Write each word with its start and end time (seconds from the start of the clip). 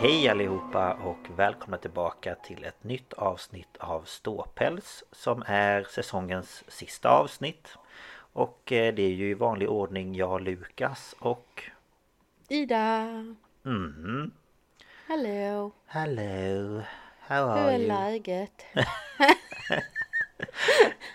Hej 0.00 0.28
allihopa 0.28 0.92
och 0.94 1.18
välkomna 1.38 1.76
tillbaka 1.78 2.34
till 2.34 2.64
ett 2.64 2.84
nytt 2.84 3.12
avsnitt 3.12 3.76
av 3.78 4.02
Ståpäls 4.02 5.04
som 5.12 5.42
är 5.46 5.82
säsongens 5.84 6.64
sista 6.68 7.08
avsnitt. 7.08 7.68
Och 8.32 8.72
eh, 8.72 8.94
det 8.94 9.02
är 9.02 9.10
ju 9.10 9.30
i 9.30 9.34
vanlig 9.34 9.70
ordning 9.70 10.14
jag, 10.14 10.40
Lukas 10.40 11.14
och... 11.18 11.62
Ida! 12.48 13.04
Mhm. 13.62 14.30
Hello! 15.08 15.72
Hello! 15.86 16.82
How 17.20 17.36
Hur 17.48 17.50
are 17.50 17.72
är 17.72 17.78
you? 17.78 17.88
läget? 17.88 18.64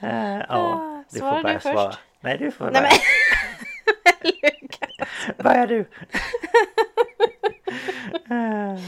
Eh, 0.01 0.37
ja, 0.49 1.03
du 1.11 1.19
Svarar 1.19 1.35
får 1.35 1.43
börja 1.43 1.53
du 1.53 1.59
först? 1.59 1.73
svara. 1.73 1.95
Nej, 2.19 2.37
du 2.37 2.51
får 2.51 2.65
Nej 2.65 2.73
börja. 2.73 2.89
men! 4.23 4.31
Lukas! 4.51 5.37
Börja 5.43 5.67
du! 5.67 5.85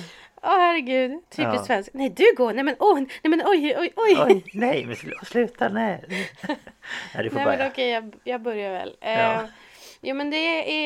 Åh 0.41 0.57
herregud, 0.59 1.11
typiskt 1.11 1.39
Ja. 1.55 1.63
svensk. 1.65 1.89
Nej 1.93 2.09
du 2.09 2.33
går, 2.37 2.53
nej 2.53 2.63
men 2.63 2.75
åh, 2.79 2.99
nej 2.99 3.07
men 3.23 3.41
oj 3.45 3.75
oj 3.77 3.93
oj! 3.95 4.17
Oj, 4.27 4.43
nej 4.53 4.85
men 4.85 4.95
sl- 4.95 5.25
sluta 5.25 5.69
nej! 5.69 6.03
Nej, 7.15 7.23
du 7.23 7.29
får 7.29 7.35
nej 7.35 7.45
börja. 7.45 7.57
men 7.57 7.67
okej, 7.67 7.89
jag, 7.89 8.15
jag 8.23 8.41
börjar 8.41 8.71
väl. 8.71 8.95
Ja. 8.99 9.47
Jo 10.01 10.15
men 10.15 10.29
det 10.29 10.37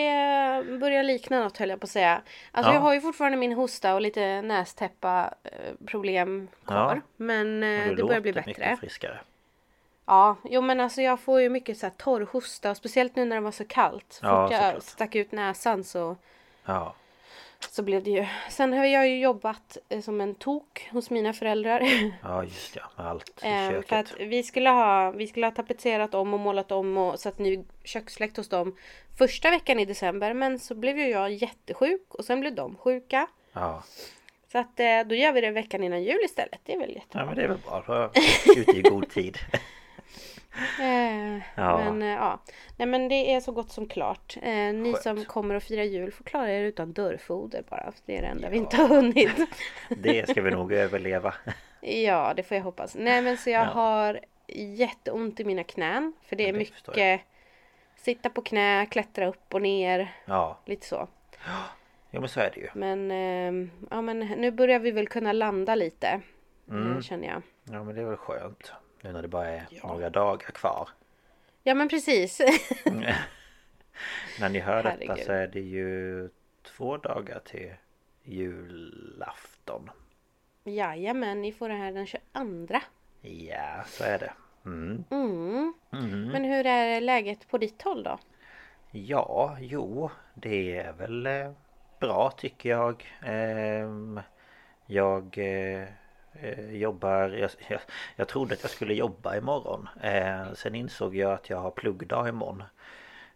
är, 0.08 0.78
börjar 0.78 1.04
likna 1.04 1.40
något 1.44 1.58
höll 1.58 1.70
jag 1.70 1.80
på 1.80 1.84
att 1.84 1.90
säga. 1.90 2.22
Alltså 2.52 2.72
Ja. 2.72 2.76
jag 2.76 2.82
har 2.82 2.94
ju 2.94 3.02
fortfarande 3.02 3.38
min 3.38 3.54
hosta 3.54 3.94
och 3.94 4.02
lite 4.02 4.42
nästäppa 4.42 5.34
eh, 5.44 5.52
problem 5.86 6.48
kvar. 6.66 6.96
Ja. 6.96 7.02
Men 7.18 7.60
Men 7.60 7.90
du 7.90 7.96
det 7.96 8.04
börjar 8.04 8.22
bli 8.22 8.32
låter 8.32 8.48
bättre. 8.48 8.62
mycket 8.66 8.80
friskare. 8.80 9.20
Ja, 10.06 10.38
jo 10.44 10.62
men 10.62 10.80
alltså 10.80 11.02
jag 11.02 11.20
får 11.20 11.42
ju 11.42 11.50
mycket 11.50 11.78
så 11.78 11.86
här 11.86 11.94
torr 11.98 12.28
hosta 12.32 12.72
och 12.72 12.78
speciellt 12.78 13.16
nu 13.16 13.26
när 13.26 13.36
det 13.36 13.42
var 13.42 13.52
så 13.52 13.66
kallt. 13.66 14.06
Så 14.10 14.20
fort 14.22 14.52
jag 14.52 14.64
såklart. 14.64 14.84
stack 14.84 15.16
ut 15.16 15.32
näsan 15.32 15.84
så, 15.84 16.16
Ja. 16.66 16.96
Så 17.70 17.84
blev 17.84 18.04
det 18.04 18.10
ju. 18.10 18.26
Sen 18.50 18.74
har 18.74 18.86
jag 18.86 19.08
ju 19.10 19.20
jobbat 19.20 19.78
eh, 19.90 20.02
som 20.02 20.22
en 20.22 20.36
tok 20.36 20.90
hos 20.92 21.10
mina 21.10 21.34
föräldrar. 21.34 21.82
Ja 22.24 22.44
just 22.44 22.76
ja, 22.76 22.82
med 22.98 23.08
allt 23.08 23.30
i 23.44 23.48
Eh, 23.48 23.70
köket. 23.70 23.90
för 23.90 23.96
att 23.96 24.14
vi 24.20 24.44
skulle 24.44 24.70
ha, 24.70 25.12
vi 25.12 25.28
skulle 25.28 25.46
ha 25.46 25.52
tapetserat 25.52 26.14
om 26.14 26.34
och 26.34 26.40
målat 26.40 26.72
om 26.72 26.98
och 26.98 27.20
satt 27.20 27.40
ny 27.40 27.64
köksfläkt 27.84 28.38
hos 28.38 28.50
dem 28.50 28.76
första 29.18 29.50
veckan 29.52 29.80
i 29.80 29.86
december. 29.86 30.34
Men 30.34 30.60
så 30.60 30.76
blev 30.76 30.98
ju 30.98 31.08
jag 31.10 31.34
jättesjuk 31.34 32.06
och 32.16 32.26
sen 32.26 32.40
blev 32.40 32.56
de 32.56 32.76
sjuka. 32.78 33.28
Ja. 33.54 33.84
Så 34.52 34.58
att 34.58 34.80
eh, 34.80 35.00
då 35.06 35.16
gör 35.16 35.32
vi 35.32 35.42
det 35.42 35.52
veckan 35.52 35.84
innan 35.84 36.04
jul 36.04 36.20
istället. 36.26 36.60
Det 36.64 36.74
är 36.74 36.80
väl 36.80 36.96
jättebra. 36.96 37.20
ja 37.22 37.26
men 37.26 37.36
det 37.36 37.44
är 37.44 37.48
väl 37.48 37.58
bra. 37.58 38.12
Ute 38.58 38.78
i 38.78 38.82
god 38.82 39.10
tid. 39.10 39.38
Eh, 40.82 41.42
Ja. 41.56 41.78
Men 41.78 42.02
eh, 42.02 42.08
ja. 42.08 42.40
Nej 42.78 42.88
men 42.88 43.08
det 43.10 43.34
är 43.34 43.40
så 43.40 43.52
gott 43.52 43.72
som 43.72 43.88
klart. 43.88 44.38
Eh, 44.42 44.52
ni 44.52 44.92
Skönt. 44.94 45.04
som 45.04 45.26
kommer 45.26 45.56
att 45.56 45.64
fira 45.64 45.84
jul 45.84 46.12
får 46.12 46.24
klara 46.24 46.52
er 46.52 46.64
utan 46.64 46.94
dörrfoder 46.94 47.64
bara. 47.70 47.84
För 47.92 48.02
det 48.06 48.18
är 48.18 48.22
det 48.22 48.28
enda 48.28 48.50
vi 48.50 48.58
inte 48.58 48.78
har 48.78 48.88
hunnit. 48.88 49.32
Det 49.90 50.30
ska 50.30 50.42
vi 50.42 50.52
nog 50.52 50.74
överleva. 50.84 51.34
ja 51.82 52.34
det 52.36 52.44
får 52.44 52.58
jag 52.58 52.64
hoppas. 52.64 52.96
Nej 52.96 53.22
men 53.22 53.38
så 53.38 53.50
jag 53.50 53.62
Ja. 53.68 53.72
har 53.72 54.20
jätteont 54.56 55.40
i 55.40 55.44
mina 55.44 55.64
knän. 55.64 56.14
För 56.22 56.36
det 56.36 56.44
är 56.44 56.48
Ja, 56.48 56.54
det 56.54 56.58
mycket 56.60 57.22
sitta 57.96 58.30
på 58.30 58.42
knä, 58.42 58.86
klättra 58.86 59.28
upp 59.28 59.54
och 59.54 59.62
ner. 59.62 60.16
Ja, 60.26 60.60
Lite 60.66 60.86
så. 60.88 61.08
jo 62.12 62.20
men 62.20 62.30
så 62.30 62.40
är 62.40 62.52
det 62.56 62.60
ju. 62.60 62.70
Men, 62.74 63.12
eh, 63.12 63.68
ja, 63.90 64.02
men 64.02 64.20
nu 64.20 64.52
börjar 64.52 64.80
vi 64.80 64.92
väl 64.92 65.08
kunna 65.08 65.34
landa 65.34 65.76
lite. 65.76 66.22
Mm. 66.70 66.96
eh, 66.96 67.02
Känner 67.02 67.28
jag. 67.28 67.42
Ja 67.72 67.84
men 67.84 67.96
det 67.96 68.02
är 68.02 68.06
väl 68.06 68.18
skönt. 68.18 68.74
Nu 69.04 69.12
när 69.12 69.22
det 69.22 69.28
bara 69.28 69.48
är 69.48 69.68
några 69.84 70.10
dagar 70.10 70.38
kvar. 70.52 70.90
Ja 71.64 71.74
men 71.76 71.90
precis. 71.90 72.40
När 74.40 74.50
ni 74.50 74.60
hör 74.60 74.84
detta 74.84 74.90
Herregud. 74.90 75.26
så 75.26 75.32
är 75.32 75.48
det 75.48 75.60
ju 75.60 76.30
två 76.64 76.98
dagar 76.98 77.40
till 77.46 77.74
julafton. 78.24 79.90
Jajamän, 80.64 81.42
ni 81.42 81.52
får 81.52 81.70
det 81.70 81.76
här 81.76 81.92
den 81.92 82.06
22. 82.08 82.80
Ja, 83.22 83.84
så 83.86 84.04
är 84.04 84.20
det. 84.20 84.34
Mm. 84.66 85.04
Mm. 85.10 85.74
Mm. 85.94 86.28
Men 86.28 86.44
hur 86.44 86.66
är 86.66 87.02
läget 87.02 87.48
på 87.48 87.58
ditt 87.58 87.82
håll 87.82 88.04
då? 88.04 88.20
Ja, 88.92 89.58
jo, 89.60 90.10
det 90.34 90.78
är 90.78 90.94
väl 90.94 91.26
eh, 91.26 91.52
bra 92.00 92.32
tycker 92.32 92.70
jag. 92.70 93.06
Ehm, 93.22 94.20
Jag 94.86 95.38
eh, 96.34 96.50
eh, 96.60 96.76
jobbar, 96.76 97.30
jag, 97.30 97.50
jag, 97.68 97.80
jag 98.16 98.28
trodde 98.28 98.54
att 98.54 98.62
jag 98.62 98.72
skulle 98.72 98.94
jobba 98.94 99.36
imorgon. 99.36 99.90
Eh, 100.02 100.54
Sen 100.54 100.76
insåg 100.76 101.16
jag 101.16 101.32
att 101.34 101.50
jag 101.50 101.58
har 101.58 101.72
pluggdag 101.72 102.28
imorgon. 102.30 102.64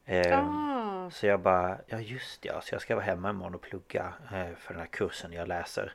Ehm, 0.06 0.50
Ah. 0.50 1.10
Så 1.12 1.26
jag 1.28 1.40
bara, 1.40 1.78
ja 1.88 2.00
just 2.00 2.46
ja, 2.46 2.62
så 2.62 2.76
jag 2.76 2.82
ska 2.82 2.96
vara 2.96 3.06
hemma 3.06 3.30
imorgon 3.30 3.56
och 3.56 3.62
plugga 3.62 4.14
eh, 4.34 4.56
för 4.58 4.74
den 4.74 4.80
här 4.80 4.88
kursen 4.88 5.34
jag 5.34 5.48
läser. 5.48 5.94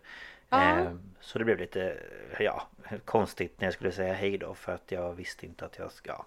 Ja. 0.48 0.60
Ehm, 0.62 1.00
Så 1.20 1.38
det 1.38 1.44
blev 1.44 1.58
lite, 1.58 1.96
ja, 2.38 2.62
konstigt 3.04 3.60
när 3.60 3.66
jag 3.66 3.74
skulle 3.74 3.92
säga 3.92 4.12
hej 4.14 4.38
då 4.38 4.54
för 4.54 4.72
att 4.72 4.92
jag 4.92 5.12
visste 5.12 5.46
inte 5.46 5.64
att 5.64 5.78
jag 5.78 5.92
ska 5.92 6.24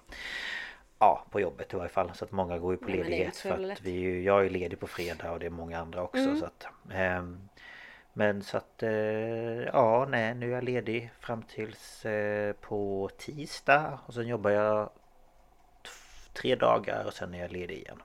Ja, 0.99 1.25
på 1.31 1.39
jobbet 1.41 1.73
i 1.73 1.77
varje 1.77 1.89
fall. 1.89 2.11
Så 2.13 2.25
att 2.25 2.31
många 2.31 2.57
går 2.57 2.73
ju 2.73 2.77
på 2.77 2.85
Nej, 2.87 2.97
ledighet 2.97 3.37
för 3.37 3.71
att 3.71 3.81
vi, 3.81 3.91
är 3.97 3.99
ju- 4.01 4.23
jag 4.23 4.45
är 4.45 4.49
ledig 4.49 4.79
på 4.79 4.87
fredag 4.87 5.31
och 5.31 5.39
det 5.39 5.45
är 5.45 5.49
många 5.49 5.79
andra 5.79 6.01
också 6.03 6.19
Mm. 6.21 6.39
så 6.39 6.45
att 6.45 6.67
ehm, 6.91 7.49
Men 8.13 8.43
så 8.43 8.57
att, 8.57 8.83
eh, 8.83 9.63
ja 9.63 10.05
nej 10.09 10.35
nu 10.35 10.49
är 10.49 10.55
jag 10.55 10.63
ledig 10.63 11.11
fram 11.19 11.41
tills 11.43 12.05
eh, 12.05 12.53
på 12.53 13.09
tisdag 13.17 13.99
och 14.05 14.13
sen 14.13 14.27
jobbar 14.27 14.51
jag 14.51 14.89
tre 16.33 16.55
dagar 16.55 17.05
och 17.05 17.13
sen 17.13 17.33
är 17.33 17.39
jag 17.39 17.51
ledig 17.51 17.77
igen. 17.77 18.01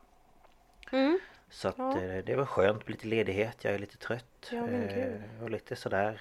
Mm. 0.92 1.18
Så 1.50 1.68
att 1.68 1.78
Ja. 1.78 2.00
eh, 2.00 2.24
det 2.24 2.34
var 2.36 2.44
skönt 2.44 2.78
med 2.86 2.90
lite 2.90 3.06
ledighet, 3.06 3.64
jag 3.64 3.74
är 3.74 3.78
lite 3.78 3.96
trött. 3.96 4.48
Ja, 4.52 4.66
och 5.42 5.50
lite 5.50 5.76
sådär. 5.76 6.20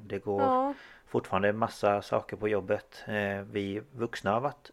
Det 0.00 0.18
går 0.18 0.42
Ja. 0.42 0.74
fortfarande 1.06 1.52
massa 1.52 2.02
saker 2.02 2.36
på 2.36 2.48
jobbet. 2.48 3.04
Vi 3.50 3.82
vuxna 3.92 4.30
har 4.32 4.40
varit 4.40 4.70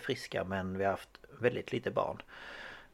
friska 0.00 0.44
men 0.44 0.78
vi 0.78 0.84
har 0.84 0.90
haft 0.90 1.18
väldigt 1.40 1.72
lite 1.72 1.90
barn. 1.90 2.22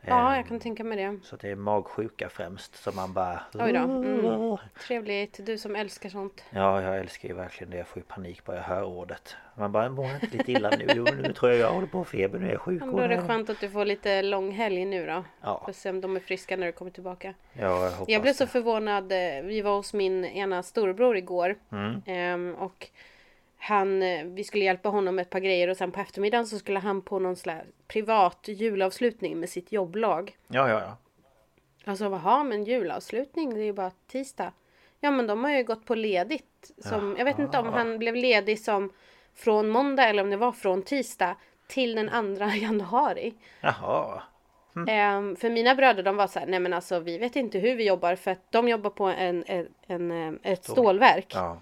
Ja, 0.06 0.28
Ehm, 0.30 0.36
jag 0.36 0.46
kan 0.48 0.60
tänka 0.60 0.84
mig 0.84 0.96
det. 0.98 1.18
Så 1.22 1.36
det 1.36 1.50
är 1.50 1.54
magsjuka 1.56 2.28
främst 2.28 2.76
som 2.76 2.96
man 2.96 3.12
bara... 3.12 3.40
Oj 3.54 3.72
då. 3.72 3.78
Mm. 3.78 4.56
Trevligt. 4.86 5.46
Du 5.46 5.58
som 5.58 5.76
älskar 5.76 6.08
sånt. 6.08 6.44
Ja, 6.50 6.82
jag 6.82 6.98
älskar 6.98 7.28
ju 7.28 7.34
verkligen 7.34 7.70
det. 7.70 7.76
Jag 7.76 7.86
får 7.86 7.98
ju 8.02 8.04
panik 8.06 8.44
bara 8.44 8.56
jag 8.56 8.62
hör 8.64 8.82
ordet. 8.84 9.36
Man 9.54 9.72
bara, 9.72 9.88
mår 9.90 10.04
inte 10.14 10.36
lite 10.36 10.52
illa 10.52 10.70
nu? 10.70 10.86
Jo, 10.96 11.04
nu 11.22 11.32
tror 11.32 11.50
jag 11.52 11.60
jag 11.60 11.72
håller 11.72 11.86
på 11.86 12.00
att 12.00 12.08
feber. 12.08 12.38
Nu 12.38 12.46
är 12.48 12.52
jag 12.52 12.60
sjuk. 12.60 12.80
Men 12.80 12.92
då 12.96 12.98
är 12.98 13.08
det 13.08 13.22
skönt 13.22 13.50
att 13.50 13.60
du 13.60 13.68
får 13.70 13.84
lite 13.84 14.22
lång 14.22 14.50
helg 14.52 14.84
nu 14.84 15.06
då. 15.06 15.24
Ja. 15.40 15.62
Får 15.64 15.72
se 15.72 15.90
om 15.90 16.00
de 16.00 16.16
är 16.16 16.20
friska 16.20 16.56
när 16.56 16.66
du 16.66 16.72
kommer 16.72 16.90
tillbaka. 16.90 17.34
Ja, 17.52 17.84
jag 17.84 17.90
hoppas 17.90 18.08
Jag 18.08 18.22
blev 18.22 18.32
så 18.32 18.44
det. 18.44 18.50
förvånad. 18.50 19.12
eh, 19.12 19.42
Vi 19.42 19.60
var 19.60 19.76
hos 19.76 19.94
min 19.94 20.24
ena 20.24 20.62
storebror 20.62 21.16
igår. 21.16 21.56
Mm. 21.72 22.02
Ehm, 22.06 22.54
och 22.54 22.88
han, 23.62 24.02
eh, 24.02 24.24
vi 24.24 24.44
skulle 24.44 24.64
hjälpa 24.64 24.88
honom 24.88 25.14
med 25.14 25.22
ett 25.22 25.30
par 25.30 25.40
grejer 25.40 25.68
och 25.68 25.76
sen 25.76 25.92
på 25.92 26.00
eftermiddagen 26.00 26.46
så 26.46 26.58
skulle 26.58 26.78
han 26.78 27.02
på 27.02 27.18
någon 27.18 27.36
slags 27.36 27.66
privat 27.88 28.44
julavslutning 28.48 29.40
med 29.40 29.48
sitt 29.48 29.72
jobblag. 29.72 30.36
Ja, 30.48 30.68
ja, 30.68 30.80
ja. 30.80 30.96
Alltså 31.84 32.04
jaha 32.04 32.44
men 32.44 32.64
julavslutning 32.64 33.54
det 33.54 33.60
är 33.60 33.64
ju 33.64 33.72
bara 33.72 33.90
tisdag. 34.06 34.52
Ja 35.00 35.10
men 35.10 35.26
de 35.26 35.44
har 35.44 35.50
ju 35.50 35.64
gått 35.64 35.86
på 35.86 35.94
ledigt. 35.94 36.70
Som, 36.78 37.16
jag 37.18 37.24
vet 37.24 37.38
inte 37.38 37.58
om 37.58 37.66
han 37.66 37.98
blev 37.98 38.14
ledig 38.14 38.58
som 38.60 38.92
från 39.34 39.68
måndag 39.68 40.04
eller 40.04 40.22
om 40.22 40.30
det 40.30 40.36
var 40.36 40.52
från 40.52 40.82
tisdag 40.82 41.36
till 41.66 41.94
den 41.94 42.36
2 42.36 42.44
januari. 42.54 43.34
Jaha. 43.60 44.22
Ehm, 44.88 45.36
för 45.36 45.50
mina 45.50 45.74
bröder 45.74 46.02
de 46.02 46.16
var 46.16 46.26
så 46.26 46.38
här, 46.38 46.46
nej 46.46 46.60
men 46.60 46.72
alltså 46.72 47.00
vi 47.00 47.18
vet 47.18 47.36
inte 47.36 47.58
hur 47.58 47.76
vi 47.76 47.86
jobbar 47.86 48.14
för 48.14 48.30
att 48.30 48.52
de 48.52 48.68
jobbar 48.68 48.90
på 48.90 49.04
en, 49.04 49.44
en, 49.46 49.68
en, 49.86 50.10
eh, 50.10 50.52
ett 50.52 50.64
stålverk. 50.64 51.32
Ja. 51.34 51.58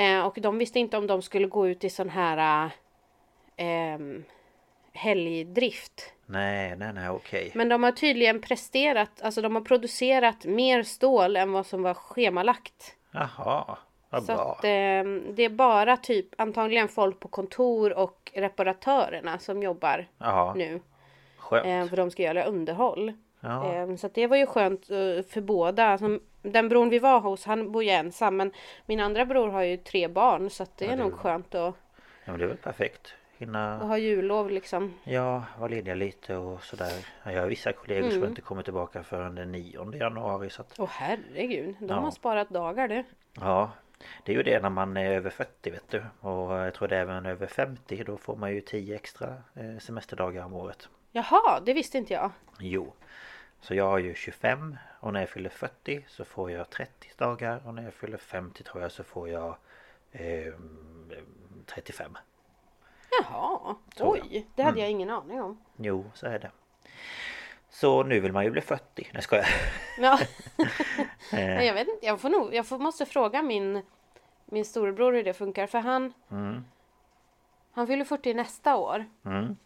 Eh, 0.00 0.26
och 0.26 0.38
de 0.40 0.58
visste 0.58 0.78
inte 0.78 0.96
om 0.96 1.06
de 1.06 1.22
skulle 1.22 1.46
gå 1.46 1.68
ut 1.68 1.84
i 1.84 1.90
sån 1.90 2.08
här 2.08 2.66
äh, 2.66 2.72
ehm, 3.56 4.24
helgdrift. 4.92 6.12
Nej, 6.26 6.76
nej, 6.76 6.92
nej, 6.92 7.08
okej. 7.08 7.50
Men 7.54 7.68
de 7.68 7.82
har 7.82 7.92
tydligen 7.92 8.40
presterat, 8.40 9.22
alltså 9.22 9.42
de 9.42 9.54
har 9.54 9.62
producerat 9.62 10.44
mer 10.44 10.82
stål 10.82 11.36
än 11.36 11.52
vad 11.52 11.66
som 11.66 11.82
var 11.82 11.94
schemalagt. 11.94 12.96
Jaha. 13.10 13.78
Vad 14.10 14.22
Så 14.22 14.34
bra. 14.34 14.52
att 14.52 14.64
eh, 14.64 15.30
det 15.34 15.44
är 15.44 15.48
bara 15.48 15.96
typ 15.96 16.40
antagligen 16.40 16.88
folk 16.88 17.20
på 17.20 17.28
kontor 17.28 17.92
och 17.92 18.32
reparatörerna 18.34 19.38
som 19.38 19.62
jobbar 19.62 20.06
Jaha. 20.18 20.54
nu. 20.54 20.80
Skönt. 21.38 21.66
Eh, 21.66 21.88
för 21.88 21.96
de 21.96 22.10
ska 22.10 22.22
göra 22.22 22.44
underhåll. 22.44 23.12
Ja. 23.40 23.74
Eh, 23.74 23.96
så 23.96 24.08
det 24.14 24.26
var 24.26 24.36
ju 24.36 24.46
skönt 24.46 24.90
eh, 24.90 24.96
för 25.28 25.40
båda. 25.40 25.84
Alltså, 25.86 26.18
den 26.42 26.68
bron 26.68 26.90
vi 26.90 26.98
var 26.98 27.20
hos, 27.20 27.44
han 27.44 27.72
bor 27.72 27.82
ju 27.84 27.90
ensam. 27.90 28.36
Men 28.36 28.52
min 28.86 29.00
andra 29.00 29.24
bror 29.24 29.48
har 29.48 29.62
ju 29.62 29.76
tre 29.76 30.08
barn. 30.08 30.50
Så 30.50 30.62
att 30.62 30.76
det 30.76 30.86
är 30.86 30.96
nog 30.96 31.12
skönt 31.14 31.54
att, 31.54 31.74
Ja, 32.24 32.30
men 32.32 32.38
det 32.38 32.44
är 32.44 32.48
väl 32.48 32.56
perfekt. 32.56 33.14
Hinna 33.38 33.78
ha 33.78 33.98
jullov 33.98 34.50
liksom. 34.50 34.94
ja, 35.04 35.44
vara 35.58 35.68
lediga 35.68 35.94
lite 35.94 36.36
och 36.36 36.62
sådär. 36.62 37.06
Ja, 37.24 37.32
Jag 37.32 37.40
har 37.40 37.48
vissa 37.48 37.72
kollegor 37.72 38.08
Mm. 38.08 38.20
som 38.20 38.28
inte 38.28 38.40
kommer 38.40 38.62
tillbaka 38.62 39.02
förrän 39.02 39.34
den 39.34 39.52
9 39.52 39.92
januari. 39.94 40.50
Så 40.50 40.62
att, 40.62 40.74
Åh 40.78 40.88
herregud, 40.92 41.74
de 41.78 41.88
Ja. 41.88 41.94
har 41.94 42.10
sparat 42.10 42.48
dagar 42.48 42.88
du. 42.88 43.04
ja, 43.40 43.70
det 44.24 44.32
är 44.32 44.36
ju 44.36 44.42
det 44.42 44.62
när 44.62 44.70
man 44.70 44.96
är 44.96 45.10
över 45.10 45.30
40 45.30 45.70
vet 45.70 45.88
du. 45.90 46.02
Och 46.20 46.52
jag 46.52 46.74
tror 46.74 46.88
det 46.88 46.96
är 46.96 47.00
även 47.00 47.26
över 47.26 47.46
50. 47.46 48.04
Då 48.04 48.16
får 48.16 48.36
man 48.36 48.52
ju 48.54 48.60
10 48.60 48.94
extra 48.94 49.28
eh, 49.54 49.78
semesterdagar 49.80 50.44
om 50.44 50.54
året. 50.54 50.88
Jaha, 51.12 51.60
det 51.66 51.72
visste 51.72 51.98
inte 51.98 52.12
jag. 52.12 52.30
Jo. 52.58 52.92
Så 53.60 53.74
jag 53.74 53.84
har 53.84 53.98
ju 53.98 54.14
25 54.14 54.76
och 55.00 55.12
när 55.12 55.20
jag 55.20 55.28
fyller 55.28 55.50
40 55.50 56.04
så 56.08 56.24
får 56.24 56.50
jag 56.50 56.70
30 56.70 57.08
dagar 57.16 57.62
och 57.66 57.74
när 57.74 57.82
jag 57.82 57.94
fyller 57.94 58.18
50 58.18 58.62
tror 58.62 58.82
jag 58.82 58.92
så 58.92 59.04
får 59.04 59.28
jag 59.28 59.56
eh, 60.12 60.54
35. 61.66 62.18
Jaha, 63.10 63.76
jag. 63.96 64.08
oj, 64.08 64.46
det 64.54 64.62
hade 64.62 64.80
jag 64.80 64.90
ingen 64.90 65.10
aning 65.10 65.40
om. 65.42 65.60
Jo, 65.76 66.10
så 66.14 66.26
är 66.26 66.38
det. 66.38 66.50
Så 67.70 68.02
nu 68.02 68.20
vill 68.20 68.32
man 68.32 68.44
ju 68.44 68.50
bli 68.50 68.60
40. 68.60 69.10
Nej 69.12 69.22
skojar. 69.22 69.46
Ja. 69.98 70.18
Nej, 71.32 71.66
jag 71.66 71.74
vet 71.74 71.88
inte, 71.88 72.06
jag 72.06 72.20
får 72.20 72.28
nog, 72.28 72.54
jag 72.54 72.66
får, 72.66 72.78
måste 72.78 73.06
fråga 73.06 73.42
min, 73.42 73.82
min 74.44 74.64
storebror 74.64 75.12
hur 75.12 75.24
det 75.24 75.34
funkar 75.34 75.66
för 75.66 75.78
han 75.78 76.12
Mm. 76.30 76.64
Han 77.72 77.86
fyller 77.86 78.04
40 78.04 78.34
nästa 78.34 78.76
år. 78.76 79.04
Mm. 79.24 79.56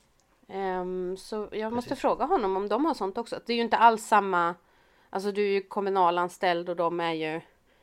Ehm, 0.49 1.17
så 1.17 1.49
jag 1.53 1.73
måste 1.73 1.97
fråga 1.97 2.25
honom 2.25 2.57
om 2.57 2.69
de 2.69 2.85
har 2.85 2.95
sånt 2.95 3.19
också. 3.19 3.41
Det 3.47 3.53
är 3.53 3.57
ju 3.57 3.63
inte 3.63 3.77
alls 3.77 4.07
samma 4.07 4.55
Alltså 5.15 5.33
du 5.33 5.43
är 5.43 5.51
ju 5.51 5.63
kommunalanställd 5.63 6.69
och 6.69 6.77
de 6.77 7.01
är 7.01 7.13
ju 7.13 7.41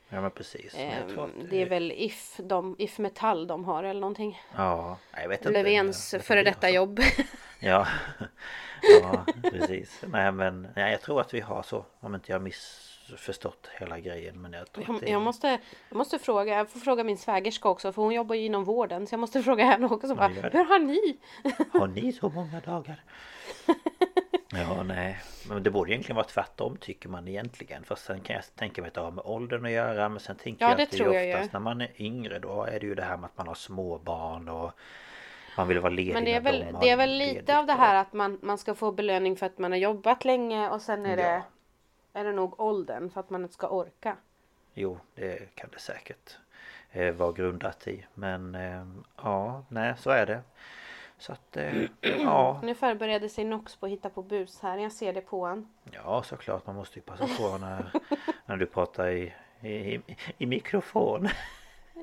Ja 0.10 0.22
men 0.22 0.32
precis. 0.32 0.76
Att, 0.76 1.30
Det 1.50 1.62
är 1.62 1.70
väl 1.70 1.92
If, 1.92 2.38
de, 2.38 2.76
If 2.80 2.98
Metall 2.98 3.48
de 3.48 3.66
har 3.66 3.84
eller 3.84 4.02
någonting. 4.02 4.42
Ja, 4.56 4.98
jag 5.22 5.30
vet 5.30 5.46
inte. 5.46 5.64
Löfvens 5.64 6.16
före 6.22 6.44
detta 6.44 6.70
jobb. 6.70 7.00
Ja. 7.64 7.88
ja, 9.02 9.26
precis. 9.42 10.04
Nej 10.08 10.32
men 10.32 10.68
nej, 10.76 10.92
jag 10.92 11.02
tror 11.02 11.22
att 11.22 11.34
vi 11.34 11.40
har 11.40 11.64
så. 11.64 11.86
Om 12.00 12.16
inte 12.16 12.32
jag 12.32 12.40
har 12.40 12.44
missförstått 13.12 13.70
hela 13.80 14.00
grejen. 14.00 14.42
Men 14.42 14.54
jag 14.54 14.72
tror 14.72 14.84
att 14.84 14.88
Jag, 14.90 15.00
det 15.02 15.10
jag, 15.10 15.22
måste, 15.22 15.60
jag 15.90 15.98
måste 15.98 16.20
fråga, 16.20 16.56
jag 16.56 16.70
får 16.70 16.80
fråga 16.80 17.04
min 17.04 17.18
svägerska 17.18 17.70
också 17.70 17.92
för 17.92 18.02
hon 18.02 18.14
jobbar 18.14 18.36
ju 18.36 18.46
inom 18.46 18.64
vården. 18.64 19.08
Så 19.08 19.14
jag 19.14 19.20
måste 19.20 19.44
fråga 19.50 19.66
henne 19.66 19.88
också. 19.88 20.16
Bara, 20.16 20.30
det. 20.30 20.50
hur 20.54 20.66
har 20.66 20.80
ni? 20.80 21.18
Har 21.80 21.88
ni 21.88 22.12
så 22.14 22.30
många 22.30 22.60
dagar? 22.60 23.04
Ja, 24.54 24.84
nej. 24.84 25.20
Men 25.50 25.64
det 25.64 25.72
borde 25.72 25.92
egentligen 25.92 26.16
vara 26.16 26.28
tvärtom 26.28 26.78
tycker 26.78 27.10
man 27.10 27.28
egentligen. 27.28 27.84
Fast 27.84 28.06
sen 28.06 28.20
kan 28.22 28.36
jag 28.36 28.56
tänka 28.56 28.82
mig 28.82 28.88
att 28.88 28.94
det 28.94 29.02
har 29.02 29.12
med 29.12 29.26
åldern 29.26 29.66
att 29.66 29.72
göra. 29.72 30.10
Men 30.10 30.20
sen 30.20 30.36
tänker 30.36 30.66
Ja, 30.66 30.70
jag 30.70 30.78
det 30.78 30.84
att 30.84 30.92
det 30.92 30.98
tror 30.98 31.16
är 31.16 31.24
jag 31.24 31.36
oftast 31.36 31.54
när 31.54 31.60
man 31.60 31.82
är 31.82 32.02
yngre 32.02 32.40
då 32.40 32.64
är 32.64 32.80
det 32.80 32.86
ju 32.86 32.96
det 32.96 33.04
här 33.04 33.18
med 33.18 33.26
att 33.26 33.38
man 33.38 33.48
har 33.48 33.56
småbarn 33.56 34.50
och 34.50 34.72
man 35.58 35.68
vill 35.68 35.80
vara 35.80 35.94
ledig 35.94 36.14
Men 36.14 36.26
det 36.26 36.34
är 36.34 36.42
väl, 36.42 36.66
de 36.72 36.80
det 36.82 36.90
är 36.90 36.98
väl 36.98 37.18
lite 37.18 37.58
av 37.58 37.66
det 37.66 37.74
här 37.74 37.96
att 37.96 38.14
man, 38.14 38.40
man 38.42 38.58
ska 38.58 38.76
få 38.76 38.92
belöning 38.92 39.36
för 39.36 39.46
att 39.46 39.58
man 39.58 39.72
har 39.72 39.80
jobbat 39.80 40.26
länge 40.26 40.70
och 40.70 40.82
sen 40.82 41.06
är, 41.06 41.18
det, 41.18 41.24
Ja. 41.24 41.42
Är 42.14 42.24
det 42.24 42.32
nog 42.32 42.60
åldern 42.60 43.10
för 43.10 43.20
att 43.20 43.30
man 43.30 43.42
inte 43.42 43.54
ska 43.54 43.68
orka. 43.68 44.18
Jo, 44.74 45.00
det 45.16 45.56
kan 45.56 45.70
det 45.74 45.80
säkert 45.80 46.38
eh, 46.92 47.12
vara 47.14 47.32
grundat 47.32 47.88
i. 47.88 48.06
Men 48.14 48.56
eh, 48.56 48.86
ja, 49.24 49.64
nej 49.70 49.94
så 49.98 50.10
är 50.10 50.26
det. 50.26 50.42
Så 51.18 51.32
att 51.34 51.58
eh, 51.58 51.74
ja, 52.02 52.60
Nu 52.64 52.76
förbereder 52.76 53.28
sig 53.28 53.44
Nox 53.44 53.76
på 53.76 53.86
att 53.86 53.92
hitta 53.92 54.10
på 54.10 54.22
bus 54.24 54.60
här. 54.62 54.78
Jag 54.78 54.92
ser 54.92 55.14
det 55.14 55.22
på 55.22 55.46
han. 55.46 55.68
ja 55.92 56.24
såklart 56.24 56.68
man 56.68 56.76
måste 56.76 57.00
ju 57.00 57.04
passa 57.04 57.28
på 57.38 57.58
när, 57.58 57.92
när 58.46 58.58
du 58.58 58.66
pratar 58.66 59.08
i, 59.10 59.34
i, 59.62 60.02
i 60.38 60.46
mikrofon. 60.46 61.30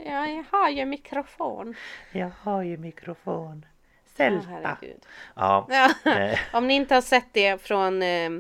Ja, 0.07 0.27
jag 0.27 0.45
har 0.51 0.69
ju 0.69 0.85
mikrofon. 0.85 1.75
Jag 2.13 2.31
har 2.41 2.63
ju 2.63 2.77
mikrofon. 2.77 3.67
Sälta. 4.07 4.49
herregud. 4.49 5.07
Ja, 5.35 5.67
Ja. 6.05 6.13
eh, 6.13 6.39
Om 6.53 6.67
ni 6.67 6.75
inte 6.75 6.95
har 6.95 7.01
sett 7.03 7.27
det 7.33 7.63
från 7.63 8.03
eh, 8.03 8.31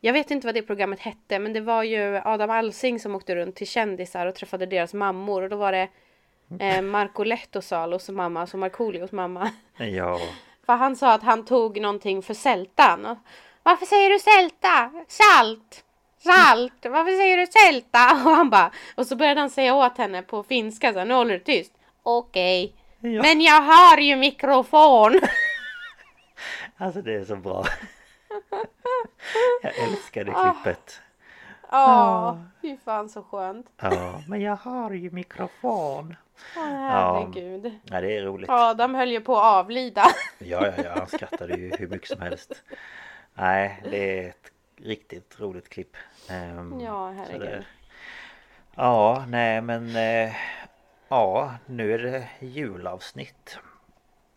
Jag 0.00 0.12
vet 0.12 0.30
inte 0.30 0.46
vad 0.46 0.54
det 0.54 0.62
programmet 0.62 1.00
hette 1.00 1.38
men 1.38 1.52
det 1.52 1.60
var 1.60 1.82
ju 1.82 2.20
Adam 2.24 2.50
Alsing 2.50 3.00
som 3.00 3.14
åkte 3.14 3.34
runt 3.34 3.56
till 3.56 3.66
kändisar 3.66 4.26
och 4.26 4.34
träffade 4.34 4.66
deras 4.66 4.94
mammor 4.94 5.42
och 5.42 5.48
då 5.48 5.56
var 5.56 5.72
det 5.72 5.88
eh, 6.60 6.82
Marco 6.82 7.24
Lehtosalos 7.24 8.08
mamma, 8.08 8.40
alltså 8.40 8.56
Markoolios 8.56 9.12
mamma. 9.12 9.50
ja. 9.76 10.20
För 10.66 10.72
han 10.72 10.96
sa 10.96 11.12
att 11.12 11.22
han 11.22 11.44
tog 11.44 11.80
någonting 11.80 12.22
för 12.22 12.34
sältan. 12.34 13.16
Varför 13.62 13.86
säger 13.86 14.10
du 14.10 14.18
sälta? 14.18 14.90
Salt! 15.08 15.84
Salt! 16.18 16.86
Varför 16.86 17.16
säger 17.16 17.36
du 17.36 17.46
sälta? 17.46 17.98
Och 18.30 18.36
han 18.36 18.50
bara 18.50 18.72
Och 18.94 19.06
så 19.06 19.16
började 19.16 19.40
han 19.40 19.50
säga 19.50 19.74
åt 19.74 19.98
henne 19.98 20.22
på 20.22 20.42
finska 20.42 20.92
så 20.92 20.98
här, 20.98 21.06
nu 21.06 21.14
håller 21.14 21.34
du 21.34 21.40
tyst. 21.44 21.72
Okej. 22.02 22.74
Ja. 23.00 23.22
Men 23.22 23.40
jag 23.40 23.60
har 23.60 23.98
ju 23.98 24.16
mikrofon! 24.16 25.20
Alltså 26.76 27.02
det 27.02 27.14
är 27.14 27.24
så 27.24 27.36
bra. 27.36 27.64
Jag 29.62 29.78
älskar 29.78 30.24
det 30.24 30.32
Ah. 30.36 30.52
klippet. 30.52 31.00
Ja, 31.70 32.38
fy 32.62 32.76
fan 32.84 33.08
så 33.08 33.22
skönt. 33.22 33.66
Ja, 33.80 34.22
men 34.28 34.40
jag 34.40 34.56
har 34.56 34.90
ju 34.90 35.10
mikrofon. 35.10 36.16
Åh 36.56 36.62
herregud. 36.64 37.78
Ja, 37.84 38.00
det 38.00 38.16
är 38.16 38.22
roligt. 38.22 38.50
Adam 38.50 38.94
höll 38.94 39.10
ju 39.10 39.20
på 39.20 39.36
att 39.36 39.44
avlida. 39.44 40.04
Ja, 40.38 40.66
ja, 40.66 40.72
ja, 40.84 40.90
han 40.98 41.06
skrattade 41.06 41.54
ju 41.54 41.72
hur 41.78 41.88
mycket 41.88 42.08
som 42.08 42.20
helst. 42.20 42.62
Nej, 43.34 43.82
det 43.90 44.24
är 44.24 44.28
ett 44.28 44.50
riktigt 44.76 45.40
roligt 45.40 45.68
klipp. 45.68 45.96
Ehm, 46.30 46.80
Ja, 46.80 47.10
herregud. 47.10 47.40
det- 47.48 47.64
Ja, 48.76 49.24
nej 49.28 49.60
men... 49.60 49.96
eh, 49.96 50.34
Ja, 51.10 51.54
nu 51.66 51.94
är 51.94 51.98
det 51.98 52.28
julavsnitt. 52.40 53.58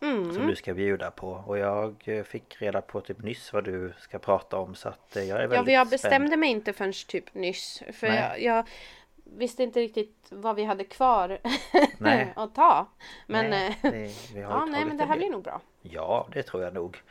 Mm. 0.02 0.34
Som 0.34 0.46
du 0.46 0.56
ska 0.56 0.74
bjuda 0.74 1.10
på. 1.10 1.28
Och 1.46 1.58
jag 1.58 1.94
eh, 2.04 2.22
fick 2.22 2.62
reda 2.62 2.80
på 2.80 3.00
typ 3.00 3.22
nyss 3.22 3.52
vad 3.52 3.64
du 3.64 3.92
ska 3.98 4.18
prata 4.18 4.56
om. 4.56 4.74
Så 4.74 4.88
att 4.88 5.16
eh, 5.16 5.22
jag 5.22 5.42
är 5.42 5.46
väldigt 5.48 5.56
Ja, 5.58 5.64
för 5.64 5.72
jag 5.72 5.86
spänd. 5.86 5.90
bestämde 5.90 6.36
mig 6.36 6.50
inte 6.50 6.72
förrän 6.72 6.92
typ 7.08 7.34
nyss. 7.34 7.82
För 7.92 8.06
jag, 8.06 8.42
jag 8.42 8.68
visste 9.24 9.62
inte 9.62 9.80
riktigt 9.80 10.26
vad 10.30 10.56
vi 10.56 10.64
hade 10.64 10.84
kvar 10.84 11.38
att 12.34 12.54
ta. 12.54 12.86
Men, 13.26 13.50
nej, 13.50 13.78
eh, 13.82 13.90
det, 13.90 14.10
vi 14.34 14.42
har 14.42 14.52
ja, 14.60 14.64
nej, 14.64 14.84
men 14.84 14.96
det 14.96 15.04
här 15.04 15.16
blir 15.16 15.30
nog 15.30 15.42
bra. 15.42 15.60
Ja, 15.82 16.28
det 16.32 16.42
tror 16.42 16.62
jag 16.62 16.74
nog. 16.74 17.02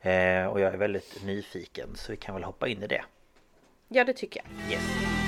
Eh, 0.00 0.46
och 0.46 0.60
jag 0.60 0.74
är 0.74 0.76
väldigt 0.76 1.24
nyfiken 1.24 1.88
så 1.94 2.12
vi 2.12 2.16
kan 2.16 2.34
väl 2.34 2.44
hoppa 2.44 2.68
in 2.68 2.82
i 2.82 2.86
det. 2.86 3.04
Ja, 3.88 4.04
det 4.04 4.12
tycker 4.12 4.42
jag. 4.44 4.72
Yes. 4.72 5.21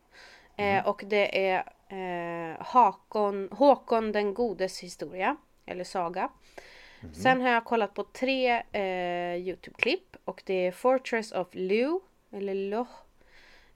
eh, 0.58 0.88
och 0.88 1.04
det 1.08 1.48
är 1.50 1.64
eh, 1.90 2.66
Hakon, 2.66 3.50
Håkon 3.52 4.12
den 4.12 4.34
godes 4.34 4.80
historia, 4.80 5.38
eller 5.66 5.84
saga. 5.84 6.30
Sen 7.24 7.42
har 7.42 7.50
jag 7.50 7.66
kollat 7.66 7.94
på 7.94 8.04
tre 8.04 8.52
eh, 8.72 9.36
Youtube-klipp 9.36 10.16
och 10.26 10.42
det 10.46 10.68
är 10.68 10.72
Fortress 10.72 11.32
of 11.32 11.48
Lu, 11.52 12.00
eller 12.32 12.56
Loch. 12.56 12.88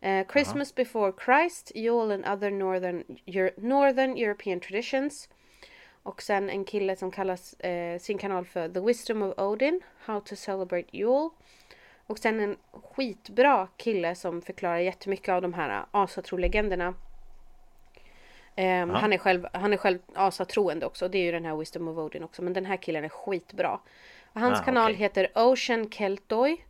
Eh, 0.02 0.28
Christmas 0.34 0.76
before 0.76 1.14
Christ, 1.26 1.72
Yule 1.76 2.14
and 2.14 2.26
other 2.38 2.52
northern, 2.52 3.04
Euro- 3.26 3.52
northern 3.58 4.18
European 4.18 4.60
traditions. 4.60 5.30
Och 6.04 6.22
sen 6.22 6.50
en 6.50 6.66
kille 6.66 6.96
som 6.96 7.12
kallas 7.12 7.54
eh, 7.54 8.00
sin 8.00 8.18
kanal 8.18 8.46
för 8.46 8.70
The 8.70 8.80
Wisdom 8.80 9.22
of 9.22 9.34
Odin, 9.40 9.82
How 10.06 10.20
to 10.20 10.36
celebrate 10.36 10.98
Yule. 10.98 11.30
Och 12.08 12.20
sen 12.20 12.40
en 12.40 12.58
skitbra 12.72 13.68
kille 13.78 14.16
som 14.16 14.42
förklarar 14.42 14.78
jättemycket 14.78 15.30
av 15.30 15.42
de 15.42 15.54
här 15.54 15.86
asatrolegenderna. 15.92 16.94
Ehm, 18.62 18.90
han, 18.90 19.14
är 19.14 19.18
själv, 19.18 19.48
han 19.54 19.74
är 19.74 19.78
själv 19.78 20.00
asatroende 20.14 20.86
också. 20.86 21.08
Det 21.08 21.18
är 21.18 21.24
ju 21.24 21.32
den 21.32 21.46
här 21.46 21.56
Wisdom 21.56 21.88
of 21.88 21.98
Odin 21.98 22.24
också. 22.24 22.42
Men 22.42 22.54
den 22.54 22.66
här 22.66 22.78
killen 22.78 23.04
är 23.04 23.10
skitbra. 23.10 23.80
Hans 24.34 24.60
Ah, 24.60 24.64
kanal 24.64 24.92
okej. 24.92 24.96
heter 24.96 25.32
Ocean 25.36 25.90
Keltoy. 25.92 26.66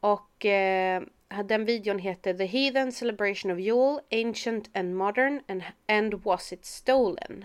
Och 0.00 0.46
eh, 0.46 1.02
den 1.44 1.64
videon 1.64 1.98
heter 1.98 2.34
The 2.34 2.44
Heathen 2.44 2.92
Celebration 2.92 3.50
of 3.52 3.58
Yule, 3.58 4.00
Ancient 4.10 4.76
and 4.76 4.96
Modern 4.96 5.40
and, 5.48 5.62
and 5.88 6.14
Was 6.14 6.52
It 6.52 6.64
Stolen? 6.64 7.44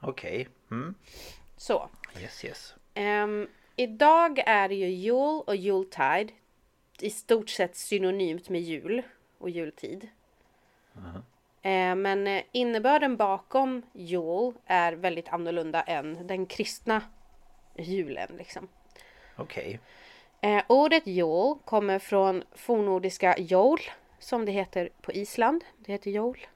Okej. 0.00 0.48
Mm. 0.70 0.94
Så. 1.56 1.88
Yes, 2.20 2.44
yes. 2.44 2.74
Ehm, 2.94 3.48
idag 3.76 4.38
är 4.46 4.68
det 4.68 4.74
ju 4.74 4.88
jul 4.88 5.42
och 5.46 5.56
jultide 5.56 6.28
i 7.00 7.10
stort 7.10 7.48
sett 7.50 7.76
synonymt 7.76 8.48
med 8.48 8.60
jul 8.60 9.02
och 9.38 9.50
jultid. 9.50 10.08
Eh, 10.96 11.20
men 11.94 12.26
eh, 12.26 12.42
innebörden 12.52 13.16
bakom 13.16 13.82
jul 13.92 14.52
är 14.66 14.92
väldigt 14.92 15.28
annorlunda 15.28 15.82
än 15.82 16.26
den 16.26 16.46
kristna 16.46 17.02
julen. 17.76 18.28
Liksom. 18.38 18.68
Okej. 19.36 19.80
Eh, 20.40 20.62
ordet 20.66 21.06
jul 21.06 21.54
kommer 21.64 21.98
från 21.98 22.44
fornnordiska 22.52 23.38
jol 23.38 23.80
som 24.18 24.44
det 24.44 24.52
heter 24.52 24.88
på 25.00 25.12
Island. 25.12 25.64
Det 25.78 25.92
heter 25.92 26.10
jol. 26.10 26.46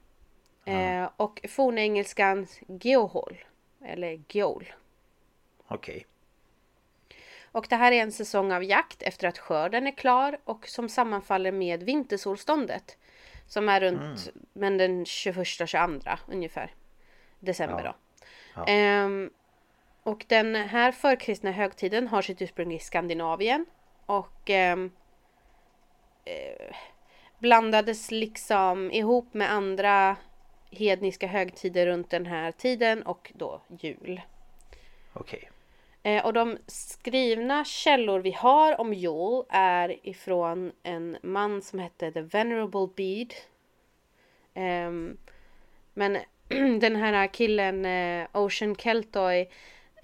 Eh, 0.65 1.09
och 1.17 1.39
fornengelskans 1.49 2.59
geohol 2.67 3.45
eller 3.85 4.21
geol. 4.29 4.73
Okej. 5.67 6.05
Och 7.51 7.65
det 7.69 7.75
här 7.75 7.91
är 7.91 8.01
en 8.01 8.11
säsong 8.11 8.51
av 8.51 8.63
jakt 8.63 9.01
efter 9.01 9.27
att 9.27 9.37
skörden 9.37 9.87
är 9.87 9.91
klar 9.91 10.39
och 10.43 10.67
som 10.67 10.89
sammanfaller 10.89 11.51
med 11.51 11.83
vintersolståndet. 11.83 12.97
Som 13.53 13.69
är 13.69 13.81
runt 13.81 14.31
men 14.53 14.77
den 14.77 15.03
21-22 15.03 16.17
ungefär. 16.27 16.71
December 17.39 17.83
då. 17.83 17.95
Ja. 18.55 18.65
Ehm, 18.67 19.29
och 20.03 20.25
den 20.27 20.55
här 20.55 20.91
förkristna 20.91 21.51
högtiden 21.51 22.07
har 22.07 22.21
sitt 22.21 22.41
ursprung 22.41 22.73
i 22.73 22.79
Skandinavien. 22.79 23.65
Och 24.05 24.49
ehm, 24.49 24.91
eh, 26.25 26.75
blandades 27.39 28.11
liksom 28.11 28.91
ihop 28.91 29.33
med 29.33 29.51
andra 29.51 30.15
hedniska 30.71 31.27
högtider 31.27 31.87
runt 31.87 32.09
den 32.09 32.25
här 32.25 32.51
tiden 32.51 33.03
och 33.03 33.31
då 33.35 33.61
jul. 33.79 34.21
Okej. 35.13 35.49
Eh, 36.03 36.25
och 36.25 36.33
de 36.33 36.57
skrivna 36.67 37.65
källor 37.65 38.19
vi 38.19 38.31
har 38.31 38.81
om 38.81 38.93
Joel 38.93 39.45
är 39.49 40.07
ifrån 40.07 40.71
en 40.83 41.17
man 41.23 41.61
som 41.61 41.79
hette 41.79 42.11
The 42.11 42.21
Venerable 42.21 42.87
Bede. 42.95 43.35
Ehm, 44.53 45.17
men 45.93 46.17
den 46.79 46.95
här 46.95 47.27
killen 47.27 47.85
eh, 47.85 48.27
Ocean 48.33 48.75
Keltoy 48.75 49.49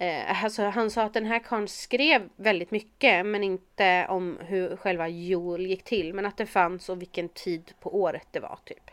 eh, 0.00 0.44
alltså 0.44 0.62
han 0.62 0.90
sa 0.90 1.02
att 1.02 1.14
den 1.14 1.26
här 1.26 1.38
karln 1.38 1.68
skrev 1.68 2.28
väldigt 2.36 2.70
mycket 2.70 3.26
men 3.26 3.44
inte 3.44 4.06
om 4.08 4.38
hur 4.40 4.76
själva 4.76 5.08
Joel 5.08 5.66
gick 5.66 5.84
till. 5.84 6.14
Men 6.14 6.26
att 6.26 6.36
det 6.36 6.46
fanns 6.46 6.88
och 6.88 7.00
vilken 7.00 7.28
tid 7.28 7.72
på 7.80 8.00
året 8.00 8.26
det 8.30 8.40
var 8.40 8.58
typ. 8.64 8.90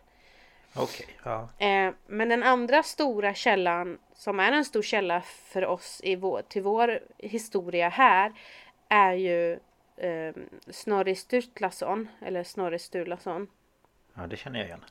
Okej. 0.76 1.08
Ja. 1.24 1.50
Eh, 1.58 1.94
men 2.08 2.30
den 2.30 2.44
andra 2.44 2.84
stora 2.84 3.34
källan 3.34 3.98
som 4.18 4.40
är 4.40 4.52
en 4.52 4.66
stor 4.66 4.82
källa 4.82 5.22
för 5.22 5.66
oss 5.66 6.02
i 6.04 6.16
vår, 6.16 6.42
till 6.42 6.62
vår 6.62 7.00
historia 7.18 7.90
här 7.90 8.34
är 8.90 9.14
ju 9.14 9.60
eh, 9.98 10.36
Snorri 10.68 11.16
Sturlason 11.16 12.08
eller 12.22 12.44
Snorri 12.44 12.80
Sturlason. 12.80 13.48
ja, 14.14 14.28
det 14.28 14.38
känner 14.38 14.60
jag 14.60 14.68
igen. 14.68 14.86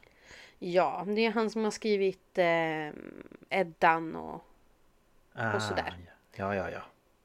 Ja, 0.59 1.05
det 1.09 1.27
är 1.27 1.31
han 1.31 1.51
som 1.51 1.65
har 1.65 1.71
skrivit 1.71 2.39
eh, 2.39 2.91
Eddan 3.61 4.17
och 4.17 4.43
Ah, 5.39 5.61
sådär. 5.61 5.95
Ja, 6.37 6.55
ja, 6.55 6.71
ja. 6.71 6.81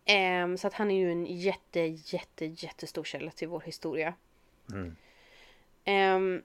Ehm, 0.05 0.58
så 0.58 0.67
att 0.67 0.74
han 0.74 0.91
är 0.91 0.96
ju 0.96 1.12
en 1.12 1.25
jätte, 1.25 1.79
jätte, 1.79 2.46
jättestor 2.46 3.03
källa 3.03 3.31
till 3.31 3.48
vår 3.48 3.60
historia. 3.62 4.13
Ehm, 5.86 6.43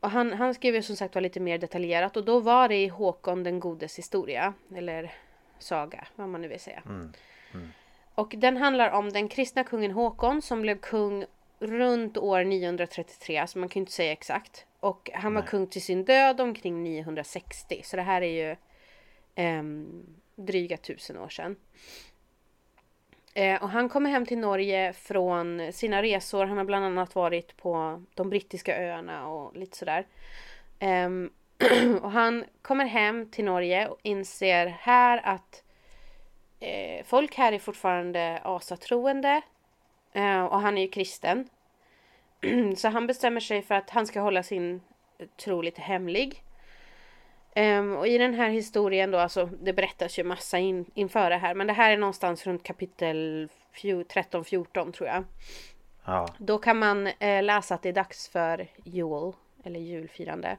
och 0.00 0.10
han, 0.10 0.32
han 0.32 0.54
skrev 0.54 0.74
ju 0.74 0.82
som 0.82 0.96
sagt 0.96 1.14
var 1.14 1.22
lite 1.22 1.40
mer 1.40 1.58
detaljerat 1.58 2.16
och 2.16 2.24
då 2.24 2.40
var 2.40 2.68
det 2.68 2.76
i 2.76 2.88
Håkon 2.88 3.42
den 3.42 3.60
godes 3.60 3.98
historia. 3.98 4.54
Eller 4.76 5.12
saga, 5.58 6.06
vad 6.16 6.28
man 6.28 6.40
nu 6.40 6.48
vill 6.48 6.60
säga. 6.60 6.82
Och 8.14 8.34
den 8.36 8.56
handlar 8.56 8.90
om 8.90 9.12
den 9.12 9.28
kristna 9.28 9.64
kungen 9.64 9.90
Håkon 9.90 10.42
som 10.42 10.62
blev 10.62 10.78
kung 10.78 11.24
runt 11.58 12.16
år 12.16 12.44
933, 12.44 13.46
så 13.46 13.58
man 13.58 13.68
kan 13.68 13.80
ju 13.80 13.82
inte 13.82 13.92
säga 13.92 14.12
exakt. 14.12 14.66
Och 14.80 15.10
han 15.14 15.34
var 15.34 15.42
kung 15.42 15.66
till 15.66 15.82
sin 15.82 16.04
död 16.04 16.40
omkring 16.40 16.82
960, 16.82 17.82
så 17.84 17.96
det 17.96 18.02
här 18.02 18.22
är 18.22 18.48
ju 18.48 18.56
ehm, 19.34 20.06
dryga 20.36 20.76
tusen 20.76 21.18
år 21.18 21.28
sedan. 21.28 21.56
Eh, 23.38 23.62
och 23.62 23.70
han 23.70 23.88
kommer 23.88 24.10
hem 24.10 24.26
till 24.26 24.38
Norge 24.38 24.92
från 24.92 25.72
sina 25.72 26.02
resor. 26.02 26.46
Han 26.46 26.58
har 26.58 26.64
bland 26.64 26.84
annat 26.84 27.14
varit 27.14 27.56
på 27.56 28.02
de 28.14 28.30
brittiska 28.30 28.82
öarna 28.82 29.28
och 29.28 29.56
lite 29.56 29.76
sådär. 29.76 30.06
Eh, 30.78 31.10
och 32.02 32.10
han 32.10 32.44
kommer 32.62 32.84
hem 32.84 33.30
till 33.30 33.44
Norge 33.44 33.88
och 33.88 33.98
inser 34.02 34.66
här 34.66 35.20
att 35.24 35.62
eh, 36.60 37.04
folk 37.04 37.34
här 37.34 37.52
är 37.52 37.58
fortfarande 37.58 38.40
asatroende. 38.44 39.42
Eh, 40.12 40.44
och 40.44 40.60
han 40.60 40.78
är 40.78 40.82
ju 40.82 40.88
kristen. 40.88 41.48
Så 42.76 42.88
han 42.88 43.06
bestämmer 43.06 43.40
sig 43.40 43.62
för 43.62 43.74
att 43.74 43.90
han 43.90 44.06
ska 44.06 44.20
hålla 44.20 44.42
sin 44.42 44.80
tro 45.36 45.62
lite 45.62 45.80
hemlig. 45.80 46.42
Ehm, 47.58 47.96
och 47.96 48.08
i 48.08 48.18
den 48.18 48.34
här 48.34 48.50
historien 48.50 49.10
då, 49.10 49.18
alltså 49.18 49.50
det 49.62 49.72
berättas 49.72 50.18
ju 50.18 50.24
massa 50.24 50.58
in, 50.58 50.90
inför 50.94 51.30
det 51.30 51.36
här. 51.36 51.54
Men 51.54 51.66
det 51.66 51.72
här 51.72 51.90
är 51.90 51.96
någonstans 51.96 52.46
runt 52.46 52.62
kapitel 52.62 53.48
13-14 53.74 54.92
tror 54.92 55.08
jag. 55.08 55.24
Ja. 56.04 56.28
Då 56.38 56.58
kan 56.58 56.78
man 56.78 57.06
eh, 57.06 57.42
läsa 57.42 57.74
att 57.74 57.82
det 57.82 57.88
är 57.88 57.92
dags 57.92 58.28
för 58.28 58.66
jul, 58.84 59.32
eller 59.64 59.80
julfirande. 59.80 60.56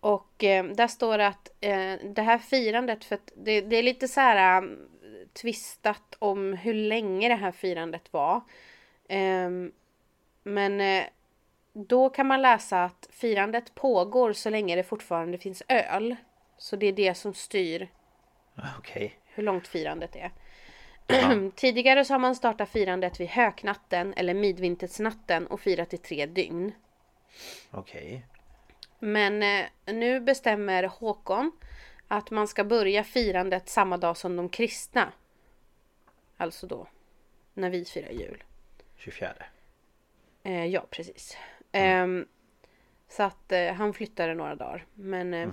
Och 0.00 0.44
eh, 0.44 0.64
där 0.64 0.88
står 0.88 1.18
det 1.18 1.26
att 1.26 1.50
eh, 1.60 1.94
det 2.04 2.22
här 2.22 2.38
firandet, 2.38 3.04
för 3.04 3.14
att 3.14 3.32
det, 3.34 3.60
det 3.60 3.76
är 3.76 3.82
lite 3.82 4.08
så 4.08 4.20
här 4.20 4.62
um, 4.62 4.88
tvistat 5.32 6.16
om 6.18 6.52
hur 6.52 6.74
länge 6.74 7.28
det 7.28 7.34
här 7.34 7.52
firandet 7.52 8.12
var. 8.12 8.40
Ehm, 9.08 9.72
men 10.42 10.80
eh, 10.80 11.04
då 11.72 12.08
kan 12.10 12.26
man 12.26 12.42
läsa 12.42 12.84
att 12.84 13.08
firandet 13.10 13.74
pågår 13.74 14.32
så 14.32 14.50
länge 14.50 14.76
det 14.76 14.82
fortfarande 14.82 15.38
finns 15.38 15.62
öl. 15.68 16.16
Så 16.56 16.76
det 16.76 16.86
är 16.86 16.92
det 16.92 17.14
som 17.14 17.34
styr 17.34 17.88
Okej. 18.78 19.18
hur 19.34 19.42
långt 19.42 19.68
firandet 19.68 20.16
är. 20.16 20.32
Tidigare 21.56 22.04
så 22.04 22.14
har 22.14 22.18
man 22.18 22.34
startat 22.34 22.68
firandet 22.68 23.20
vid 23.20 23.28
höknatten 23.28 24.14
eller 24.14 24.34
midvintersnatten 24.34 25.46
och 25.46 25.60
firat 25.60 25.94
i 25.94 25.96
tre 25.96 26.26
dygn. 26.26 26.72
Okej. 27.70 28.26
Men 28.98 29.42
eh, 29.42 29.66
nu 29.84 30.20
bestämmer 30.20 30.82
Håkon 30.82 31.52
att 32.08 32.30
man 32.30 32.48
ska 32.48 32.64
börja 32.64 33.04
firandet 33.04 33.68
samma 33.68 33.96
dag 33.96 34.16
som 34.16 34.36
de 34.36 34.48
kristna. 34.48 35.12
Alltså 36.36 36.66
då 36.66 36.86
när 37.54 37.70
vi 37.70 37.84
firar 37.84 38.10
jul. 38.10 38.44
24. 38.96 39.34
Eh, 40.42 40.66
ja, 40.66 40.86
precis. 40.90 41.36
Ehm, 41.72 42.26
så 43.08 43.22
att 43.22 43.52
eh, 43.52 43.72
han 43.74 43.94
flyttade 43.94 44.34
några 44.34 44.54
dagar. 44.54 44.86
Men, 44.94 45.34
eh, 45.34 45.48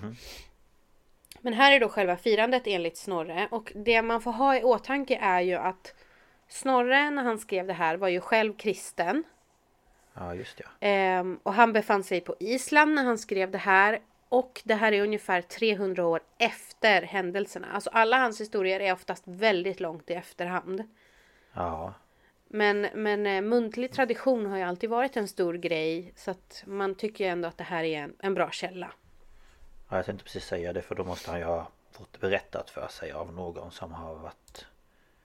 men 1.42 1.54
här 1.54 1.72
är 1.72 1.80
då 1.80 1.90
själva 1.90 2.18
firandet 2.18 2.64
enligt 2.66 2.98
Snorre. 2.98 3.48
Och 3.52 3.72
det 3.76 4.02
man 4.02 4.22
får 4.22 4.32
ha 4.32 4.58
i 4.58 4.64
åtanke 4.64 5.18
är 5.22 5.42
ju 5.42 5.56
att 5.56 5.96
Snorre 6.48 7.10
när 7.10 7.24
han 7.24 7.40
skrev 7.40 7.68
det 7.68 7.74
här 7.74 7.98
var 7.98 8.08
ju 8.08 8.22
själv 8.22 8.54
kristen. 8.58 9.24
Ja, 10.14 10.36
just 10.36 10.58
det. 10.58 10.88
Ehm, 10.88 11.40
och 11.44 11.54
han 11.54 11.74
befann 11.74 12.04
sig 12.04 12.22
på 12.22 12.36
Island 12.40 12.94
när 12.94 13.04
han 13.04 13.18
skrev 13.18 13.52
det 13.52 13.58
här. 13.58 14.00
Och 14.30 14.62
det 14.64 14.74
här 14.74 14.92
är 14.92 15.04
ungefär 15.04 15.42
300 15.42 16.06
år 16.06 16.22
efter 16.38 17.02
händelserna. 17.02 17.68
Alltså 17.74 17.90
alla 17.90 18.18
hans 18.18 18.42
historier 18.42 18.80
är 18.80 18.94
oftast 18.94 19.24
väldigt 19.26 19.80
långt 19.80 20.10
i 20.10 20.14
efterhand. 20.14 20.84
Ja. 21.54 21.94
Men, 22.52 22.88
men 22.94 23.26
eh, 23.28 23.42
muntlig 23.42 23.92
tradition 23.92 24.46
har 24.46 24.58
ju 24.58 24.64
alltid 24.64 24.90
varit 24.90 25.18
en 25.18 25.28
stor 25.28 25.54
grej. 25.54 26.14
Så 26.16 26.32
att 26.32 26.64
man 26.68 26.96
tycker 26.96 27.24
ju 27.24 27.30
ändå 27.30 27.48
att 27.48 27.58
det 27.58 27.64
här 27.64 27.84
är 27.84 28.00
en, 28.00 28.14
en 28.20 28.34
bra 28.34 28.52
källa. 28.52 28.92
ja. 29.90 29.96
Jag 29.98 30.06
tänkte 30.06 30.24
precis 30.24 30.46
säga 30.46 30.74
det 30.74 30.82
för 30.82 30.96
då 30.96 31.04
måste 31.04 31.32
han 31.32 31.40
ju 31.40 31.46
ha 31.46 31.68
fått 31.92 32.20
berättat 32.20 32.70
för 32.70 32.88
sig 32.88 33.12
av 33.12 33.34
någon 33.34 33.72
som 33.72 33.94
har 33.94 34.16
varit... 34.16 34.66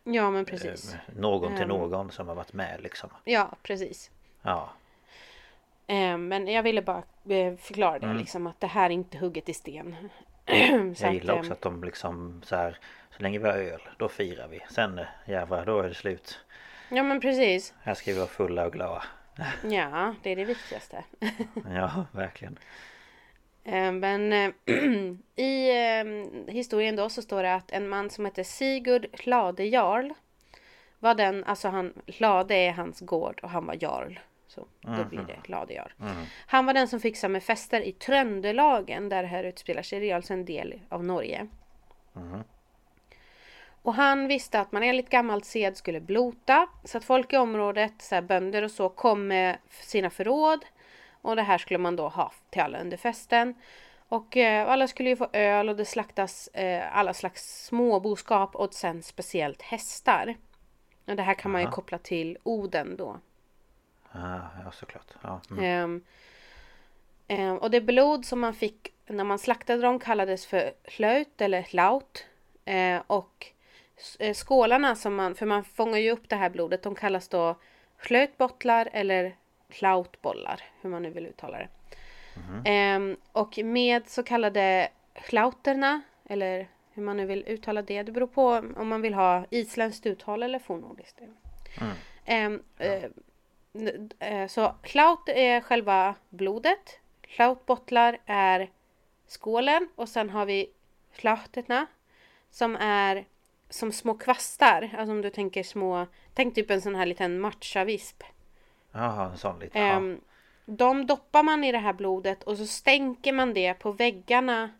Ja 0.04 0.30
men 0.30 0.40
eh, 0.40 0.46
precis. 0.46 0.96
någon 1.16 1.52
till 1.52 1.62
Ehm. 1.62 1.68
någon 1.68 2.10
som 2.10 2.28
har 2.28 2.34
varit 2.34 2.52
med 2.52 2.80
liksom. 2.82 3.10
Ja 3.24 3.50
precis. 3.62 4.10
Ja. 4.42 4.70
Eh, 5.86 6.18
men 6.18 6.48
jag 6.48 6.62
ville 6.62 6.82
bara 6.82 7.02
eh, 7.28 7.56
förklara 7.56 7.98
det 7.98 8.06
Mm. 8.06 8.16
liksom 8.18 8.46
att 8.46 8.60
det 8.60 8.66
här 8.66 8.84
är 8.86 8.94
inte 8.94 9.18
hugget 9.18 9.48
i 9.48 9.54
sten. 9.54 9.96
Jag 11.00 11.14
gillar 11.14 11.34
att, 11.34 11.38
också 11.40 11.50
eh, 11.50 11.52
att 11.52 11.60
de 11.62 11.84
liksom 11.84 12.42
så 12.44 12.56
här 12.56 12.78
Så 13.16 13.22
länge 13.22 13.38
vi 13.38 13.44
har 13.48 13.54
öl, 13.58 13.80
då 13.98 14.08
firar 14.08 14.48
vi. 14.48 14.60
Sen 14.70 14.98
eh, 14.98 15.06
jävlar, 15.26 15.66
då 15.66 15.80
är 15.80 15.88
det 15.88 15.94
slut. 15.94 16.40
Ja 16.88 17.02
men 17.02 17.20
precis. 17.20 17.74
Här 17.82 17.94
ska 17.94 18.12
vi 18.12 18.16
vara 18.18 18.28
fulla 18.28 18.66
och 18.66 18.72
glada. 18.72 19.02
Ja, 19.70 20.14
det 20.22 20.30
är 20.30 20.36
det 20.36 20.44
viktigaste. 20.44 21.04
Ja, 21.74 22.04
verkligen. 22.12 22.58
Eh, 23.64 23.92
Men 23.92 24.32
eh, 24.32 24.50
i 25.44 25.70
eh, 25.70 26.04
historien 26.54 26.96
då 26.96 27.08
så 27.08 27.22
står 27.22 27.42
det 27.42 27.54
att 27.54 27.72
en 27.72 27.88
man 27.88 28.10
som 28.10 28.24
heter 28.24 28.42
Sigurd 28.42 29.06
Hlade 29.12 29.64
Jarl 29.64 30.12
var 30.98 31.14
den, 31.14 31.44
alltså 31.44 31.68
han, 31.68 31.92
Hlade 32.06 32.54
är 32.54 32.72
hans 32.72 33.00
gård 33.00 33.40
och 33.42 33.50
han 33.50 33.66
var 33.66 33.76
Jarl. 33.80 34.18
Så 34.46 34.66
då 34.80 35.04
blir 35.04 35.20
det 35.20 35.36
Hlade 35.46 35.74
Jarl. 35.74 35.90
Han 36.46 36.66
var 36.66 36.74
den 36.74 36.88
som 36.88 37.00
fixade 37.00 37.32
med 37.32 37.42
fester 37.42 37.80
i 37.80 37.92
Tröndelagen 37.92 39.08
där 39.08 39.22
det 39.22 39.28
här 39.28 39.44
utspelar 39.44 39.82
sig. 39.82 40.00
Det 40.00 40.10
är 40.10 40.16
alltså 40.16 40.32
en 40.32 40.44
del 40.44 40.80
av 40.88 41.04
Norge. 41.04 41.46
Och 43.84 43.94
han 43.94 44.28
visste 44.28 44.60
att 44.60 44.72
man 44.72 44.82
enligt 44.82 45.10
gammalt 45.10 45.44
sed 45.44 45.76
skulle 45.76 46.00
blota. 46.00 46.68
Så 46.84 46.98
att 46.98 47.04
folk 47.04 47.32
i 47.32 47.36
området, 47.36 47.92
så 47.98 48.14
här 48.14 48.22
bönder 48.22 48.62
och 48.62 48.70
så, 48.70 48.88
kom 48.88 49.26
med 49.26 49.58
sina 49.70 50.10
förråd. 50.10 50.64
Och 51.22 51.36
det 51.36 51.42
här 51.42 51.58
skulle 51.58 51.78
man 51.78 51.96
då 51.96 52.08
ha 52.08 52.32
till 52.50 52.62
alla 52.62 52.80
under 52.80 52.96
festen. 52.96 53.54
Och 54.08 54.36
eh, 54.36 54.70
alla 54.70 54.88
skulle 54.88 55.08
ju 55.08 55.16
få 55.16 55.28
öl 55.32 55.68
och 55.68 55.76
det 55.76 55.84
slaktas 55.84 56.48
eh, 56.48 56.96
alla 56.96 57.14
slags 57.14 57.66
småboskap 57.66 58.56
och 58.56 58.74
sen 58.74 59.02
speciellt 59.02 59.62
hästar. 59.62 60.34
Och 61.06 61.16
det 61.16 61.22
här 61.22 61.34
kan 61.34 61.50
man 61.50 61.60
ju 61.60 61.68
koppla 61.68 61.98
till 61.98 62.38
Oden 62.42 62.96
då. 62.96 63.18
Ja, 64.12 64.40
ja 64.64 64.70
såklart. 64.72 65.14
Ja. 65.22 65.40
Mm. 65.50 66.04
Ehm, 67.28 67.58
och 67.58 67.70
det 67.70 67.80
blod 67.80 68.24
som 68.24 68.40
man 68.40 68.54
fick 68.54 68.92
när 69.06 69.24
man 69.24 69.38
slaktade 69.38 69.82
dem 69.82 69.98
kallades 69.98 70.46
för 70.46 70.72
hlaut 70.84 71.40
eller 71.40 71.66
laut. 71.70 72.26
Eh, 72.64 73.02
och 73.06 73.46
eh, 73.46 73.53
skålarna 74.34 74.94
som 74.96 75.14
man, 75.14 75.34
för 75.34 75.46
man 75.46 75.64
fångar 75.64 75.98
ju 75.98 76.10
upp 76.10 76.28
det 76.28 76.36
här 76.36 76.50
blodet, 76.50 76.82
de 76.82 76.94
kallas 76.94 77.28
då 77.28 77.56
hlautbottlar 77.98 78.88
eller 78.92 79.36
hlautbollar, 79.68 80.60
hur 80.80 80.90
man 80.90 81.02
nu 81.02 81.10
vill 81.10 81.26
uttala 81.26 81.58
det. 81.58 81.68
Ehm, 82.64 83.16
och 83.32 83.58
med 83.58 84.08
så 84.08 84.22
kallade 84.22 84.88
hlauterna, 85.14 86.00
eller 86.24 86.68
hur 86.92 87.02
man 87.02 87.16
nu 87.16 87.26
vill 87.26 87.44
uttala 87.46 87.82
det, 87.82 88.02
det 88.02 88.12
beror 88.12 88.26
på 88.26 88.48
om 88.76 88.88
man 88.88 89.02
vill 89.02 89.14
ha 89.14 89.44
isländskt 89.50 90.06
uttal 90.06 90.42
eller 90.42 90.58
fornnordiskt. 90.58 91.20
Ehm, 92.24 92.62
eh, 92.78 93.04
eh, 94.18 94.48
Så 94.48 94.74
Klaut 94.82 95.28
är 95.28 95.60
själva 95.60 96.14
blodet. 96.28 96.98
Klautbottlar 97.20 98.18
är 98.26 98.70
skålen 99.26 99.88
och 99.94 100.08
sen 100.08 100.30
har 100.30 100.46
vi 100.46 100.70
Klauterna 101.16 101.86
som 102.50 102.76
är 102.76 103.24
som 103.74 103.92
små 103.92 104.14
kvastar. 104.14 104.90
Alltså 104.98 105.12
om 105.12 105.22
du 105.22 105.30
tänker 105.30 105.62
små, 105.62 106.06
tänk 106.34 106.54
typ 106.54 106.70
en 106.70 106.82
sån 106.82 106.94
här 106.94 107.06
liten 107.06 107.40
matchavisp. 107.40 108.22
Jaha, 108.92 109.30
en 109.30 109.38
sån 109.38 109.58
liten. 109.58 109.82
Ehm, 109.82 110.20
de 110.64 111.06
doppar 111.06 111.42
man 111.42 111.64
i 111.64 111.72
det 111.72 111.78
här 111.78 111.92
blodet 111.92 112.42
och 112.42 112.56
så 112.56 112.66
stänker 112.66 113.32
man 113.32 113.54
det 113.54 113.74
på 113.74 113.92
väggarna 113.92 114.70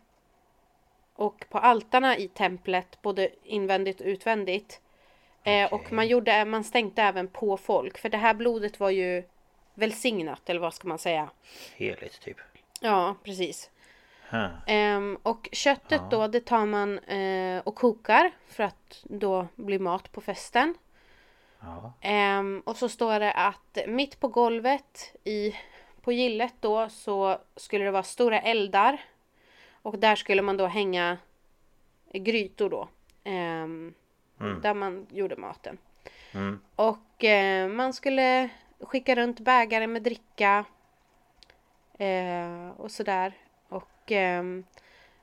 och 1.15 1.45
på 1.49 1.57
altarna 1.57 2.17
i 2.17 2.27
templet, 2.27 3.01
både 3.01 3.29
invändigt 3.43 4.01
och 4.01 4.07
utvändigt. 4.07 4.81
Eh, 5.43 5.73
och 5.73 5.91
man, 5.91 6.07
gjorde, 6.07 6.45
man 6.45 6.63
stänkte 6.63 7.01
även 7.01 7.27
på 7.27 7.57
folk, 7.57 7.97
för 7.97 8.09
det 8.09 8.17
här 8.17 8.33
blodet 8.33 8.79
var 8.79 8.89
ju 8.89 9.23
välsignat, 9.73 10.49
eller 10.49 10.59
vad 10.59 10.73
ska 10.73 10.87
man 10.87 10.99
säga? 10.99 11.29
Heligt 11.75 12.21
typ. 12.21 12.37
Ja, 12.81 13.15
precis. 13.23 13.69
Ehm, 14.67 15.17
och 15.23 15.49
köttet 15.51 16.01
då, 16.11 16.27
det 16.27 16.39
tar 16.45 16.65
man 16.65 16.99
eh, 16.99 17.61
och 17.65 17.75
kokar 17.75 18.31
för 18.47 18.63
att 18.63 19.03
då 19.03 19.47
bli 19.55 19.79
mat 19.79 20.11
på 20.11 20.21
festen. 20.21 20.75
Ja. 21.59 21.93
Ehm, 22.01 22.61
och 22.65 22.77
så 22.77 22.89
står 22.89 23.19
det 23.19 23.31
att 23.33 23.77
mitt 23.87 24.19
på 24.19 24.27
golvet 24.27 25.15
i, 25.23 25.55
på 26.01 26.11
gillet 26.11 26.53
då 26.59 26.89
så 26.89 27.37
skulle 27.55 27.85
det 27.85 27.91
vara 27.91 28.03
stora 28.03 28.39
eldar. 28.41 29.01
Och 29.81 29.99
där 29.99 30.15
skulle 30.15 30.41
man 30.41 30.57
då 30.57 30.67
hänga 30.67 31.17
grytor 32.13 32.69
då. 32.69 32.87
ehm, 33.23 33.93
Där 34.61 34.73
man 34.73 35.07
gjorde 35.11 35.35
maten. 35.35 35.77
Mm. 36.31 36.59
Och 36.75 37.23
eh, 37.23 37.69
man 37.69 37.93
skulle 37.93 38.49
skicka 38.79 39.15
runt 39.15 39.39
bägare 39.39 39.87
med 39.87 40.03
dricka. 40.03 40.65
Eh, 41.97 42.69
och 42.77 42.91
sådär. 42.91 43.33
Och 44.05 44.11
ehm, 44.11 44.63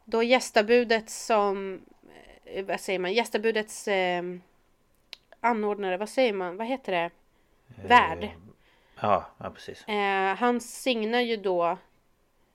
då 0.05 0.23
gästabudet 0.23 1.11
som, 1.11 1.83
eh, 2.45 2.65
vad 2.65 2.81
säger 2.81 2.99
man, 2.99 3.13
gästabudets 3.13 3.89
eh, 3.89 4.23
anordnare, 5.41 5.97
vad 5.97 6.09
säger 6.09 6.33
man, 6.33 6.57
vad 6.57 6.67
heter 6.67 6.93
det? 6.93 7.11
Värd. 7.89 8.31
Ja, 9.01 9.27
ja 9.39 9.51
precis. 9.51 9.89
Eh, 9.89 10.37
han 10.37 10.61
signar 10.61 11.21
ju 11.21 11.37
då 11.37 11.79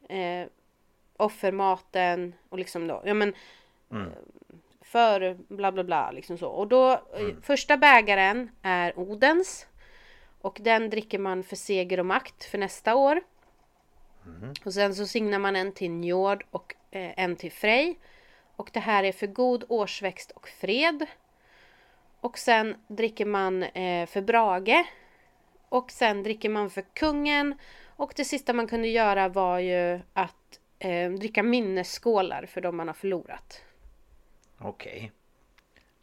eh, 0.10 0.48
offermaten 1.18 2.34
och 2.50 2.60
liksom 2.60 2.88
då, 2.88 3.02
ja 3.06 3.14
men 3.14 3.34
eh, 3.92 3.98
för 4.82 5.38
bla 5.48 5.72
bla 5.72 5.84
bla 5.84 6.12
liksom 6.12 6.38
så. 6.38 6.48
Och 6.48 6.68
då, 6.68 6.92
eh, 6.92 7.36
första 7.42 7.78
bägaren 7.78 8.52
är 8.62 9.00
Odens. 9.00 9.68
Och 10.42 10.58
den 10.62 10.90
dricker 10.90 11.20
man 11.20 11.44
för 11.44 11.56
seger 11.56 12.00
och 12.00 12.06
makt 12.06 12.44
för 12.44 12.58
nästa 12.58 12.96
år. 12.96 13.22
Och 14.66 14.74
sen 14.74 14.96
så 14.96 15.08
signar 15.08 15.40
man 15.40 15.56
en 15.56 15.72
till 15.72 15.92
Njord 15.92 16.46
och 16.52 16.76
eh, 16.92 17.20
en 17.20 17.36
till 17.36 17.52
Frej. 17.52 18.00
Och 18.56 18.70
det 18.74 18.80
här 18.80 19.04
är 19.04 19.12
för 19.12 19.28
god 19.28 19.64
årsväxt 19.70 20.32
och 20.32 20.48
fred. 20.48 21.06
Och 22.20 22.38
sen 22.38 22.76
dricker 22.88 23.26
man 23.26 23.64
eh, 23.64 24.08
för 24.08 24.22
Brage. 24.22 24.86
Och 25.70 25.92
sen 25.92 26.24
dricker 26.24 26.50
man 26.50 26.70
för 26.70 26.82
kungen. 26.94 27.56
Och 27.86 28.14
det 28.16 28.26
sista 28.26 28.54
man 28.54 28.68
kunde 28.68 28.88
göra 28.88 29.30
var 29.30 29.60
ju 29.60 30.00
att 30.14 30.60
eh, 30.80 31.12
dricka 31.12 31.44
minnesskålar 31.44 32.46
för 32.46 32.62
de 32.62 32.78
man 32.78 32.88
har 32.88 32.96
förlorat. 32.96 33.62
Okej. 34.58 35.12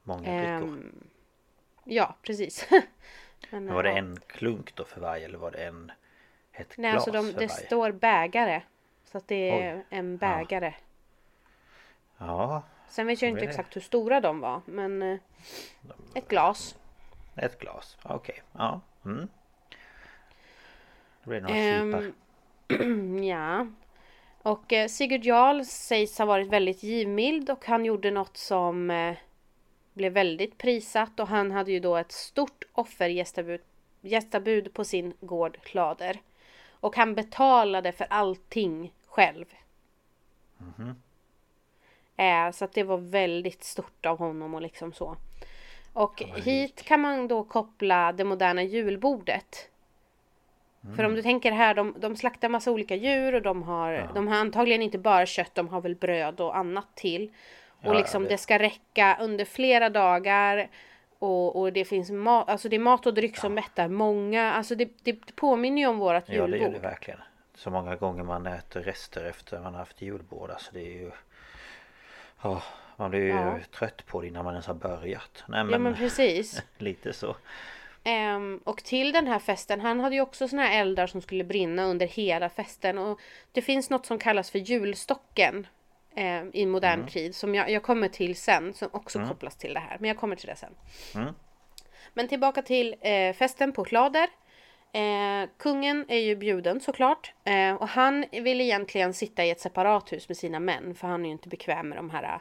Många 0.03 0.21
brickor. 0.21 0.77
Ehm, 0.77 1.09
ja, 1.85 2.17
precis. 2.23 2.69
Men, 3.51 3.75
var 3.75 3.83
det 3.83 3.91
en 3.91 4.21
klunk 4.27 4.75
då 4.75 4.85
för 4.85 5.01
varje 5.01 5.25
eller 5.25 5.39
var 5.39 5.51
det 5.51 5.67
en 5.67 5.93
ett 6.57 6.75
Nej, 6.79 6.91
glas 6.93 6.95
alltså 7.09 7.11
de, 7.23 7.33
för 7.33 7.41
det 7.41 7.47
varje? 7.47 7.67
står 7.67 7.93
bägare. 7.93 8.63
Så 9.05 9.19
att 9.19 9.29
det 9.29 9.51
är 9.51 9.77
Oj. 9.77 9.85
en 9.91 10.17
bägare. 10.17 10.75
Ja, 12.19 12.63
Sen 12.89 13.07
vet 13.07 13.23
jag 13.23 13.29
inte 13.31 13.41
det. 13.41 13.49
exakt 13.49 13.77
hur 13.77 13.81
stora 13.81 14.21
de 14.21 14.41
var, 14.41 14.61
men 14.65 15.03
eh, 15.03 15.19
ett 16.15 16.29
glas. 16.29 16.77
ett 17.37 17.59
glas. 17.61 17.97
Okej, 18.03 18.43
ja. 18.53 18.81
Mm. 19.05 19.29
Då 21.25 21.31
blir 21.31 21.41
det 21.41 21.47
några 21.47 21.57
Ehm, 21.57 22.13
sipar. 22.69 23.25
ja. 23.25 23.67
Och 24.43 24.73
eh, 24.73 24.89
Sigurd 24.89 25.25
Jarl 25.25 25.65
sägs 25.65 26.19
ha 26.19 26.25
varit 26.27 26.49
väldigt 26.49 26.83
givmild 26.83 27.51
och 27.51 27.67
han 27.67 27.85
gjorde 27.85 28.11
något 28.11 28.37
som 28.37 28.91
eh, 28.91 29.15
blev 29.95 30.13
väldigt 30.13 30.59
prisat 30.59 31.21
och 31.21 31.29
han 31.29 31.51
hade 31.51 31.73
ju 31.73 31.81
då 31.81 31.97
ett 31.97 32.13
stort 32.13 32.65
offergästabud 32.73 33.61
gästabud 34.01 34.75
på 34.75 34.85
sin 34.85 35.15
gård 35.21 35.59
Klader. 35.63 36.21
Och 36.85 36.97
han 36.97 37.15
betalade 37.15 37.93
för 37.93 38.07
allting 38.11 38.93
själv. 39.07 39.45
Eh, 42.17 42.51
så 42.51 42.65
att 42.65 42.73
det 42.73 42.83
var 42.83 42.99
väldigt 42.99 43.65
stort 43.65 44.07
av 44.07 44.19
honom 44.19 44.55
och 44.55 44.63
liksom 44.63 44.93
så. 44.93 45.17
Och 45.93 46.23
hit 46.37 46.83
kan 46.83 47.01
man 47.01 47.29
då 47.29 47.45
koppla 47.45 48.13
det 48.13 48.25
moderna 48.25 48.63
julbordet. 48.63 49.69
För 50.97 51.05
om 51.05 51.15
du 51.15 51.23
tänker 51.23 51.53
här, 51.53 51.75
de, 51.75 51.95
de 51.99 52.17
slaktar 52.17 52.49
massa 52.49 52.71
olika 52.71 52.95
djur 52.95 53.35
och 53.35 53.43
de 53.43 53.63
har, 53.63 54.11
de 54.15 54.29
har 54.29 54.37
antagligen 54.37 54.83
inte 54.83 54.99
bara 54.99 55.27
kött, 55.27 55.55
de 55.55 55.69
har 55.69 55.81
väl 55.81 55.97
bröd 55.97 56.41
och 56.41 56.57
annat 56.57 56.97
till. 56.97 57.31
Och 57.69 57.95
Ja, 57.95 57.99
liksom 57.99 58.25
det 58.25 58.39
ska 58.39 58.59
räcka 58.59 59.19
under 59.21 59.45
flera 59.45 59.91
dagar. 59.91 60.69
Och, 61.25 61.57
och 61.61 61.73
det 61.73 61.85
finns 61.85 62.11
mat, 62.11 62.49
alltså 62.49 62.69
det 62.69 62.77
är 62.77 62.81
mat 62.81 63.07
och 63.07 63.15
dryck 63.15 63.37
som 63.37 63.55
mättar 63.55 63.89
många. 63.89 64.53
Alltså 64.53 64.75
det, 64.75 64.89
det 65.03 65.37
påminner 65.37 65.83
ju 65.83 65.89
om 65.89 65.99
vårat 65.99 66.25
Ja 66.27 66.33
det 66.33 66.39
gör 66.39 66.49
det 66.49 66.59
julbord. 66.59 66.83
verkligen. 66.83 67.21
Så 67.55 67.71
många 67.71 67.97
gånger 67.97 68.23
man 68.25 68.47
äter 68.47 68.81
rester 68.83 69.25
efter 69.25 69.61
man 69.61 69.73
har 69.73 69.79
haft 69.79 70.03
julbord. 70.03 70.51
Alltså 70.51 70.71
det 70.73 70.81
är 70.81 70.93
ju... 71.01 71.11
Ja, 72.43 72.63
man 72.97 73.11
blir 73.11 73.21
ju 73.21 73.29
Ja. 73.29 73.59
trött 73.79 74.07
på 74.07 74.21
det 74.21 74.27
innan 74.27 74.45
man 74.45 74.55
ens 74.55 74.67
har 74.67 74.75
börjat. 74.75 75.45
Nej 75.49 75.59
Ja 75.59 75.65
men, 75.65 75.83
men 75.83 75.95
precis. 75.95 76.63
lite 76.79 77.13
så. 77.13 77.37
Ehm, 78.05 78.61
och 78.65 78.85
till 78.85 79.13
den 79.13 79.27
här 79.27 79.39
festen, 79.39 79.81
han 79.81 80.01
hade 80.01 80.15
ju 80.15 80.21
också 80.21 80.49
såna 80.49 80.63
här 80.63 80.81
eldar 80.81 81.07
som 81.07 81.21
skulle 81.21 81.45
brinna 81.45 81.85
under 81.85 82.07
hela 82.07 82.49
festen. 82.49 82.99
Och 82.99 83.21
det 83.53 83.63
finns 83.63 83.91
något 83.91 84.07
som 84.07 84.19
kallas 84.19 84.51
för 84.51 84.59
julstocken 84.59 85.67
ehm, 86.17 86.51
i 86.55 86.67
modern 86.67 87.07
tid. 87.07 87.35
Som 87.35 87.55
jag, 87.55 87.71
jag 87.71 87.83
kommer 87.83 88.09
till 88.09 88.37
sen, 88.37 88.75
som 88.75 88.89
också 88.93 89.27
kopplas 89.29 89.57
till 89.57 89.75
det 89.75 89.81
här. 89.81 89.97
Men 90.01 90.09
jag 90.09 90.17
kommer 90.17 90.37
till 90.37 90.49
det 90.49 90.57
sen. 90.57 90.75
Mm. 91.15 91.35
Men 92.15 92.29
tillbaka 92.29 92.63
till 92.63 92.95
eh, 93.01 93.33
festen 93.33 93.73
på 93.73 93.85
Klader. 93.85 94.29
Eh, 94.93 95.49
kungen 95.59 96.05
är 96.09 96.19
ju 96.19 96.37
bjuden 96.37 96.81
såklart. 96.81 97.35
Eh, 97.45 97.75
och 97.75 97.89
han 97.89 98.25
vill 98.33 98.61
egentligen 98.61 99.15
sitta 99.15 99.45
i 99.45 99.51
ett 99.51 99.61
separat 99.61 100.13
hus 100.13 100.29
med 100.29 100.37
sina 100.37 100.61
män. 100.61 100.95
För 100.95 101.09
han 101.09 101.21
är 101.21 101.27
ju 101.27 101.33
inte 101.33 101.49
bekväm 101.49 101.89
med 101.89 101.99
de 101.99 102.11
här 102.11 102.23
eh, 102.23 102.41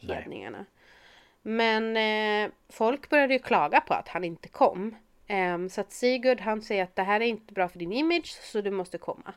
Nej. 0.00 0.16
hedningarna. 0.16 0.64
Men 1.42 1.96
eh, 1.96 2.50
folk 2.68 3.10
började 3.10 3.32
ju 3.32 3.38
klaga 3.38 3.80
på 3.80 3.94
att 3.94 4.08
han 4.08 4.24
inte 4.24 4.48
kom. 4.48 4.96
Ehm, 5.26 5.70
så 5.70 5.80
att 5.80 5.92
Sigurd 5.92 6.40
han 6.40 6.62
säger 6.62 6.82
att 6.82 6.96
det 6.96 7.02
här 7.02 7.20
är 7.20 7.24
inte 7.24 7.52
bra 7.52 7.68
för 7.68 7.78
din 7.78 7.92
image 7.92 8.38
så 8.42 8.60
du 8.60 8.70
måste 8.70 8.98
komma. 8.98 9.34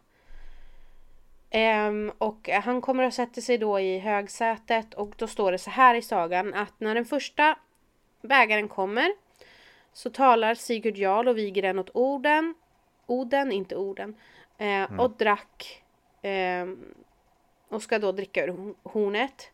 Ehm, 1.49 2.11
och 2.17 2.49
han 2.49 2.81
kommer 2.81 3.03
och 3.05 3.13
sätter 3.13 3.41
sig 3.41 3.57
då 3.57 3.79
i 3.79 3.99
högsätet 3.99 4.93
och 4.93 5.13
då 5.17 5.27
står 5.27 5.51
det 5.51 5.57
så 5.57 5.69
här 5.69 5.95
i 5.95 6.01
sagan 6.01 6.53
att 6.53 6.73
när 6.79 6.95
den 6.95 7.05
första 7.05 7.55
bägaren 8.21 8.67
kommer 8.67 9.11
så 9.93 10.09
talar 10.09 10.55
Sigurd 10.55 10.97
Jarl 10.97 11.27
och 11.27 11.37
viger 11.37 11.61
den 11.61 11.79
åt 11.79 11.89
orden, 11.93 12.55
Oden, 13.05 13.51
inte 13.51 13.75
orden, 13.75 14.15
eh, 14.57 14.99
och 14.99 15.11
drack 15.11 15.83
ehm, 16.21 16.85
och 17.69 17.81
ska 17.83 17.99
då 17.99 18.11
dricka 18.11 18.43
ur 18.45 18.75
hornet. 18.83 19.51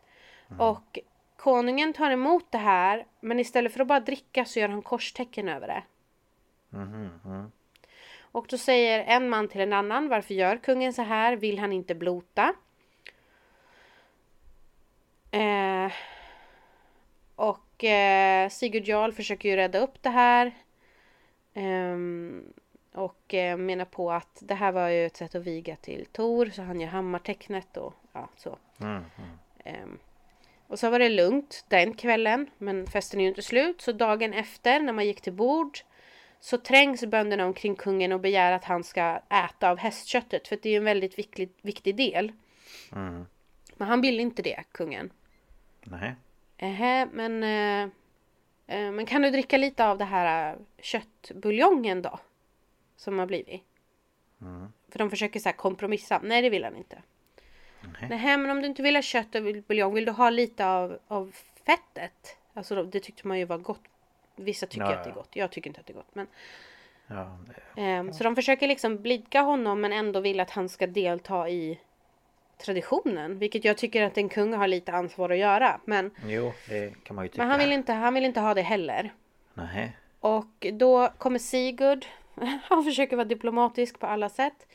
Och 0.58 0.98
konungen 1.36 1.92
tar 1.92 2.10
emot 2.10 2.52
det 2.52 2.58
här 2.58 3.06
men 3.20 3.40
istället 3.40 3.72
för 3.72 3.80
att 3.80 3.86
bara 3.86 4.00
dricka 4.00 4.44
så 4.44 4.58
gör 4.60 4.68
han 4.68 4.82
korstecken 4.82 5.48
över 5.48 5.66
det. 5.66 5.82
Och 8.36 8.46
då 8.48 8.58
säger 8.58 9.04
en 9.04 9.28
man 9.28 9.48
till 9.48 9.60
en 9.60 9.72
annan 9.72 10.08
varför 10.08 10.34
gör 10.34 10.56
kungen 10.56 10.92
så 10.92 11.02
här? 11.02 11.36
Vill 11.36 11.58
han 11.58 11.72
inte 11.72 11.94
blota? 11.94 12.54
Eh, 15.30 15.92
och 17.34 17.84
eh, 17.84 18.48
Sigurd 18.48 18.88
Jarl 18.88 19.12
försöker 19.12 19.48
ju 19.48 19.56
rädda 19.56 19.78
upp 19.78 20.02
det 20.02 20.10
här. 20.10 20.52
Ehm, 21.54 22.52
och 22.92 23.34
eh, 23.34 23.56
menar 23.56 23.84
på 23.84 24.12
att 24.12 24.38
det 24.40 24.54
här 24.54 24.72
var 24.72 24.88
ju 24.88 25.06
ett 25.06 25.16
sätt 25.16 25.34
att 25.34 25.42
viga 25.42 25.76
till 25.76 26.06
Tor 26.12 26.46
så 26.46 26.62
han 26.62 26.80
gör 26.80 26.88
hammartecknet 26.88 27.76
och 27.76 27.94
ja 28.12 28.28
så. 28.36 28.58
Ehm, 29.64 29.98
och 30.66 30.78
så 30.78 30.90
var 30.90 30.98
det 30.98 31.08
lugnt 31.08 31.64
den 31.68 31.94
kvällen 31.94 32.50
men 32.58 32.86
festen 32.86 33.20
är 33.20 33.24
ju 33.24 33.28
inte 33.28 33.42
slut 33.42 33.80
så 33.80 33.92
dagen 33.92 34.34
efter 34.34 34.80
när 34.80 34.92
man 34.92 35.06
gick 35.06 35.20
till 35.20 35.32
bord 35.32 35.78
så 36.46 36.58
trängs 36.58 37.04
bönderna 37.04 37.46
omkring 37.46 37.76
kungen 37.76 38.12
och 38.12 38.20
begär 38.20 38.52
att 38.52 38.64
han 38.64 38.84
ska 38.84 39.20
äta 39.30 39.70
av 39.70 39.78
hästköttet 39.78 40.48
för 40.48 40.58
det 40.62 40.68
är 40.68 40.70
ju 40.70 40.76
en 40.76 40.84
väldigt 40.84 41.18
viktig, 41.18 41.50
viktig 41.62 41.96
del. 41.96 42.32
Men 43.76 43.88
han 43.88 44.00
vill 44.00 44.20
inte 44.20 44.42
det, 44.42 44.64
kungen. 44.72 45.12
Nej. 45.84 46.14
Ähä, 46.58 47.08
men, 47.12 47.42
eh, 47.42 47.90
eh, 48.76 48.92
men 48.92 49.06
kan 49.06 49.22
du 49.22 49.30
dricka 49.30 49.56
lite 49.56 49.86
av 49.86 49.98
det 49.98 50.04
här 50.04 50.52
eh, 50.52 50.58
köttbuljongen 50.78 52.02
då? 52.02 52.18
Som 52.96 53.18
har 53.18 53.26
blivit. 53.26 53.62
För 54.88 54.98
de 54.98 55.10
försöker 55.10 55.40
så 55.40 55.52
kompromissa. 55.52 56.20
Nej, 56.22 56.42
det 56.42 56.50
vill 56.50 56.64
han 56.64 56.76
inte. 56.76 57.02
Nej, 58.08 58.36
men 58.36 58.50
om 58.50 58.60
du 58.60 58.66
inte 58.66 58.82
vill 58.82 58.94
ha 58.96 59.02
kött 59.02 59.34
och 59.34 59.46
vill- 59.46 59.62
buljong, 59.62 59.94
vill 59.94 60.04
du 60.04 60.12
ha 60.12 60.30
lite 60.30 60.66
av, 60.66 60.98
av 61.08 61.32
fettet? 61.66 62.36
Alltså 62.54 62.84
det 62.84 63.00
tyckte 63.00 63.28
man 63.28 63.38
ju 63.38 63.44
var 63.44 63.58
gott. 63.58 63.82
Vissa 64.36 64.66
tycker 64.66 64.86
Ja, 64.86 64.94
att 64.94 65.04
det 65.04 65.10
är 65.10 65.14
gott. 65.14 65.30
Jag 65.32 65.50
tycker 65.50 65.70
inte 65.70 65.80
att 65.80 65.86
det 65.86 65.92
är 65.92 65.94
gott. 65.94 66.14
Men, 66.14 66.26
Ja, 67.06 67.38
det, 67.74 67.82
ehm, 67.82 68.12
Så 68.12 68.24
de 68.24 68.36
försöker 68.36 68.68
liksom 68.68 69.02
blidka 69.02 69.40
honom 69.40 69.80
men 69.80 69.92
ändå 69.92 70.20
vill 70.20 70.40
att 70.40 70.50
han 70.50 70.68
ska 70.68 70.86
delta 70.86 71.48
i 71.48 71.80
traditionen. 72.58 73.38
Vilket 73.38 73.64
jag 73.64 73.76
tycker 73.78 74.02
att 74.02 74.18
en 74.18 74.28
kung 74.28 74.54
har 74.54 74.68
lite 74.68 74.92
ansvar 74.92 75.30
att 75.30 75.38
göra. 75.38 75.80
Men, 75.84 76.10
jo, 76.26 76.52
men 77.36 77.48
han, 77.50 77.58
vill 77.58 77.72
inte, 77.72 77.92
han 77.92 78.14
vill 78.14 78.24
inte 78.24 78.40
ha 78.40 78.54
det 78.54 78.62
heller. 78.62 79.12
Nej. 79.54 79.96
Och 80.20 80.66
då 80.72 81.08
kommer 81.18 81.38
Sigurd. 81.38 82.06
Han 82.62 82.84
försöker 82.84 83.16
vara 83.16 83.24
diplomatisk 83.24 83.98
på 83.98 84.06
alla 84.06 84.28
sätt. 84.28 84.66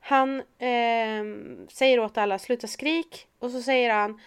Han 0.00 0.42
ehm, 0.58 1.66
säger 1.70 2.00
åt 2.00 2.18
alla 2.18 2.38
sluta 2.38 2.66
skrik. 2.66 3.26
Och 3.38 3.50
så 3.50 3.62
säger 3.62 3.90
han. 3.90 4.20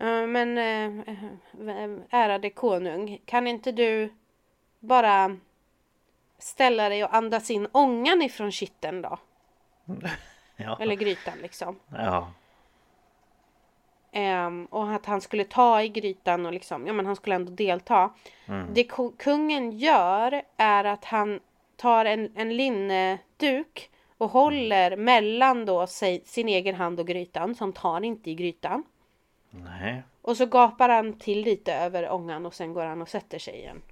"Eh, 0.00 0.26
men 0.26 0.58
eh, 0.58 1.00
eh, 1.68 1.90
ärade 2.10 2.50
konung. 2.50 3.20
Kan 3.24 3.46
inte 3.46 3.72
du 3.72 4.12
bara 4.80 5.36
ställa 6.38 6.88
dig 6.88 7.04
och 7.04 7.14
andas 7.14 7.50
in 7.50 7.68
ångan 7.72 8.22
ifrån 8.22 8.52
kitteln 8.52 9.02
då? 9.02 9.18
Ja. 10.56 10.78
Eller 10.80 10.94
grytan 10.94 11.38
liksom. 11.42 11.78
ja. 11.92 12.32
Ehm, 14.12 14.66
och 14.70 14.92
att 14.92 15.06
han 15.06 15.20
skulle 15.20 15.44
ta 15.44 15.82
i 15.82 15.88
grytan 15.88 16.46
och 16.46 16.52
liksom, 16.52 16.86
ja 16.86 16.92
men 16.92 17.06
han 17.06 17.16
skulle 17.16 17.36
ändå 17.36 17.52
delta. 17.52 18.10
Det 18.74 18.84
ko- 18.84 19.12
kungen 19.18 19.78
gör 19.78 20.42
är 20.56 20.84
att 20.84 21.04
han 21.04 21.40
tar 21.76 22.04
en, 22.04 22.32
en 22.36 22.56
linneduk 22.56 23.90
och 24.18 24.30
håller 24.30 24.96
mellan 24.96 25.64
då 25.66 25.86
sig, 25.86 26.22
sin 26.26 26.48
egen 26.48 26.74
hand 26.74 27.00
och 27.00 27.06
grytan, 27.06 27.54
så 27.54 27.64
han 27.64 27.72
tar 27.72 28.00
inte 28.04 28.30
i 28.30 28.34
grytan. 28.34 28.84
Nej. 29.50 30.02
Och 30.22 30.36
så 30.36 30.46
gapar 30.46 30.88
han 30.88 31.18
till 31.18 31.40
lite 31.40 31.74
över 31.74 32.10
ångan 32.10 32.46
och 32.46 32.54
sen 32.54 32.72
går 32.72 32.84
han 32.84 33.02
och 33.02 33.08
sätter 33.08 33.38
sig 33.38 33.54
igen. 33.54 33.82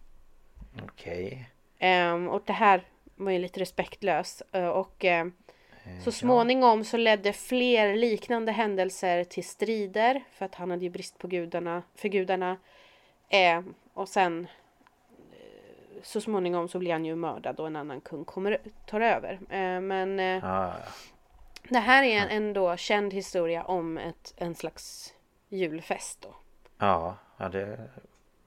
Okej. 0.83 1.51
Ehm, 1.79 2.29
och 2.29 2.43
det 2.47 2.53
här 2.53 2.83
var 3.17 3.31
ju 3.31 3.39
lite 3.39 3.61
respektlöst. 3.61 4.43
Eh, 4.53 4.69
och 4.69 5.05
ehm, 5.05 5.33
så 6.05 6.13
småningom 6.13 6.85
så 6.85 6.97
ledde 6.97 7.33
fler 7.33 7.97
liknande 7.97 8.53
händelser 8.53 9.25
till 9.25 9.45
strider. 9.45 10.25
För 10.33 10.45
att 10.45 10.55
han 10.55 10.71
hade 10.71 10.85
ju 10.85 10.91
brist 10.91 11.19
på 11.19 11.27
gudarna, 11.29 11.83
för 11.95 12.09
gudarna. 12.09 12.57
Ehm, 13.29 13.75
och 13.95 14.09
sen 14.09 14.49
eh, 15.33 16.03
så 16.03 16.21
småningom 16.21 16.69
så 16.69 16.79
blir 16.79 16.93
han 16.93 17.05
ju 17.05 17.17
mördad 17.17 17.61
och 17.61 17.67
en 17.67 17.77
annan 17.77 18.01
kung 18.01 18.25
kommer, 18.25 18.59
tar 18.87 19.01
över. 19.01 19.41
Ehm, 19.51 19.87
men 19.87 20.21
eh, 20.21 20.27
ja. 20.27 20.73
det 21.69 21.79
här 21.79 22.03
är 22.03 22.19
en 22.19 22.29
ändå 22.29 22.77
känd 22.77 23.13
historia 23.13 23.65
om 23.65 23.99
ett, 23.99 24.35
en 24.37 24.55
slags 24.55 25.15
julfest 25.49 26.21
då. 26.21 26.35
Ja, 26.79 27.17
ja 27.37 27.49
det 27.49 27.89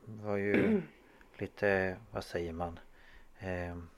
var 0.04 0.38
ju 0.38 0.82
lite, 1.38 1.98
vad 2.12 2.24
säger 2.24 2.54
man? 2.54 2.80
Ehm, 3.40 3.90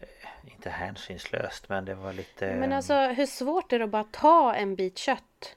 eh, 0.00 0.52
inte 0.52 0.70
hänsynslöst 0.70 1.68
men 1.68 1.84
det 1.84 1.94
var 1.94 2.12
lite... 2.12 2.54
Men 2.54 2.72
alltså 2.72 2.94
hur 2.94 3.26
svårt 3.26 3.72
är 3.72 3.78
det 3.78 3.84
att 3.84 3.90
bara 3.90 4.04
ta 4.04 4.54
en 4.54 4.74
bit 4.74 4.98
kött? 4.98 5.56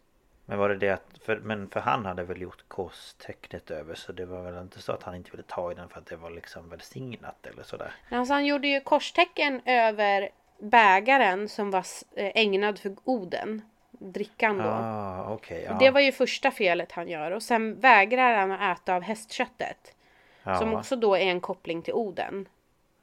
Men 0.49 0.59
var 0.59 0.69
det 0.69 0.75
det 0.75 0.89
att, 0.89 1.19
för, 1.21 1.37
men 1.37 1.69
för 1.69 1.79
han 1.79 2.05
hade 2.05 2.23
väl 2.23 2.41
gjort 2.41 2.63
korstecknet 2.67 3.71
över 3.71 3.95
så 3.95 4.11
det 4.11 4.25
var 4.25 4.41
väl 4.41 4.61
inte 4.61 4.81
så 4.81 4.91
att 4.91 5.03
han 5.03 5.15
inte 5.15 5.31
ville 5.31 5.43
ta 5.43 5.71
i 5.71 5.75
den 5.75 5.89
för 5.89 5.99
att 5.99 6.05
det 6.05 6.15
var 6.15 6.29
liksom 6.29 6.69
välsignat 6.69 7.45
eller 7.45 7.63
sådär? 7.63 7.93
Alltså 8.09 8.33
han 8.33 8.45
gjorde 8.45 8.67
ju 8.67 8.81
korstecken 8.81 9.61
över 9.65 10.29
bägaren 10.59 11.49
som 11.49 11.71
var 11.71 11.85
eh, 12.15 12.31
ägnad 12.35 12.79
för 12.79 12.95
Oden. 13.03 13.61
Drickan 13.99 14.57
då. 14.57 14.63
Ah, 14.63 15.33
okej. 15.33 15.63
ja. 15.69 15.77
Det 15.79 15.91
var 15.91 15.99
ju 16.01 16.11
första 16.11 16.51
felet 16.51 16.91
han 16.91 17.07
gör 17.07 17.31
och 17.31 17.43
sen 17.43 17.79
vägrar 17.79 18.37
han 18.37 18.51
att 18.51 18.79
äta 18.79 18.95
av 18.95 19.01
hästköttet. 19.01 19.95
ja. 20.43 20.59
Som 20.59 20.73
också 20.73 20.95
då 20.95 21.15
är 21.15 21.21
en 21.25 21.41
koppling 21.41 21.81
till 21.81 21.93
Oden. 21.93 22.47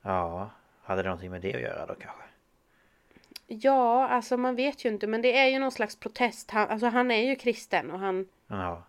Ja, 0.02 0.50
hade 0.82 1.02
det 1.02 1.08
någonting 1.08 1.30
med 1.30 1.40
det 1.40 1.54
att 1.54 1.60
göra 1.60 1.86
då 1.86 1.94
kanske? 1.94 2.22
Ja, 3.46 4.08
alltså 4.08 4.36
man 4.36 4.54
vet 4.56 4.84
ju 4.84 4.88
inte 4.88 5.06
men 5.06 5.22
det 5.22 5.38
är 5.38 5.46
ju 5.46 5.58
någon 5.58 5.72
slags 5.72 5.96
protest. 5.96 6.50
Han, 6.50 6.68
alltså 6.68 6.86
han 6.86 7.10
är 7.10 7.22
ju 7.22 7.36
kristen 7.36 7.90
och 7.90 7.98
han, 7.98 8.28
Ja, 8.46 8.82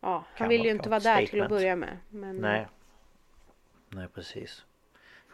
ja, 0.00 0.08
han 0.10 0.24
Kan 0.38 0.48
vill 0.48 0.64
ju 0.64 0.70
inte 0.70 0.88
vara 0.88 1.00
där 1.00 1.16
till 1.16 1.22
att 1.24 1.28
statement. 1.28 1.50
börja 1.50 1.76
med. 1.76 1.98
Men 2.08 2.36
nej. 2.36 2.66
Nej 3.88 4.08
precis. 4.14 4.64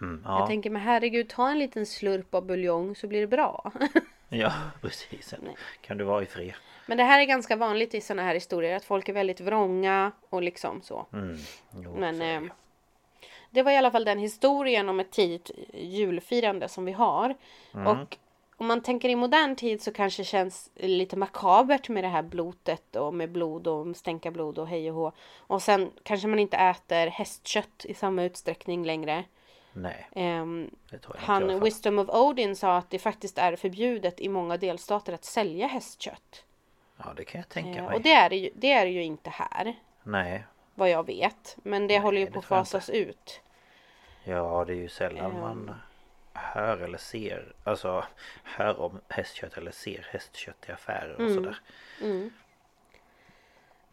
Mm, 0.01 0.23
jag 0.25 0.41
ja. 0.41 0.47
tänker 0.47 0.71
men 0.71 0.83
herregud 0.83 1.29
ta 1.29 1.51
en 1.51 1.59
liten 1.59 1.87
slurp 1.87 2.35
av 2.35 2.47
buljong 2.47 2.97
så 2.97 3.07
blir 3.07 3.21
det 3.21 3.27
bra. 3.27 3.73
ja, 4.41 4.53
precis. 4.81 5.35
Kan 5.81 5.99
du 5.99 6.05
vara 6.05 6.23
i 6.23 6.27
fred? 6.27 6.55
men 6.87 6.99
det 6.99 7.05
här 7.05 7.21
är 7.21 7.25
ganska 7.25 7.57
vanligt 7.57 7.95
i 7.95 8.01
sådana 8.01 8.23
här 8.23 8.35
historier 8.35 8.77
att 8.77 8.85
folk 8.85 9.09
är 9.09 9.13
väldigt 9.13 9.41
vrånga 9.41 10.13
och 10.31 10.43
liksom 10.43 10.83
så. 10.83 11.07
Mm. 11.13 11.37
Jo, 11.85 11.97
Men 11.97 12.19
så 12.19 12.25
eh, 12.25 12.43
det 13.51 13.63
var 13.63 13.73
i 13.73 13.77
alla 13.77 13.91
fall 13.91 14.05
den 14.05 14.19
historien 14.19 14.89
om 14.89 15.01
ett 15.01 15.11
tidigt 15.11 15.51
julfirande 15.75 16.69
som 16.69 16.85
vi 16.85 16.93
har. 16.93 17.35
Mm. 17.75 17.87
Och 17.87 18.17
om 18.57 18.67
man 18.67 18.83
tänker 18.83 19.09
i 19.09 19.17
modern 19.17 19.57
tid 19.57 19.83
så 19.83 19.93
kanske 19.93 20.23
det 20.23 20.27
känns 20.27 20.71
lite 20.75 21.17
makabert 21.17 21.89
med 21.89 22.05
det 22.05 22.09
här 22.09 22.23
blotet 22.23 22.97
och 22.97 23.15
med 23.15 23.33
blod 23.33 23.67
och 23.67 23.97
stänka 23.97 24.31
blod 24.31 24.59
och 24.59 24.69
hej 24.69 24.91
och 24.91 24.97
hå. 24.97 25.13
Och 25.37 25.63
sen 25.63 25.91
kanske 26.03 26.29
man 26.29 26.39
inte 26.39 26.57
äter 26.57 27.07
hästkött 27.07 27.85
i 27.89 27.95
samma 27.95 28.25
utsträckning 28.25 28.85
längre. 28.85 29.25
Nej, 29.77 30.09
Ehm, 30.15 30.71
alla 30.93 31.01
han. 31.21 31.61
Wisdom 31.61 31.99
of 31.99 32.09
Odin 32.09 32.57
sa 32.57 32.77
att 32.77 32.91
det 32.91 32.99
faktiskt 32.99 33.39
är 33.39 33.57
förbjudet 33.57 34.21
i 34.21 34.29
många 34.29 34.57
delstater 34.57 35.13
att 35.13 35.25
sälja 35.25 35.67
hästkött. 35.67 36.45
Ja, 36.97 37.05
det 37.17 37.25
kan 37.25 37.39
jag 37.41 37.49
tänka 37.49 37.79
Eh, 37.79 37.85
mig. 37.87 37.95
och 37.95 38.03
det 38.03 38.13
är, 38.13 38.31
ju, 38.31 38.51
det 38.55 38.73
är 38.73 38.87
ju 38.87 39.03
inte 39.03 39.31
här, 39.31 39.75
Nej, 40.03 40.45
vad 40.75 40.91
jag 40.91 41.07
vet. 41.07 41.57
Men 41.63 41.87
det 41.87 41.99
håller 41.99 42.21
ju 42.21 42.27
på 42.31 42.39
att 42.39 42.45
fasas 42.45 42.91
ut. 42.91 43.41
ja 44.25 44.65
det 44.67 44.73
är 44.73 44.77
ju 44.77 44.89
sällan 44.89 45.33
Ehm. 45.33 45.41
man 45.41 45.75
hör 46.33 46.79
eller 46.79 46.99
ser, 46.99 47.53
alltså 47.65 48.05
hör 48.43 48.81
om 48.81 49.01
hästkött 49.09 49.57
eller 49.57 49.71
ser 49.71 50.07
hästkött 50.11 50.65
i 50.69 50.73
affärer 50.73 51.15
och 51.15 51.21
Mm. 51.21 51.35
sådär. 51.35 51.59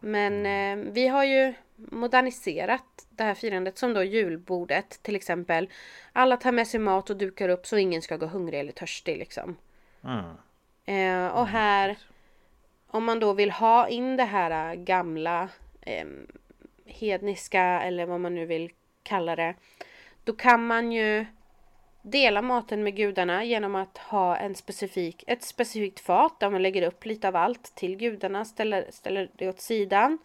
Men 0.04 0.46
eh, 0.46 0.92
vi 0.92 1.08
har 1.08 1.24
ju 1.24 1.54
moderniserat 1.76 3.08
det 3.10 3.24
här 3.24 3.34
firandet 3.34 3.78
som 3.78 3.94
då 3.94 4.04
julbordet 4.04 5.04
till 5.04 5.16
exempel. 5.16 5.70
Alla 6.14 6.38
tar 6.38 6.52
med 6.52 6.68
sig 6.68 6.80
mat 6.80 7.10
och 7.10 7.18
dukar 7.18 7.50
upp 7.50 7.68
så 7.68 7.78
ingen 7.78 8.02
ska 8.02 8.18
gå 8.18 8.26
hungrig 8.26 8.60
eller 8.60 8.72
törstig 8.72 9.18
liksom. 9.18 9.58
Mm. 10.04 10.26
Eh, 10.86 11.28
och 11.28 11.48
här 11.48 11.98
om 12.88 13.04
man 13.04 13.20
då 13.20 13.34
vill 13.34 13.52
ha 13.52 13.88
in 13.88 14.18
det 14.18 14.24
här 14.24 14.76
gamla 14.76 15.50
eh, 15.82 16.06
hedniska 16.86 17.64
eller 17.64 18.06
vad 18.06 18.20
man 18.20 18.36
nu 18.36 18.46
vill 18.46 18.72
kalla 19.04 19.36
det. 19.36 19.56
Då 20.24 20.34
kan 20.34 20.68
man 20.68 20.92
ju 20.92 21.26
dela 22.02 22.42
maten 22.42 22.84
med 22.84 22.96
gudarna 22.96 23.44
genom 23.44 23.76
att 23.76 23.98
ha 23.98 24.38
en 24.38 24.56
specifik, 24.56 25.24
ett 25.28 25.44
specifikt 25.44 26.00
fat 26.00 26.40
där 26.40 26.50
man 26.50 26.62
lägger 26.62 26.88
upp 26.88 27.06
lite 27.06 27.28
av 27.28 27.36
allt 27.36 27.76
till 27.76 27.98
gudarna, 27.98 28.46
ställer, 28.46 28.86
ställer 28.90 29.30
det 29.36 29.50
åt 29.50 29.62
sidan. 29.62 30.18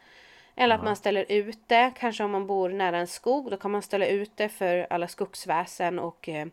Eller 0.55 0.75
att 0.75 0.85
man 0.85 0.97
ställer 0.97 1.27
ut 1.29 1.59
det, 1.67 1.93
kanske 1.99 2.25
om 2.25 2.31
man 2.31 2.47
bor 2.47 2.69
nära 2.69 2.99
en 2.99 3.07
skog, 3.07 3.51
då 3.51 3.57
kan 3.57 3.71
man 3.71 3.83
ställa 3.83 4.07
ut 4.07 4.31
det 4.37 4.49
för 4.49 4.87
alla 4.91 5.09
skogsväsen 5.09 5.99
och 5.99 6.29
eh, 6.29 6.47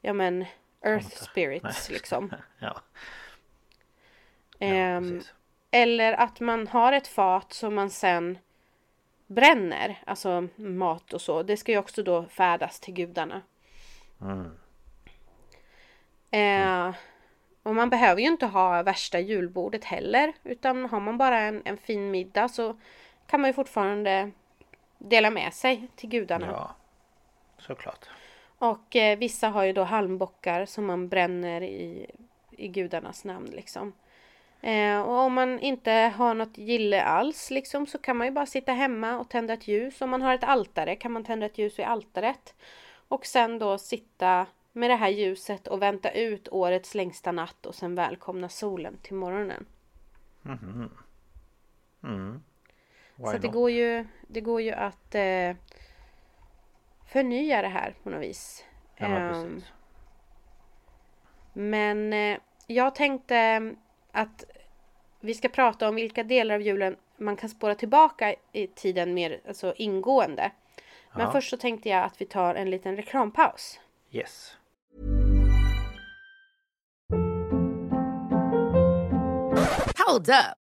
ja 0.00 0.12
men 0.12 0.44
earth 0.80 1.16
spirits 1.16 1.90
liksom. 1.90 2.32
Ja, 2.58 2.80
ja 4.58 5.00
precis. 5.00 5.34
eller 5.70 6.12
att 6.12 6.40
man 6.40 6.68
har 6.68 6.92
ett 6.92 7.08
fat 7.08 7.52
som 7.52 7.74
man 7.74 7.90
sen 7.90 8.38
bränner, 9.26 10.02
alltså 10.06 10.48
mat 10.56 11.12
och 11.12 11.20
så. 11.20 11.42
Det 11.42 11.56
ska 11.56 11.72
ju 11.72 11.78
också 11.78 12.02
då 12.02 12.24
färdas 12.24 12.80
till 12.80 12.94
gudarna. 12.94 13.42
Mm. 14.20 14.50
Eh, 16.30 16.94
och 17.62 17.74
man 17.74 17.90
behöver 17.90 18.20
ju 18.20 18.26
inte 18.26 18.46
ha 18.46 18.82
värsta 18.82 19.20
julbordet 19.20 19.84
heller. 19.84 20.32
Utan 20.44 20.84
har 20.84 21.00
man 21.00 21.18
bara 21.18 21.38
en, 21.38 21.62
en 21.64 21.76
fin 21.76 22.10
middag 22.10 22.48
så 22.48 22.76
kan 23.26 23.40
man 23.40 23.50
ju 23.50 23.54
fortfarande 23.54 24.30
dela 24.98 25.30
med 25.30 25.54
sig 25.54 25.88
till 25.96 26.08
gudarna. 26.08 26.46
Ja, 26.46 26.74
såklart. 27.58 28.08
Och 28.58 28.96
eh, 28.96 29.18
vissa 29.18 29.48
har 29.48 29.64
ju 29.64 29.72
då 29.72 29.82
halmbockar 29.82 30.66
som 30.66 30.86
man 30.86 31.08
bränner 31.08 31.62
i, 31.62 32.06
i 32.50 32.68
gudarnas 32.68 33.24
namn 33.24 33.50
liksom. 33.52 33.92
Eh, 34.60 35.00
och 35.00 35.18
om 35.18 35.32
man 35.32 35.60
inte 35.60 35.92
har 35.92 36.34
något 36.34 36.58
gille 36.58 37.02
alls 37.02 37.50
liksom 37.50 37.86
så 37.86 37.98
kan 37.98 38.16
man 38.16 38.26
ju 38.26 38.30
bara 38.30 38.46
sitta 38.46 38.72
hemma 38.72 39.18
och 39.18 39.30
tända 39.30 39.54
ett 39.54 39.68
ljus. 39.68 40.00
Om 40.00 40.10
man 40.10 40.22
har 40.22 40.34
ett 40.34 40.44
altare 40.44 40.96
kan 40.96 41.12
man 41.12 41.24
tända 41.24 41.46
ett 41.46 41.58
ljus 41.58 41.78
vid 41.78 41.86
altaret. 41.86 42.54
Och 43.08 43.26
sen 43.26 43.58
då 43.58 43.78
sitta 43.78 44.46
med 44.72 44.90
det 44.90 44.96
här 44.96 45.08
ljuset 45.08 45.68
och 45.68 45.82
vänta 45.82 46.10
ut 46.10 46.48
årets 46.48 46.94
längsta 46.94 47.32
natt 47.32 47.66
och 47.66 47.74
sen 47.74 47.94
välkomna 47.94 48.48
solen 48.48 48.98
till 49.02 49.14
morgonen. 49.14 49.66
Mm. 52.02 52.42
Why 53.16 53.24
så 53.24 53.38
det 53.38 53.48
går 53.48 53.70
ju, 53.70 54.06
det 54.28 54.40
går 54.40 54.60
ju 54.60 54.72
att 54.72 55.14
eh, 55.14 55.56
förnya 57.06 57.62
det 57.62 57.68
här 57.68 57.94
på 58.02 58.10
något 58.10 58.22
vis. 58.22 58.64
Ja, 58.96 59.08
men 59.08 59.34
Ehm. 59.34 59.62
Men 61.52 62.12
eh, 62.12 62.38
jag 62.66 62.94
tänkte 62.94 63.74
att 64.12 64.44
vi 65.20 65.34
ska 65.34 65.48
prata 65.48 65.88
om 65.88 65.94
vilka 65.94 66.24
delar 66.24 66.54
av 66.54 66.62
julen 66.62 66.96
man 67.16 67.36
kan 67.36 67.48
spåra 67.48 67.74
tillbaka 67.74 68.34
i 68.52 68.66
tiden 68.66 69.14
mer 69.14 69.40
alltså 69.48 69.74
ingående. 69.76 70.50
Men 71.16 71.26
Ja. 71.26 71.32
först 71.32 71.50
så 71.50 71.56
tänkte 71.56 71.88
jag 71.88 72.04
att 72.04 72.20
vi 72.20 72.24
tar 72.26 72.54
en 72.54 72.70
liten 72.70 72.96
reklampaus. 72.96 73.80
Yes. 74.10 74.56
Hold 80.06 80.28
up. 80.28 80.65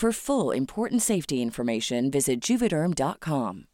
For 0.00 0.12
full 0.12 0.56
important 0.56 1.02
safety 1.02 1.34
information, 1.34 2.10
visit 2.10 2.50
juvederm.com. 2.50 3.66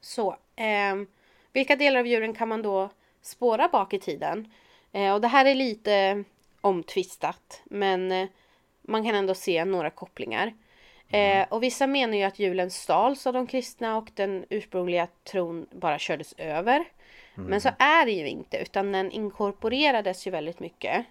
Så, 0.00 0.36
ehm, 0.56 1.06
vilka 1.52 1.76
delar 1.76 2.00
av 2.00 2.06
julen 2.06 2.34
kan 2.34 2.48
man 2.48 2.62
då 2.62 2.90
spåra 3.22 3.68
bak 3.68 3.94
i 3.94 3.98
tiden? 3.98 4.52
Eh, 4.92 5.14
och 5.14 5.20
det 5.20 5.28
här 5.28 5.44
är 5.44 5.54
lite 5.54 6.24
omtvistat, 6.60 7.62
men 7.64 8.12
eh, 8.12 8.28
man 8.82 9.04
kan 9.04 9.14
ändå 9.14 9.34
se 9.34 9.64
några 9.64 9.90
kopplingar. 9.90 10.54
Eh, 11.08 11.46
och 11.48 11.62
vissa 11.62 11.86
menar 11.86 12.16
ju 12.16 12.22
att 12.22 12.38
julen 12.38 12.70
stals 12.70 13.26
av 13.26 13.32
de 13.32 13.46
kristna 13.46 13.96
och 13.96 14.10
den 14.14 14.44
ursprungliga 14.50 15.08
tron 15.24 15.66
bara 15.70 15.98
kördes 15.98 16.34
över. 16.38 16.84
Men 17.34 17.60
så 17.60 17.70
är 17.78 18.06
det 18.06 18.12
ju 18.12 18.28
inte, 18.28 18.56
utan 18.56 18.92
den 18.92 19.10
inkorporerades 19.10 20.26
ju 20.26 20.30
väldigt 20.30 20.60
mycket. 20.60 21.06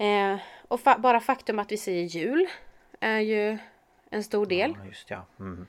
Eh, 0.00 0.38
och 0.68 0.80
fa- 0.80 1.00
bara 1.00 1.20
faktum 1.20 1.58
att 1.58 1.72
vi 1.72 1.76
säger 1.76 2.04
jul 2.04 2.46
är 3.00 3.18
ju 3.20 3.58
en 4.10 4.24
stor 4.24 4.46
del. 4.46 4.74
Ja, 4.78 4.86
just 4.86 5.10
ja. 5.10 5.26
Mm. 5.38 5.66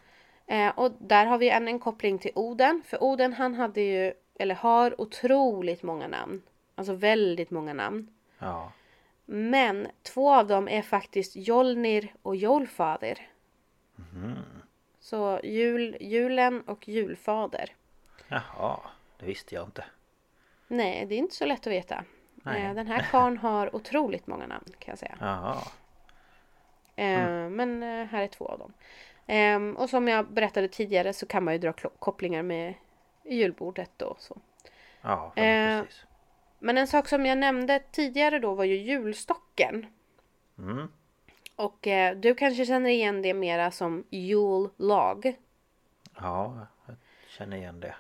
Eh, 0.48 0.70
och 0.80 0.92
där 1.00 1.26
har 1.26 1.38
vi 1.38 1.50
än 1.50 1.68
en 1.68 1.80
koppling 1.80 2.20
till 2.20 2.32
Oden. 2.36 2.82
För 2.86 3.04
Oden 3.04 3.34
han 3.34 3.54
hade 3.56 3.82
ju, 3.82 4.14
eller 4.40 4.56
har 4.56 5.02
otroligt 5.02 5.84
många 5.84 6.08
namn. 6.08 6.42
Alltså 6.76 6.94
väldigt 6.94 7.52
många 7.52 7.74
namn. 7.74 8.08
Ja. 8.40 8.72
Men 9.26 9.88
två 10.04 10.34
av 10.34 10.48
dem 10.48 10.68
är 10.68 10.82
faktiskt 10.82 11.36
Jolnir 11.36 12.14
och 12.22 12.36
Jolfader. 12.36 13.28
Så 15.00 15.40
jul, 15.44 15.98
julen 16.02 16.62
och 16.62 16.88
julfader. 16.88 17.76
Jaha. 18.28 18.80
Det 19.20 19.26
visste 19.26 19.56
jag 19.56 19.68
inte. 19.68 19.86
Nej, 20.68 21.06
det 21.06 21.16
är 21.16 21.20
inte 21.20 21.36
så 21.36 21.46
lätt 21.46 21.68
att 21.68 21.74
veta. 21.74 22.04
Nej. 22.44 22.66
Eh, 22.66 22.74
Den 22.74 22.88
här 22.88 23.08
karln 23.12 23.38
har 23.38 23.76
otroligt 23.76 24.28
många 24.28 24.48
namn 24.48 24.66
kan 24.80 24.92
jag 24.92 25.00
säga. 25.00 25.16
Jaha. 25.20 25.58
Eh, 26.96 27.50
Men 27.50 27.84
eh, 27.84 28.06
här 28.06 28.24
är 28.24 28.28
två 28.28 28.46
av 28.48 28.60
dem. 28.60 28.74
Ehm, 29.28 29.78
och 29.78 29.90
som 29.90 30.08
jag 30.08 30.32
berättade 30.34 30.68
tidigare 30.68 31.14
så 31.14 31.26
kan 31.26 31.44
man 31.44 31.54
ju 31.54 31.58
dra 31.60 31.74
kopplingar 31.74 32.44
med 32.44 32.74
julbordet 33.26 34.02
och 34.02 34.22
så. 34.22 34.38
Ja, 35.02 35.32
precis. 35.36 36.06
Men 36.60 36.78
en 36.78 36.88
sak 36.88 37.08
som 37.08 37.26
jag 37.26 37.38
nämnde 37.38 37.80
tidigare 37.92 38.40
då 38.40 38.54
var 38.54 38.64
ju 38.64 38.76
julstocken. 38.76 39.86
Mm. 40.58 40.88
Och 41.56 41.88
du 42.16 42.36
kanske 42.36 42.66
känner 42.66 42.90
igen 42.90 43.22
det 43.22 43.34
mera 43.34 43.72
som 43.72 44.04
jullag. 44.10 45.36
Ja, 46.16 46.68
jag 46.86 46.96
känner 47.28 47.58
igen 47.58 47.80
det. 47.80 47.96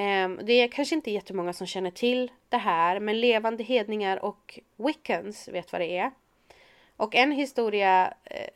Ehm, 0.00 0.40
det 0.42 0.52
är 0.52 0.68
kanske 0.68 0.94
inte 0.94 1.10
jättemånga 1.10 1.52
som 1.52 1.66
känner 1.66 1.90
till 1.90 2.32
det 2.48 2.56
här 2.56 3.00
men 3.00 3.20
levande 3.20 3.64
hedningar 3.64 4.24
och 4.24 4.58
wiccans 4.76 5.48
vet 5.48 5.72
vad 5.72 5.80
det 5.80 5.98
är. 5.98 6.10
Och 6.96 7.14
en 7.14 7.32
historia 7.32 8.14
eh, 8.24 8.48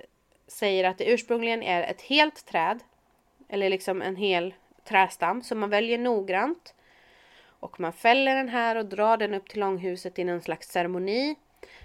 säger 0.46 0.84
att 0.84 0.98
det 0.98 1.12
ursprungligen 1.12 1.62
är 1.62 1.82
ett 1.82 2.02
helt 2.02 2.46
träd. 2.46 2.80
Eller 3.48 3.70
liksom 3.70 4.02
en 4.02 4.16
hel 4.16 4.54
trästam 4.84 5.42
som 5.42 5.58
man 5.58 5.70
väljer 5.70 5.98
noggrant. 5.98 6.74
Och 7.44 7.80
man 7.80 7.92
fäller 7.92 8.36
den 8.36 8.48
här 8.48 8.76
och 8.76 8.86
drar 8.86 9.16
den 9.16 9.34
upp 9.34 9.48
till 9.48 9.60
långhuset 9.60 10.18
i 10.18 10.24
någon 10.24 10.42
slags 10.42 10.68
ceremoni. 10.68 11.34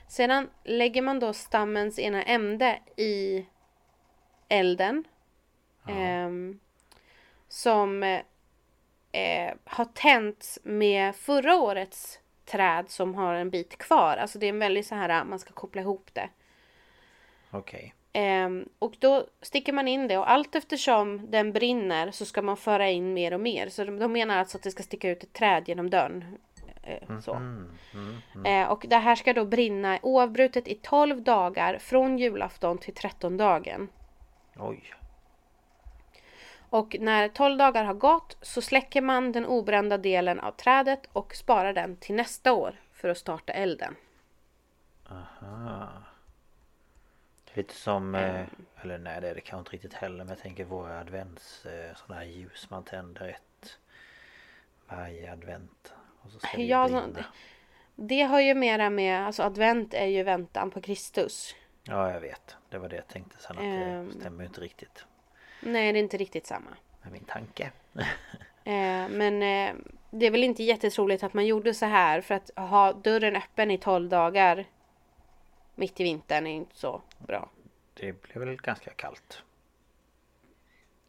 Sedan 0.09 0.49
lägger 0.63 1.01
man 1.01 1.19
då 1.19 1.33
stammens 1.33 1.99
ena 1.99 2.23
ände 2.23 2.79
i 2.95 3.45
elden. 4.49 5.03
Ehm, 5.87 6.59
som 7.47 8.19
eh, 9.11 9.47
eh, 9.47 9.53
har 9.63 9.85
tänts 9.85 10.59
med 10.63 11.15
förra 11.15 11.55
årets 11.55 12.19
träd 12.45 12.89
som 12.89 13.15
har 13.15 13.33
en 13.33 13.49
bit 13.49 13.77
kvar. 13.77 14.17
Alltså 14.17 14.39
det 14.39 14.45
är 14.45 14.49
en 14.49 14.59
väldigt 14.59 14.87
så 14.87 14.95
här, 14.95 15.23
man 15.23 15.39
ska 15.39 15.53
koppla 15.53 15.81
ihop 15.81 16.09
det. 16.13 16.29
Okej. 17.51 17.93
Ehm, 18.13 18.69
och 18.79 18.95
då 18.99 19.27
sticker 19.41 19.73
man 19.73 19.87
in 19.87 20.07
det 20.07 20.17
och 20.17 20.31
allt 20.31 20.55
eftersom 20.55 21.31
den 21.31 21.53
brinner 21.53 22.11
så 22.11 22.25
ska 22.25 22.41
man 22.41 22.57
föra 22.57 22.89
in 22.89 23.13
mer 23.13 23.33
och 23.33 23.39
mer. 23.39 23.69
Så 23.69 23.83
de, 23.83 23.99
de 23.99 24.11
menar 24.11 24.37
alltså 24.37 24.57
att 24.57 24.63
det 24.63 24.71
ska 24.71 24.83
sticka 24.83 25.09
ut 25.09 25.23
ett 25.23 25.33
träd 25.33 25.63
genom 25.67 25.89
dörren. 25.89 26.37
Eh, 26.83 27.19
så. 27.19 27.41
Eh, 28.45 28.67
och 28.67 28.85
det 28.89 28.97
här 28.97 29.15
ska 29.15 29.33
då 29.33 29.45
brinna 29.45 29.99
oavbrutet 30.01 30.67
i 30.67 30.75
12 30.75 31.21
dagar 31.21 31.77
från 31.79 32.17
julafton 32.17 32.77
till 32.77 32.93
13 32.93 33.37
dagen. 33.37 33.89
Oj. 34.55 34.83
Och 36.69 36.95
när 36.99 37.27
12 37.29 37.57
dagar 37.57 37.83
har 37.83 37.93
gått 37.93 38.37
så 38.41 38.61
släcker 38.61 39.01
man 39.01 39.31
den 39.31 39.45
obrända 39.45 39.97
delen 39.97 40.39
av 40.39 40.51
trädet 40.51 41.09
och 41.13 41.35
sparar 41.35 41.73
den 41.73 41.97
till 41.97 42.15
nästa 42.15 42.53
år 42.53 42.75
för 42.93 43.09
att 43.09 43.17
starta 43.17 43.53
elden. 43.53 43.95
Aha. 45.09 45.87
Det 47.45 47.51
är 47.53 47.57
lite 47.57 47.75
som, 47.75 48.15
eh, 48.15 48.45
eller 48.81 48.97
nej 48.97 49.21
det 49.21 49.29
är 49.29 49.35
det 49.35 49.41
kanske 49.41 49.59
inte 49.59 49.71
riktigt 49.71 49.93
heller 49.93 50.17
men 50.17 50.27
jag 50.29 50.37
tänker 50.39 50.65
våra 50.65 50.99
advents, 50.99 51.65
eh, 51.65 51.95
sådana 51.95 52.21
här 52.21 52.27
ljus 52.27 52.69
man 52.69 52.83
tänder 52.83 53.27
ett 53.27 53.77
varje 54.89 55.31
advent. 55.31 55.93
Och 56.21 56.31
så 56.31 56.39
ska 56.39 56.57
det 56.57 56.63
Ja, 56.63 56.83
brinna. 56.85 57.07
det, 57.07 57.25
det 57.95 58.21
har 58.21 58.39
ju 58.41 58.53
mera 58.55 58.89
med, 58.89 59.25
alltså 59.25 59.43
advent 59.43 59.93
är 59.93 60.05
ju 60.05 60.23
väntan 60.23 60.71
på 60.71 60.81
Kristus. 60.81 61.55
Ja 61.83 62.11
jag 62.11 62.19
vet, 62.19 62.55
det 62.69 62.77
var 62.77 62.89
det 62.89 62.95
jag 62.95 63.07
tänkte 63.07 63.37
sen 63.39 63.57
att 63.57 63.63
Ehm. 63.63 64.07
det 64.07 64.19
stämmer 64.19 64.43
ju 64.43 64.47
inte 64.47 64.61
riktigt 64.61 65.05
Nej, 65.71 65.93
det 65.93 65.99
är 65.99 66.03
inte 66.03 66.17
riktigt 66.17 66.45
samma. 66.47 66.69
med 67.01 67.11
min 67.11 67.23
tanke. 67.23 67.71
Eh, 68.63 69.09
men 69.09 69.43
eh, 69.43 69.75
det 70.09 70.25
är 70.25 70.31
väl 70.31 70.43
inte 70.43 70.63
jättetroligt 70.63 71.23
att 71.23 71.33
man 71.33 71.45
gjorde 71.45 71.73
så 71.73 71.85
här 71.85 72.21
för 72.21 72.35
att 72.35 72.51
ha 72.55 72.93
dörren 72.93 73.35
öppen 73.35 73.71
i 73.71 73.77
12 73.77 74.09
dagar 74.09 74.65
mitt 75.77 75.99
i 75.99 76.03
vintern 76.03 76.47
är 76.47 76.51
inte 76.51 76.75
så 76.75 77.01
bra. 77.17 77.49
Det 77.93 78.21
blev 78.21 78.45
väl 78.45 78.57
ganska 78.57 78.91
kallt. 78.91 79.43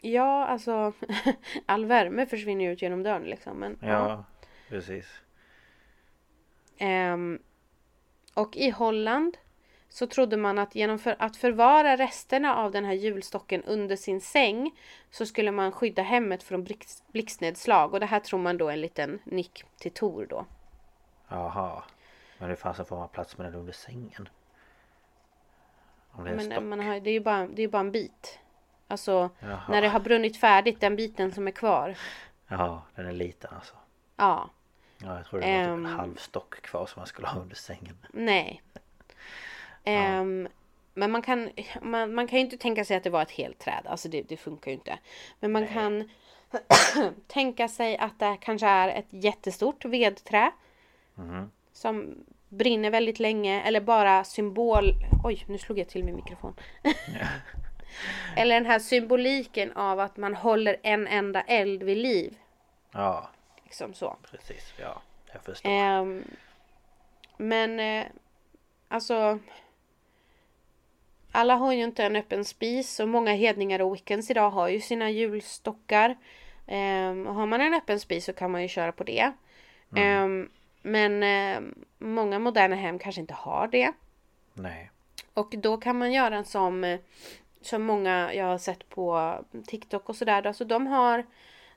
Ja, 0.00 0.46
alltså 0.46 0.92
all 1.66 1.86
värme 1.86 2.26
försvinner 2.26 2.70
ut 2.70 2.82
genom 2.82 3.02
dörren 3.02 3.22
liksom. 3.22 3.58
Men, 3.58 3.78
Ja, 3.82 4.24
precis. 4.68 5.20
Ehm, 6.78 7.38
och 8.34 8.56
i 8.56 8.70
Holland 8.70 9.36
så 9.88 10.06
trodde 10.06 10.36
man 10.36 10.58
att 10.58 10.74
genom 10.74 10.98
för 10.98 11.16
att 11.18 11.36
förvara 11.36 11.96
resterna 11.96 12.56
av 12.56 12.70
den 12.72 12.84
här 12.84 12.92
julstocken 12.92 13.62
under 13.62 13.96
sin 13.96 14.20
säng 14.20 14.70
så 15.10 15.26
skulle 15.26 15.50
man 15.50 15.72
skydda 15.72 16.02
hemmet 16.02 16.42
från 16.42 16.64
blix- 16.66 17.02
blixtnedslag. 17.12 17.94
Och 17.94 18.00
det 18.00 18.06
här 18.06 18.20
tror 18.20 18.40
man 18.40 18.58
då 18.58 18.68
är 18.68 18.72
en 18.72 18.80
liten 18.80 19.18
nick 19.24 19.64
till 19.78 19.92
Tor 19.92 20.26
då. 20.30 20.46
Jaha. 21.28 21.82
Men 22.38 22.50
det 22.50 22.56
fanns 22.56 22.78
en 22.78 22.84
form 22.84 23.00
av 23.00 23.08
plats 23.08 23.38
med 23.38 23.46
den 23.46 23.54
under 23.60 23.72
sängen. 23.72 24.28
Om 26.10 26.24
det 26.24 26.30
är 26.30 26.32
en 26.32 26.36
Men 26.36 26.50
stock. 26.52 26.64
man 26.64 26.80
har, 26.80 27.00
det 27.00 27.10
är 27.10 27.12
ju 27.14 27.20
bara, 27.20 27.46
det 27.46 27.62
är 27.62 27.68
bara 27.68 27.80
en 27.80 27.92
bit. 27.92 28.38
Alltså 28.88 29.30
Jaha. 29.40 29.60
när 29.68 29.82
det 29.82 29.88
har 29.88 30.00
brunnit 30.00 30.40
färdigt, 30.40 30.80
den 30.80 30.96
biten 30.96 31.32
som 31.32 31.46
är 31.46 31.50
kvar. 31.52 31.98
Ja, 32.48 32.82
den 32.94 33.06
är 33.06 33.12
liten 33.12 33.50
alltså. 33.54 33.74
Ja, 34.16 34.50
Ja, 35.02 35.16
jag 35.16 35.26
tror 35.26 35.40
det 35.40 35.46
var 35.46 35.54
typ 35.62 35.66
Ehm. 35.68 35.86
en 35.86 35.92
halv 35.92 36.16
stock 36.16 36.62
kvar 36.62 36.86
som 36.86 37.00
man 37.00 37.06
skulle 37.06 37.26
ha 37.28 37.40
under 37.40 37.56
sängen. 37.56 38.06
nej. 38.12 38.62
Ehm, 39.84 40.48
men 40.94 41.10
man 41.10 41.22
kan, 41.22 41.50
man, 41.82 42.14
man 42.14 42.26
kan 42.28 42.38
ju 42.38 42.44
inte 42.44 42.56
tänka 42.56 42.84
sig 42.84 42.96
att 42.96 43.04
det 43.04 43.10
var 43.10 43.22
ett 43.22 43.30
helt 43.30 43.58
träd. 43.58 43.82
Alltså 43.86 44.08
det, 44.08 44.22
det 44.22 44.36
funkar 44.36 44.70
ju 44.70 44.74
inte. 44.74 44.98
Men 45.40 45.52
man 45.52 45.66
kan 45.66 46.10
tänka 47.26 47.68
sig 47.68 47.96
att 47.96 48.18
det 48.18 48.36
kanske 48.40 48.66
är 48.66 48.88
ett 48.88 49.06
jättestort 49.10 49.84
vedträ. 49.84 50.50
Som 51.72 52.24
brinner 52.48 52.90
väldigt 52.90 53.20
länge. 53.20 53.62
Eller 53.62 53.80
bara 53.80 54.24
symbol... 54.24 54.94
Oj, 55.24 55.44
nu 55.48 55.58
slog 55.58 55.78
jag 55.78 55.88
till 55.88 56.04
min 56.04 56.16
mikrofon. 56.16 56.54
eller 58.36 58.54
den 58.54 58.66
här 58.66 58.78
symboliken 58.78 59.72
av 59.72 60.00
att 60.00 60.16
man 60.16 60.34
håller 60.34 60.76
en 60.82 61.06
enda 61.06 61.40
eld 61.40 61.82
vid 61.82 61.96
liv. 61.96 62.38
Ja, 62.92 63.30
Liksom 63.64 63.94
så. 63.94 64.16
precis. 64.30 64.72
Ja, 64.76 65.02
jag 65.32 65.42
förstår. 65.42 65.70
Ehm, 65.70 66.24
men 67.36 67.80
eh, 67.80 68.06
alltså 68.88 69.38
alla 71.32 71.54
har 71.54 71.72
ju 71.72 71.82
inte 71.82 72.04
en 72.04 72.16
öppen 72.16 72.44
spis 72.44 73.00
och 73.00 73.08
många 73.08 73.32
hedningar 73.32 73.80
och 73.80 73.94
wiccans 73.94 74.30
idag 74.30 74.50
har 74.50 74.68
ju 74.68 74.80
sina 74.80 75.10
julstockar. 75.10 76.16
Och 77.26 77.34
har 77.34 77.46
man 77.46 77.60
en 77.60 77.74
öppen 77.74 78.00
spis 78.00 78.24
så 78.24 78.32
kan 78.32 78.50
man 78.50 78.62
ju 78.62 78.68
köra 78.68 78.92
på 78.92 79.04
det. 79.04 79.32
Ehm, 79.96 80.50
men 80.82 81.22
eh, 81.22 81.60
många 81.98 82.38
moderna 82.38 82.76
hem 82.76 82.98
kanske 82.98 83.20
inte 83.20 83.34
har 83.34 83.68
det. 83.68 83.92
Nej. 84.54 84.90
Och 85.34 85.54
då 85.58 85.76
kan 85.76 85.98
man 85.98 86.12
göra 86.12 86.36
en 86.36 86.44
som, 86.44 86.84
eh, 86.84 87.00
som 87.60 87.82
många 87.82 88.34
jag 88.34 88.44
har 88.44 88.58
sett 88.58 88.88
på 88.88 89.34
TikTok 89.66 90.08
och 90.08 90.16
sådär. 90.16 90.46
Alltså 90.46 90.64
de 90.64 90.86
har, 90.86 91.26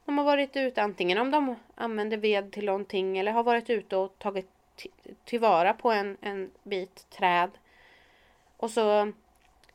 de 0.06 0.18
har 0.18 0.26
varit 0.26 0.56
ute 0.56 0.84
antingen 0.84 1.18
om 1.18 1.32
de 1.32 1.56
använder 1.76 2.18
ved 2.18 2.52
till 2.52 2.66
någonting 2.66 3.18
eller 3.18 3.32
har 3.32 3.44
varit 3.44 3.70
ute 3.70 3.98
och 3.98 4.20
tagit 4.20 4.50
ti- 4.78 5.16
tillvara 5.26 5.74
på 5.74 5.92
en, 5.92 6.18
en 6.22 6.52
bit 6.64 7.10
träd. 7.10 7.50
Och 8.58 8.70
så 8.72 9.12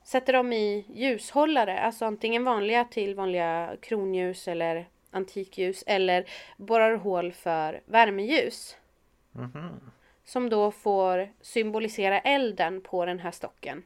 sätter 0.06 0.32
de 0.32 0.52
i 0.52 0.84
ljushållare, 0.94 1.80
alltså 1.80 2.04
antingen 2.04 2.44
vanliga 2.44 2.84
till 2.84 3.14
vanliga 3.14 3.76
kronljus 3.82 4.48
eller 4.48 4.88
antikljus 5.10 5.84
eller 5.86 6.24
borrar 6.56 6.96
hål 6.96 7.32
för 7.32 7.80
värmeljus. 7.86 8.76
Som 10.24 10.48
då 10.50 10.70
får 10.70 11.28
symbolisera 11.40 12.20
elden 12.20 12.80
på 12.80 13.04
den 13.06 13.18
här 13.18 13.30
stocken. 13.30 13.82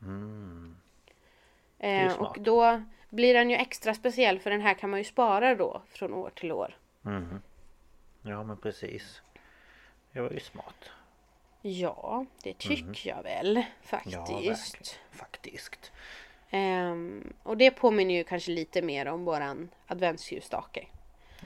ju 0.00 0.74
Eh, 1.78 2.20
och 2.20 2.36
då 2.40 2.82
blir 3.10 3.34
den 3.34 3.50
ju 3.50 3.56
extra 3.56 3.94
speciell 3.94 4.38
för 4.40 4.50
den 4.50 4.60
här 4.60 4.74
kan 4.74 4.90
man 4.90 5.00
ju 5.00 5.04
spara 5.04 5.54
då 5.54 5.82
från 5.88 6.14
år 6.14 6.30
till 6.30 6.52
år. 6.52 6.76
Ja, 8.22 8.42
men 8.42 8.56
precis. 8.56 9.22
Det 10.12 10.20
var 10.20 10.30
ju 10.30 10.40
smart. 10.40 10.90
Ja, 11.66 12.26
det 12.42 12.58
tycker 12.58 13.08
jag 13.10 13.22
väl 13.22 13.56
Ja, 13.56 13.64
faktiskt. 13.82 14.16
verkligen. 14.16 14.54
Faktiskt. 15.10 15.92
Ehm, 16.50 17.32
och 17.42 17.56
det 17.56 17.70
påminner 17.70 18.14
ju 18.14 18.24
kanske 18.24 18.50
lite 18.50 18.82
mer 18.82 19.06
om 19.06 19.24
våran 19.24 19.68
adventsljusstake. 19.86 20.86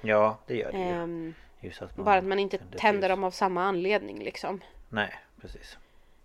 Ja, 0.03 0.39
det 0.47 0.57
gör 0.57 0.73
det 0.73 0.79
ju. 0.79 1.33
Just 1.61 1.83
att 1.83 1.97
bara 1.97 2.19
att 2.19 2.25
man 2.25 2.39
inte 2.39 2.59
tänder 2.59 3.09
dem 3.09 3.25
av 3.25 3.31
samma 3.31 3.65
anledning 3.65 4.19
liksom. 4.19 4.61
Nej, 4.89 5.15
precis. 5.41 5.79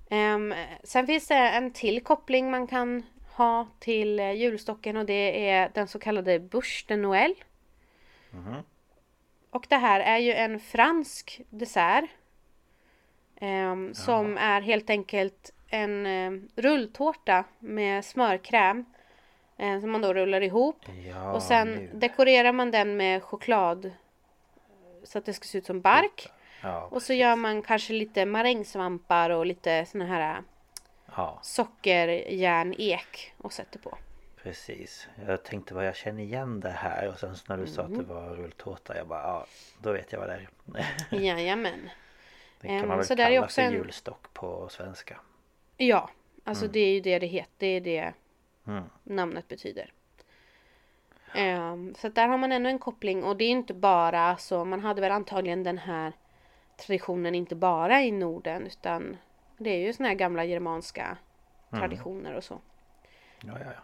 Ehm, 0.10 0.54
sen 0.84 1.08
finns 1.08 1.28
det 1.28 1.36
en 1.36 1.72
till 1.74 2.04
koppling 2.04 2.52
man 2.52 2.68
kan 2.68 3.04
ha 3.36 3.68
till 3.80 4.20
eh, 4.20 4.32
julstocken 4.32 4.98
och 4.98 5.06
det 5.06 5.50
är 5.50 5.72
den 5.74 5.88
så 5.88 6.00
kallade 6.00 6.40
Bûche 6.40 6.86
de 6.88 6.98
Noël. 6.98 7.36
Och 9.50 9.66
det 9.70 9.76
här 9.78 10.00
är 10.00 10.18
ju 10.18 10.34
en 10.34 10.60
fransk 10.60 11.42
dessert. 11.50 12.10
Ehm, 13.44 13.94
som 13.94 14.38
är 14.38 14.62
helt 14.62 14.90
enkelt 14.90 15.54
en 15.70 16.06
eh, 16.06 16.32
rulltårta 16.56 17.44
med 17.60 18.06
smörkräm. 18.06 18.86
eh, 19.58 19.80
som 19.80 19.92
man 19.92 20.02
då 20.02 20.14
rullar 20.14 20.42
ihop. 20.42 20.86
Ja, 21.10 21.32
och 21.34 21.44
sen 21.44 21.72
nu. 21.72 21.90
dekorerar 21.94 22.52
man 22.52 22.72
den 22.72 22.98
med 22.98 23.24
choklad 23.24 23.92
så 25.04 25.18
att 25.18 25.26
det 25.26 25.34
ska 25.34 25.46
se 25.46 25.58
ut 25.58 25.66
som 25.66 25.82
bark. 25.82 26.30
Ja, 26.64 26.88
Och 26.92 27.02
så 27.02 27.14
gör 27.14 27.36
man 27.36 27.62
kanske 27.62 27.94
lite 27.94 28.26
marängsvampar 28.26 29.30
och 29.30 29.46
lite 29.46 29.86
såna 29.86 30.06
här 30.06 30.42
ja, 31.16 31.40
sockerjärnek 31.44 33.34
och 33.38 33.54
sätter 33.54 33.80
på. 33.80 33.98
precis. 34.44 35.08
Jag 35.28 35.44
tänkte 35.44 35.74
vad 35.74 35.86
jag 35.88 35.96
känner 35.96 36.24
igen 36.24 36.60
det 36.60 36.70
här 36.70 37.08
och 37.08 37.20
sen 37.20 37.36
när 37.50 37.58
du 37.58 37.68
sa 37.68 37.82
att 37.82 37.96
det 37.96 38.04
var 38.04 38.30
rulltårta 38.30 38.98
jag 38.98 39.08
bara 39.08 39.22
ja, 39.22 39.46
då 39.82 39.92
vet 39.92 40.12
jag 40.12 40.20
vad 40.20 40.30
det 40.30 40.34
är. 41.14 41.20
Jajamän. 41.20 41.90
Det 42.64 42.68
kan 42.68 42.78
Ehm, 42.78 42.88
man 42.88 42.98
väl 42.98 43.06
så 43.08 43.16
där 43.16 43.24
är 43.26 43.30
kalla 43.36 43.46
också 43.46 43.56
för 43.62 43.68
en- 43.68 43.74
julstock 43.74 44.34
på 44.34 44.70
svenska. 44.70 45.20
Ja, 45.78 46.10
alltså 46.44 46.68
det 46.68 46.80
är 46.80 46.94
ju 46.94 47.00
det 47.00 47.20
det 47.20 47.26
heter. 47.28 47.50
Det 47.58 47.68
är 47.68 47.82
det 47.82 48.14
Mm. 48.68 48.84
namnet 49.04 49.48
betyder. 49.48 49.92
Ehm, 51.36 51.96
så 51.98 52.10
där 52.10 52.28
har 52.28 52.38
man 52.38 52.52
ännu 52.52 52.70
en 52.70 52.80
koppling 52.80 53.24
och 53.24 53.38
det 53.38 53.46
är 53.46 53.50
inte 53.50 53.74
bara 53.74 54.38
så. 54.38 54.66
Man 54.66 54.80
hade 54.80 55.02
väl 55.02 55.12
antagligen 55.12 55.64
den 55.64 55.78
här 55.78 56.14
traditionen 56.78 57.36
inte 57.36 57.56
bara 57.56 58.02
i 58.02 58.12
Norden 58.12 58.68
utan 58.68 59.18
det 59.58 59.70
är 59.70 59.80
ju 59.80 59.94
såna 59.94 60.10
här 60.10 60.16
gamla 60.16 60.44
germanska 60.46 61.18
traditioner 61.70 62.34
och 62.34 62.44
så. 62.44 62.60
Ja, 63.42 63.54
ja, 63.60 63.66
ja. 63.66 63.82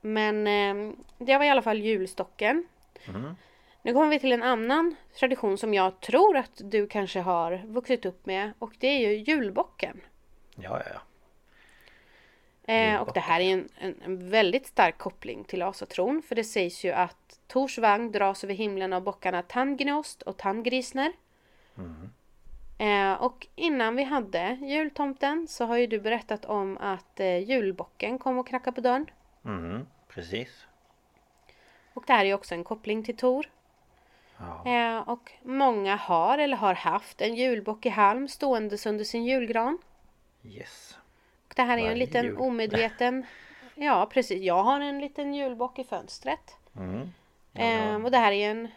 Men 0.00 0.46
eh, 0.46 0.94
det 1.18 1.38
var 1.38 1.44
i 1.44 1.48
alla 1.48 1.62
fall 1.62 1.78
julstocken. 1.80 2.64
Mm. 3.08 3.34
Nu 3.82 3.92
kommer 3.92 4.08
vi 4.08 4.18
till 4.18 4.32
en 4.32 4.42
annan 4.42 4.96
tradition 5.18 5.58
som 5.58 5.74
jag 5.74 6.00
tror 6.00 6.36
att 6.36 6.60
du 6.64 6.86
kanske 6.86 7.20
har 7.20 7.62
vuxit 7.66 8.04
upp 8.04 8.26
med 8.26 8.52
och 8.58 8.72
det 8.78 8.86
är 8.86 8.98
ju 8.98 9.16
julbocken. 9.16 10.00
Ja, 10.54 10.82
ja, 10.84 10.90
ja. 10.94 11.00
Eh, 12.72 13.00
och 13.00 13.10
det 13.14 13.20
här 13.20 13.40
är 13.40 13.52
en, 13.52 13.68
en, 13.78 14.02
en 14.04 14.30
väldigt 14.30 14.66
stark 14.66 14.98
koppling 14.98 15.44
till 15.44 15.62
asatron 15.62 16.22
för 16.22 16.34
det 16.34 16.44
sägs 16.44 16.84
ju 16.84 16.92
att 16.92 17.40
Tors 17.46 17.78
vagn 17.78 18.12
dras 18.12 18.44
över 18.44 18.54
himlen 18.54 18.92
av 18.92 19.02
bockarna 19.02 19.42
Tandgnost 19.42 20.22
och 20.22 20.36
Tandgrisner. 20.36 21.12
Eh, 22.78 23.12
och 23.12 23.46
innan 23.54 23.96
vi 23.96 24.02
hade 24.04 24.58
jultomten 24.62 25.48
så 25.48 25.64
har 25.64 25.76
ju 25.76 25.86
du 25.86 26.00
berättat 26.00 26.44
om 26.44 26.78
att 26.78 27.20
eh, 27.20 27.38
julbocken 27.38 28.18
kom 28.18 28.38
och 28.38 28.46
knackade 28.46 28.74
på 28.74 28.80
dörren. 28.80 29.06
Mm, 29.44 29.86
precis. 30.08 30.66
Och 31.94 32.04
det 32.06 32.12
här 32.12 32.20
är 32.20 32.28
ju 32.28 32.34
också 32.34 32.54
en 32.54 32.64
koppling 32.64 33.04
till 33.04 33.16
Tor. 33.16 33.46
Ja. 34.40 34.70
Eh, 34.70 35.08
och 35.08 35.32
många 35.42 35.96
har 35.96 36.38
eller 36.38 36.56
har 36.56 36.74
haft 36.74 37.20
en 37.20 37.34
julbock 37.34 37.86
i 37.86 37.88
halm 37.88 38.28
ståendes 38.28 38.86
under 38.86 39.04
sin 39.04 39.24
julgran. 39.24 39.78
Yes. 40.42 40.98
Och 41.48 41.52
det 41.56 41.62
här 41.62 41.78
är 41.78 41.82
ju 41.82 41.92
en 41.92 41.98
liten 41.98 42.24
jul. 42.24 42.36
omedveten... 42.36 43.26
Ja 43.74 44.10
precis, 44.12 44.42
jag 44.42 44.62
har 44.62 44.80
en 44.80 45.00
liten 45.00 45.34
julbock 45.34 45.78
i 45.78 45.84
fönstret. 45.84 46.56
Mm. 46.76 47.10
Eh, 47.54 48.04
och 48.04 48.10
det 48.10 48.18
här 48.18 48.32
är 48.32 48.36
ju 48.36 48.44
en... 48.44 48.68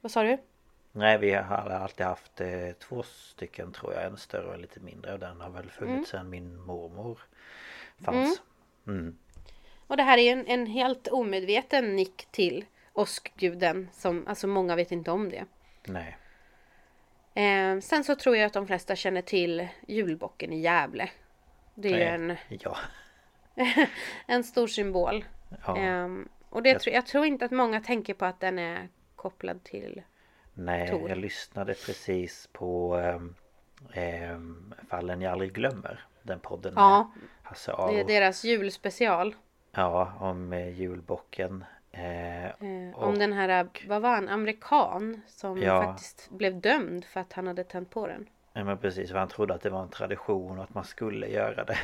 Vad 0.00 0.12
sa 0.12 0.22
du? 0.22 0.38
Nej, 0.92 1.18
vi 1.18 1.34
har 1.34 1.70
alltid 1.70 2.06
haft 2.06 2.40
eh, 2.40 2.70
två 2.88 3.02
stycken 3.02 3.72
tror 3.72 3.92
jag. 3.92 4.04
En 4.04 4.16
större 4.16 4.46
och 4.46 4.54
en 4.54 4.60
lite 4.60 4.80
mindre. 4.80 5.12
Och 5.12 5.18
den 5.18 5.40
har 5.40 5.50
väl 5.50 5.70
funnits 5.70 6.10
sedan 6.10 6.30
min 6.30 6.60
mormor 6.60 7.18
fanns. 8.04 8.42
Mm. 8.86 9.18
Och 9.86 9.96
det 9.96 10.02
här 10.02 10.18
är 10.18 10.22
ju 10.22 10.28
en, 10.28 10.46
en 10.46 10.66
helt 10.66 11.08
omedveten 11.08 11.96
nick 11.96 12.26
till 12.30 12.64
åskguden 12.94 13.88
som 13.92 14.26
alltså 14.26 14.46
många 14.46 14.76
vet 14.76 14.92
inte 14.92 15.10
om 15.10 15.28
det. 15.28 15.44
Nej. 15.86 16.16
Eh, 17.34 17.80
sen 17.80 18.04
så 18.04 18.14
tror 18.14 18.36
jag 18.36 18.46
att 18.46 18.52
de 18.52 18.66
flesta 18.66 18.96
känner 18.96 19.22
till 19.22 19.68
julbocken 19.88 20.52
i 20.52 20.60
Gävle. 20.60 21.10
Det 21.74 21.88
är 21.88 21.96
ju 21.96 22.02
en, 22.02 22.36
Ja. 22.48 22.76
en 24.26 24.44
stor 24.44 24.66
symbol. 24.66 25.24
ja. 25.66 25.76
Ehm, 25.76 26.28
och 26.50 26.62
det, 26.62 26.78
tro- 26.78 26.92
jag 26.92 27.06
tror 27.06 27.26
inte 27.26 27.44
att 27.44 27.50
många 27.50 27.80
tänker 27.80 28.14
på 28.14 28.24
att 28.24 28.40
den 28.40 28.58
är 28.58 28.88
kopplad 29.16 29.64
till... 29.64 30.02
Nej, 30.54 30.88
Tor. 30.90 31.08
jag 31.08 31.18
lyssnade 31.18 31.74
precis 31.74 32.48
på 32.52 32.96
ehm, 33.92 34.74
Fallen 34.90 35.20
jag 35.22 35.32
aldrig 35.32 35.52
glömmer. 35.52 36.04
Den 36.22 36.40
podden 36.40 36.74
med 36.74 36.80
Ja, 36.82 37.10
Hasse 37.42 37.70
det 37.70 37.76
Aro. 37.76 37.94
är 37.94 38.04
deras 38.04 38.44
julspecial. 38.44 39.34
Ja, 39.72 40.12
om 40.20 40.52
eh, 40.52 40.68
julbocken. 40.68 41.64
Eh, 41.96 42.44
Eh, 42.44 42.94
och, 42.94 43.08
om 43.08 43.18
den 43.18 43.32
här, 43.32 43.68
vad 43.88 44.02
var 44.02 44.10
han, 44.14 44.28
amerikan 44.28 45.22
som 45.26 45.62
Ja. 45.62 45.82
faktiskt 45.82 46.30
blev 46.30 46.60
dömd 46.60 47.04
för 47.04 47.20
att 47.20 47.32
han 47.32 47.46
hade 47.46 47.64
tänt 47.64 47.90
på 47.90 48.06
den. 48.06 48.26
Ja 48.52 48.64
men 48.64 48.78
precis, 48.78 49.10
för 49.10 49.18
han 49.18 49.28
trodde 49.28 49.54
att 49.54 49.62
det 49.62 49.70
var 49.70 49.82
en 49.82 49.88
tradition 49.88 50.58
och 50.58 50.64
att 50.64 50.74
man 50.74 50.84
skulle 50.84 51.26
göra 51.28 51.64
det. 51.64 51.78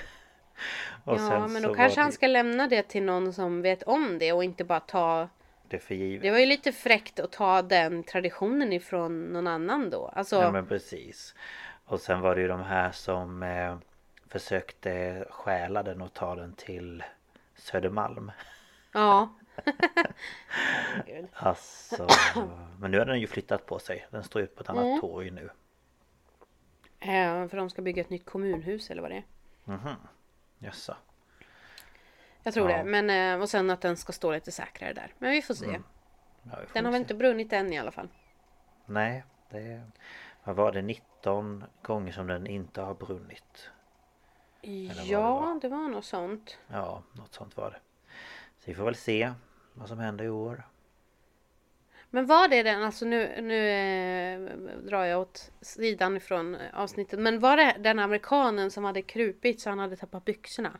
och 1.05 1.19
ja, 1.21 1.47
men 1.49 1.63
då 1.63 1.75
kanske 1.75 1.97
var 2.01 2.03
han 2.05 2.13
ska 2.13 2.27
lämna 2.27 2.67
det 2.69 2.83
till 2.83 3.03
någon 3.03 3.33
som 3.33 3.63
vet 3.63 3.83
om 3.83 4.19
det 4.19 4.33
och 4.33 4.45
inte 4.45 4.65
bara 4.65 4.81
ta... 4.81 5.29
det 5.69 5.79
för 5.79 5.95
givet. 5.95 6.23
Det 6.23 6.31
var 6.31 6.39
ju 6.39 6.47
lite 6.47 6.73
fräckt 6.73 7.21
att 7.21 7.33
ta 7.33 7.63
den 7.63 8.03
traditionen 8.03 8.73
ifrån 8.73 9.21
någon 9.25 9.47
annan 9.47 9.91
då. 9.91 10.07
Alltså, 10.09 10.37
Ja 10.37 10.51
men 10.51 10.67
precis. 10.67 11.35
Och 11.85 12.01
sen 12.01 12.21
var 12.21 12.35
det 12.35 12.41
ju 12.41 12.49
de 12.49 12.63
här 12.63 12.91
som 12.91 13.43
eh, 13.43 13.77
försökte 14.29 15.25
stjäla 15.31 15.83
den 15.83 16.03
och 16.03 16.13
ta 16.13 16.35
den 16.35 16.53
till 16.53 17.03
Södermalm. 17.57 18.33
ja. 18.93 19.29
Gud. 21.07 21.29
Alltså, 21.33 22.07
men 22.79 22.91
nu 22.91 22.99
har 22.99 23.05
den 23.07 23.21
ju 23.21 23.27
flyttat 23.27 23.67
på 23.67 23.79
sig. 23.79 24.07
Den 24.11 24.25
står 24.25 24.43
ju 24.43 24.47
på 24.49 24.63
ett 24.63 24.69
annat 24.71 24.85
Mm. 24.85 25.01
torg 25.01 25.31
nu. 25.31 25.51
Eh, 27.01 27.49
för 27.49 27.57
de 27.57 27.71
ska 27.71 27.83
bygga 27.83 28.01
ett 28.03 28.11
nytt 28.11 28.25
kommunhus 28.27 28.91
eller 28.91 29.03
vad 29.03 29.11
det 29.11 29.17
är. 29.17 29.25
Mhm. 29.65 29.95
Jaså. 30.59 30.97
Jag 32.43 32.55
tror 32.55 32.71
Ja. 32.71 32.77
det. 32.79 32.85
Men, 32.85 33.11
eh, 33.35 33.43
och 33.43 33.49
sen 33.49 33.71
att 33.71 33.81
den 33.81 33.97
ska 33.97 34.13
stå 34.13 34.33
lite 34.33 34.53
säkrare 34.53 34.93
där. 34.93 35.15
Men 35.19 35.31
vi 35.31 35.43
får 35.43 35.55
se. 35.55 35.81
Ja, 36.43 36.57
vi 36.61 36.67
får 36.67 36.75
Den 36.75 36.85
har 36.85 36.93
väl 36.93 37.01
inte 37.01 37.15
brunnit 37.15 37.53
än 37.53 37.73
i 37.73 37.79
alla 37.79 37.91
fall. 37.91 38.09
Nej, 38.87 39.25
det... 39.51 39.83
Vad 40.45 40.57
var 40.57 40.73
det? 40.73 40.83
19 40.83 41.65
gånger 41.83 42.13
som 42.13 42.27
den 42.27 42.47
inte 42.47 42.81
har 42.83 42.95
brunnit. 42.95 43.71
vad 44.63 44.71
det 44.97 45.03
Ja, 45.05 45.35
var. 45.41 45.61
det 45.61 45.69
var 45.69 45.89
något 45.89 46.05
sånt. 46.05 46.59
Ja, 46.69 47.03
något 47.13 47.35
sånt 47.35 47.57
var 47.57 47.71
det. 47.71 47.79
Så 48.59 48.65
vi 48.71 48.75
får 48.75 48.85
väl 48.85 48.95
se 48.95 49.33
vad 49.75 49.89
som 49.89 49.99
händer 49.99 50.25
i 50.25 50.29
år. 50.29 50.63
Men 52.11 52.27
var 52.27 52.49
det 52.49 52.63
den, 52.63 52.83
alltså 52.83 53.05
nu, 53.05 53.41
nu 53.43 53.69
eh, 53.71 54.41
drar 54.89 55.05
jag 55.05 55.21
åt 55.21 55.51
sidan 55.61 56.17
ifrån 56.17 56.55
eh, 56.55 56.61
avsnittet. 56.73 57.19
Men 57.19 57.41
var 57.41 57.57
det 57.57 57.77
den 57.79 57.99
amerikanen 57.99 58.71
som 58.71 58.85
hade 58.85 59.03
krupit 59.03 59.61
så 59.61 59.71
han 59.71 59.79
hade 59.79 59.97
tappat 59.97 60.25
byxorna? 60.25 60.71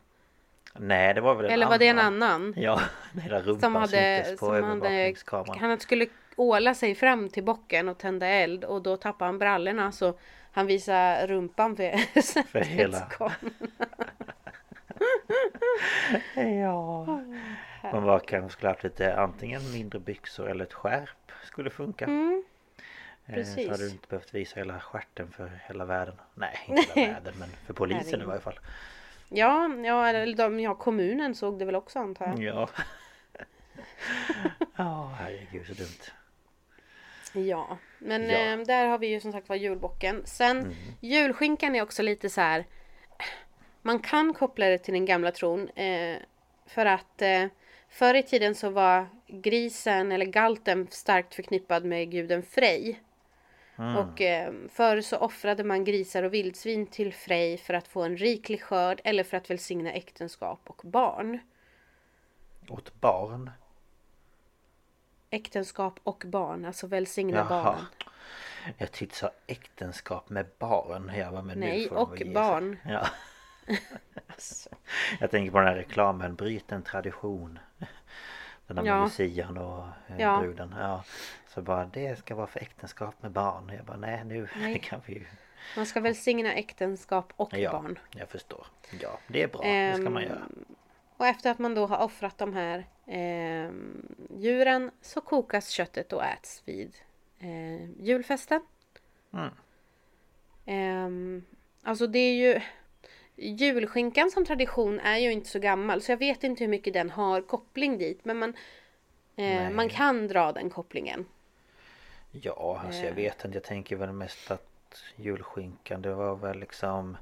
Nej, 0.75 1.13
det 1.13 1.21
var 1.21 1.35
väl 1.35 1.45
en 1.45 1.51
Eller 1.51 1.67
var 1.67 1.77
det 1.77 1.87
en 1.87 1.99
annan? 1.99 2.53
Ja, 2.57 2.81
hela 3.23 3.41
rumpan 3.41 3.61
Som 3.61 3.75
hade, 3.75 4.23
syntes 4.25 4.39
på 4.39 4.45
som 4.45 4.53
hade, 4.53 4.67
övervakningskameran. 4.67 5.59
han 5.59 5.79
skulle 5.79 6.07
åla 6.35 6.73
sig 6.73 6.95
fram 6.95 7.29
till 7.29 7.43
bocken 7.43 7.89
och 7.89 7.97
tända 7.97 8.27
eld 8.27 8.63
och 8.63 8.81
då 8.81 8.97
tappade 8.97 9.27
han 9.27 9.39
brallorna 9.39 9.91
så 9.91 10.13
han 10.51 10.67
visade 10.67 11.27
rumpan 11.27 11.75
för, 11.75 12.43
För 12.43 12.59
hela-. 12.59 13.09
Ja. 16.61 17.21
Man 17.83 18.03
var 18.03 18.19
kanske 18.19 18.49
skulle 18.57 18.69
haft 18.69 18.83
lite 18.83 19.15
antingen 19.15 19.71
mindre 19.71 19.99
byxor 19.99 20.49
eller 20.49 20.65
ett 20.65 20.73
skärp 20.73 21.31
skulle 21.43 21.69
funka. 21.69 22.05
Mm, 22.05 22.43
Eh, 23.25 23.33
precis. 23.35 23.65
Så 23.65 23.71
hade 23.71 23.83
du 23.83 23.89
inte 23.89 24.07
behövt 24.07 24.33
visa 24.33 24.59
hela 24.59 24.79
stjärten 24.79 25.31
för 25.31 25.59
hela 25.67 25.85
världen. 25.85 26.15
Nej, 26.33 26.59
inte 26.67 26.99
hela 26.99 27.13
världen 27.13 27.33
men 27.39 27.49
för 27.49 27.73
polisen 27.73 28.21
i 28.21 28.25
varje 28.25 28.41
fall. 28.41 28.59
Ja, 29.29 29.69
ja, 29.85 30.07
eller 30.07 30.35
de, 30.35 30.59
ja, 30.59 30.75
kommunen 30.75 31.35
såg 31.35 31.59
det 31.59 31.65
väl 31.65 31.75
också 31.75 31.99
antar 31.99 32.25
jag. 32.27 32.39
Ja. 32.39 32.69
Ja, 34.75 35.15
herregud 35.19 35.67
så 35.67 35.73
dumt. 35.73 36.11
Ja, 37.47 37.77
men 37.99 38.29
Ja. 38.29 38.37
Eh, 38.37 38.57
där 38.59 38.87
har 38.87 38.97
vi 38.97 39.07
ju 39.07 39.19
som 39.19 39.31
sagt 39.31 39.49
var 39.49 39.55
julbocken. 39.55 40.21
Sen 40.25 40.75
julskinkan 40.99 41.75
är 41.75 41.81
också 41.81 42.03
lite 42.03 42.29
så 42.29 42.41
här. 42.41 42.65
Man 43.81 43.99
kan 43.99 44.33
koppla 44.33 44.65
det 44.65 44.77
till 44.77 44.93
den 44.93 45.05
gamla 45.05 45.31
tron. 45.31 45.69
Eh, 45.69 46.17
för 46.65 46.85
att 46.85 47.21
eh, 47.21 47.45
förr 47.91 48.13
i 48.13 48.23
tiden 48.23 48.55
så 48.55 48.69
var 48.69 49.07
grisen 49.27 50.11
eller 50.11 50.25
galten 50.25 50.87
starkt 50.89 51.35
förknippad 51.35 51.85
med 51.85 52.11
guden 52.11 52.43
Frej. 52.43 53.01
Och 53.97 54.21
eh, 54.21 54.53
förr 54.69 55.01
så 55.01 55.17
offrade 55.17 55.63
man 55.63 55.83
grisar 55.83 56.23
och 56.23 56.33
vildsvin 56.33 56.87
till 56.87 57.13
Frej 57.13 57.57
för 57.57 57.73
att 57.73 57.87
få 57.87 58.03
en 58.03 58.17
riklig 58.17 58.61
skörd 58.61 59.01
eller 59.03 59.23
för 59.23 59.37
att 59.37 59.49
välsigna 59.49 59.91
äktenskap 59.91 60.59
och 60.65 60.81
barn. 60.83 61.39
Åt 62.69 63.01
barn. 63.01 63.51
Äktenskap 65.29 65.99
och 66.03 66.23
barn, 66.27 66.65
alltså 66.65 66.87
välsigna 66.87 67.37
Jaha. 67.37 67.63
barnen. 67.63 67.85
Jag 68.77 68.91
tyckte 68.91 69.17
så 69.17 69.29
äktenskap 69.47 70.29
med 70.29 70.45
barn. 70.59 71.11
Jag 71.15 71.45
men 71.45 71.59
nu 71.59 71.65
Nej, 71.65 71.89
och 71.89 72.21
barn. 72.33 72.77
Ja. 72.85 73.07
Jag 75.19 75.31
tänker 75.31 75.51
på 75.51 75.57
den 75.57 75.67
här 75.67 75.75
reklamen, 75.75 76.35
bryt 76.35 76.71
en 76.71 76.83
tradition. 76.83 77.59
Den 78.67 78.75
där 78.75 78.83
Ja. 78.85 79.03
lucian 79.03 79.57
och 79.57 79.85
eh, 80.07 80.19
Ja. 80.19 80.39
bruden. 80.39 80.75
Ja. 80.79 81.03
Så 81.47 81.61
bara, 81.61 81.85
det 81.85 82.19
ska 82.19 82.35
vara 82.35 82.47
för 82.47 82.59
äktenskap 82.59 83.15
med 83.23 83.31
barn. 83.31 83.71
Jag 83.75 83.85
bara, 83.85 83.97
nej 83.97 84.23
nu 84.25 84.49
Nej. 84.57 84.79
kan 84.79 85.01
vi 85.05 85.13
ju... 85.13 85.25
Man 85.75 85.85
ska 85.85 85.99
välsigna 85.99 86.53
äktenskap 86.53 87.33
och 87.35 87.53
Ja, 87.57 87.71
barn. 87.71 87.99
jag 88.11 88.29
förstår. 88.29 88.65
Ja, 89.01 89.19
det 89.27 89.43
är 89.43 89.47
bra. 89.47 89.61
Det 89.61 89.93
ska 89.93 90.09
man 90.09 90.23
Ehm, 90.23 90.29
göra. 90.29 90.41
Och 91.17 91.27
efter 91.27 91.51
att 91.51 91.59
man 91.59 91.75
då 91.75 91.85
har 91.87 91.97
offrat 91.97 92.37
de 92.37 92.53
här 92.53 92.85
ehm, 93.07 94.15
djuren 94.37 94.91
så 95.01 95.21
kokas 95.21 95.69
köttet 95.69 96.13
och 96.13 96.23
äts 96.25 96.61
vid 96.65 96.95
eh, 97.39 97.89
julfesten. 98.01 98.61
Mm. 99.33 99.49
Ehm, 100.65 101.45
alltså 101.83 102.07
det 102.07 102.19
är 102.19 102.33
ju 102.33 102.61
Julskinkan 103.41 104.31
som 104.31 104.45
tradition 104.45 104.99
är 104.99 105.17
ju 105.17 105.31
inte 105.31 105.49
så 105.49 105.59
gammal 105.59 106.01
så 106.01 106.11
jag 106.11 106.17
vet 106.17 106.43
inte 106.43 106.63
hur 106.63 106.69
mycket 106.69 106.93
den 106.93 107.09
har 107.09 107.41
koppling 107.41 107.97
dit 107.97 108.25
men 108.25 108.37
man 108.37 108.53
eh. 109.35 109.69
Man 109.69 109.89
kan 109.89 110.27
dra 110.27 110.51
den 110.51 110.69
kopplingen. 110.69 111.25
Ja, 112.31 112.81
alltså 112.85 112.99
jag 113.01 113.09
Eh. 113.09 113.15
vet 113.15 113.45
inte. 113.45 113.57
Jag 113.57 113.63
tänker 113.63 113.95
väl 113.95 114.11
mest 114.11 114.51
att 114.51 115.03
julskinkan 115.15 116.01
det 116.01 116.13
var 116.13 116.35
väl 116.35 116.59
liksom 116.59 117.17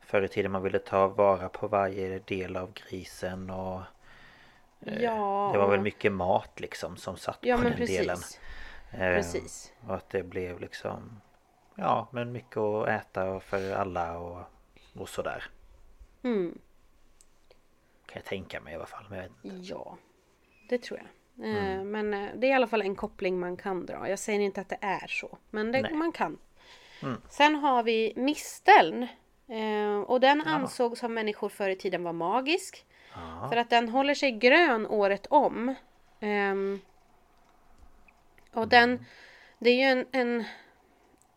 Förr 0.00 0.22
i 0.22 0.28
tiden 0.28 0.52
man 0.52 0.62
ville 0.62 0.78
ta 0.78 1.08
vara 1.08 1.48
på 1.48 1.68
varje 1.68 2.18
del 2.18 2.56
av 2.56 2.72
grisen 2.72 3.50
och 3.50 3.80
eh, 4.80 5.02
Ja. 5.02 5.50
Det 5.52 5.58
var 5.58 5.70
väl 5.70 5.80
mycket 5.80 6.12
mat 6.12 6.60
liksom 6.60 6.96
som 6.96 7.16
satt 7.16 7.38
Ja 7.40 7.56
på 7.56 7.62
den 7.62 7.72
precis. 7.72 7.98
delen. 7.98 8.18
Eh, 8.92 9.16
Precis. 9.16 9.72
Och 9.88 9.94
att 9.94 10.10
det 10.10 10.22
blev 10.22 10.60
liksom 10.60 11.20
Ja 11.74 12.08
men 12.12 12.32
mycket 12.32 12.56
att 12.56 12.88
äta 12.88 13.40
för 13.40 13.72
alla 13.74 14.18
och, 14.18 14.38
och 14.94 15.08
sådär. 15.08 15.44
Mm. 16.26 16.58
Kan 18.06 18.20
jag 18.20 18.24
tänka 18.24 18.60
mig 18.60 18.72
i 18.72 18.76
alla 18.76 18.86
fall. 18.86 19.06
Men 19.10 19.18
jag 19.18 19.24
vet 19.24 19.44
inte. 19.44 19.66
Ja, 19.72 19.96
det 20.68 20.78
tror 20.82 20.98
jag. 20.98 21.08
Eh, 21.08 21.16
Mm. 21.38 21.90
Men 21.90 22.14
eh, 22.14 22.30
det 22.36 22.46
är 22.46 22.50
i 22.50 22.54
alla 22.54 22.66
fall 22.66 22.82
en 22.82 22.96
koppling 22.96 23.40
man 23.40 23.56
kan 23.56 23.86
dra. 23.86 24.08
Jag 24.08 24.18
säger 24.18 24.40
inte 24.40 24.60
att 24.60 24.68
det 24.68 24.78
är 24.80 25.06
så, 25.06 25.38
men 25.50 25.72
det, 25.72 25.90
man 25.94 26.12
kan. 26.12 26.38
Mm. 27.02 27.20
Sen 27.30 27.54
har 27.54 27.82
vi 27.82 28.12
misteln. 28.16 29.06
Eh, 29.48 30.00
och 30.00 30.20
den 30.20 30.40
ansågs 30.40 31.04
av 31.04 31.10
människor 31.10 31.48
förr 31.48 31.68
i 31.68 31.76
tiden 31.76 32.02
vara 32.02 32.12
magisk. 32.12 32.86
Ja. 33.14 33.48
För 33.48 33.56
att 33.56 33.70
den 33.70 33.88
håller 33.88 34.14
sig 34.14 34.32
grön 34.32 34.86
året 34.86 35.26
om. 35.26 35.74
Ehm, 36.20 36.80
och 38.52 38.68
den, 38.68 39.04
det 39.58 39.70
är 39.70 39.74
ju 39.74 40.00
en, 40.00 40.06
en 40.12 40.44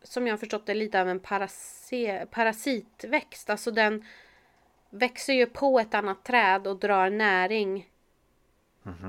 som 0.02 0.26
jag 0.26 0.32
har 0.32 0.38
förstått 0.38 0.66
det, 0.66 0.74
lite 0.74 1.00
av 1.00 1.08
en 1.08 1.20
parase, 1.20 2.26
parasitväxt. 2.30 3.50
Alltså 3.50 3.70
den 3.70 4.04
växer 4.90 5.32
ju 5.32 5.46
på 5.46 5.80
ett 5.80 5.94
annat 5.94 6.24
träd 6.24 6.66
och 6.66 6.76
drar 6.76 7.10
näring 7.10 7.90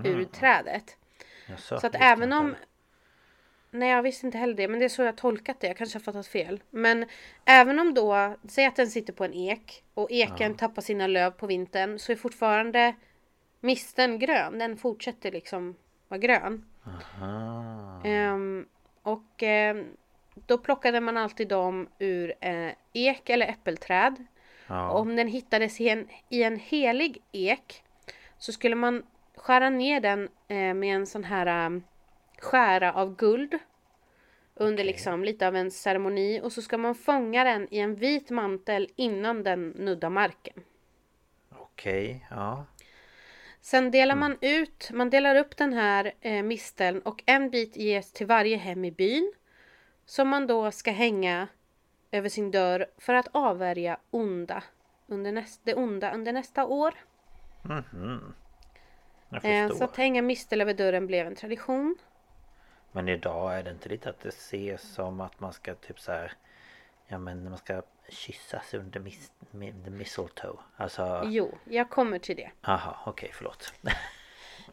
ur 0.04 0.26
trädet. 0.26 0.98
Så 1.58 1.76
att 1.76 1.96
även 1.96 2.34
om... 2.34 2.56
Nej 3.74 3.90
jag 3.90 4.04
visste 4.04 4.26
inte 4.26 4.38
heller 4.38 4.54
det 4.54 4.68
men 4.68 4.80
det 4.80 4.86
är 4.86 4.90
så 4.90 5.02
jag 5.02 5.18
tolkat 5.18 5.60
det. 5.60 5.68
Jag 5.68 5.78
kanske 5.78 6.00
har 6.00 6.04
fattat 6.04 6.28
fel. 6.28 6.64
Men 6.70 7.06
även 7.46 7.80
om 7.80 7.94
då, 7.94 8.36
säg 8.50 8.66
att 8.66 8.76
den 8.76 8.88
sitter 8.88 9.14
på 9.14 9.26
en 9.26 9.34
ek 9.34 9.84
och 9.94 10.12
eken 10.12 10.56
tappar 10.56 10.82
sina 10.82 11.08
löv 11.08 11.32
på 11.32 11.48
vintern 11.48 12.00
så 12.00 12.12
är 12.12 12.16
fortfarande 12.16 12.96
misten 13.60 14.20
grön. 14.20 14.60
Den 14.60 14.78
fortsätter 14.78 15.32
liksom 15.32 15.76
vara 16.08 16.20
grön. 16.20 16.66
Ehm, 18.04 18.66
och 19.02 19.44
ehm, 19.44 19.86
då 20.34 20.58
plockade 20.58 21.02
man 21.02 21.18
alltid 21.18 21.48
dem 21.48 21.88
ur 22.00 22.34
eh, 22.40 22.72
ek 22.94 23.30
eller 23.30 23.48
äppelträd. 23.48 24.26
Ja. 24.72 24.90
Om 24.92 25.16
den 25.16 25.28
hittades 25.28 25.82
i 25.82 25.90
en, 25.90 26.08
i 26.30 26.44
en 26.44 26.60
helig 26.60 27.22
ek 27.32 27.84
så 28.38 28.52
skulle 28.52 28.76
man 28.76 29.04
skära 29.36 29.70
ner 29.70 30.00
den 30.00 30.30
eh, 30.48 30.74
med 30.74 30.96
en 30.96 31.08
sån 31.08 31.24
här 31.24 31.66
um, 31.66 31.84
skära 32.40 32.94
av 32.94 33.16
guld. 33.16 33.60
Under 34.56 34.84
liksom 34.84 35.24
lite 35.24 35.48
av 35.48 35.56
en 35.56 35.72
ceremoni 35.72 36.42
och 36.44 36.52
så 36.52 36.62
ska 36.62 36.78
man 36.78 36.96
fånga 36.96 37.44
den 37.44 37.68
i 37.72 37.80
en 37.80 37.96
vit 37.96 38.30
mantel 38.30 38.90
innan 38.96 39.44
den 39.44 39.70
nuddar 39.70 40.10
marken. 40.10 40.64
Okej, 41.50 42.28
ja. 42.30 42.66
Sen 43.62 43.92
delar 43.92 44.16
man 44.16 44.38
ut, 44.42 44.90
man 44.94 45.10
delar 45.10 45.36
upp 45.36 45.58
den 45.58 45.74
här 45.74 46.12
eh, 46.22 46.44
misteln 46.44 47.02
och 47.02 47.24
en 47.26 47.50
bit 47.50 47.78
ges 47.78 48.14
till 48.14 48.28
varje 48.28 48.58
hem 48.58 48.86
i 48.86 48.92
byn. 48.92 49.34
Som 50.06 50.30
man 50.30 50.48
då 50.48 50.72
ska 50.72 50.92
hänga 50.92 51.48
över 52.12 52.30
sin 52.30 52.51
dörr 52.51 52.86
för 52.97 53.14
att 53.14 53.28
avvärja 53.32 53.97
onda 54.12 54.64
under 55.07 55.32
näst, 55.32 55.62
det 55.64 55.76
onda 55.76 56.14
under 56.14 56.34
nästa 56.34 56.66
år. 56.66 56.93
Mhm. 57.62 58.34
Jag 59.30 59.45
Eh, 59.45 59.70
så 59.78 59.84
att 59.84 59.97
hänga 59.97 60.22
mistel 60.22 60.62
över 60.62 60.74
dörren 60.74 61.07
blev 61.07 61.28
en 61.28 61.36
tradition. 61.36 61.97
Men 62.91 63.09
idag 63.09 63.57
är 63.57 63.64
det 63.64 63.72
inte 63.72 63.89
lite 63.89 64.09
att 64.09 64.20
det 64.20 64.30
ses 64.30 64.93
som 64.93 65.22
att 65.22 65.39
man 65.39 65.53
ska 65.53 65.76
typ 65.76 65.99
så 65.99 66.12
här 66.12 66.34
Ja 67.07 67.18
men 67.18 67.49
man 67.49 67.57
ska 67.57 67.82
kyssas 68.09 68.74
under 68.74 68.99
mis, 68.99 69.32
the 69.86 69.89
mistletoe 69.89 70.57
Alltså 70.76 71.24
Jo, 71.26 71.57
jag 71.64 71.89
kommer 71.89 72.20
till 72.20 72.36
det. 72.36 72.51
Aha, 72.62 73.03
okej 73.05 73.32
förlåt 73.34 73.74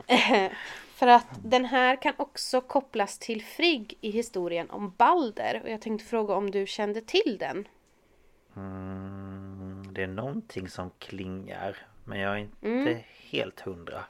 För 0.98 1.06
att 1.06 1.26
den 1.44 1.64
här 1.64 1.96
kan 2.02 2.14
också 2.16 2.60
kopplas 2.60 3.18
till 3.18 3.42
Frigg 3.44 3.98
i 4.00 4.10
historien 4.10 4.70
om 4.70 4.94
Balder. 4.96 5.60
Och 5.64 5.70
jag 5.70 5.80
tänkte 5.80 6.06
fråga 6.06 6.34
om 6.34 6.50
du 6.50 6.66
kände 6.66 7.00
till 7.00 7.36
den? 7.40 7.68
mm, 8.56 9.88
Det 9.92 10.02
är 10.02 10.06
någonting 10.06 10.68
som 10.68 10.90
klingar 10.98 11.76
Men 12.04 12.18
jag 12.18 12.32
är 12.32 12.36
inte 12.38 12.66
Mm. 12.66 12.98
helt 13.30 13.60
hundra 13.60 14.04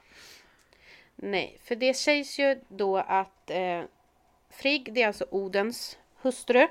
Nej, 1.15 1.57
för 1.63 1.75
det 1.75 1.93
sägs 1.93 2.39
ju 2.39 2.59
då 2.67 2.97
att 2.97 3.49
eh, 3.49 3.81
Frigg, 4.49 4.93
det 4.93 5.01
är 5.03 5.07
alltså 5.07 5.25
Odens 5.31 5.97
hustru. 6.21 6.67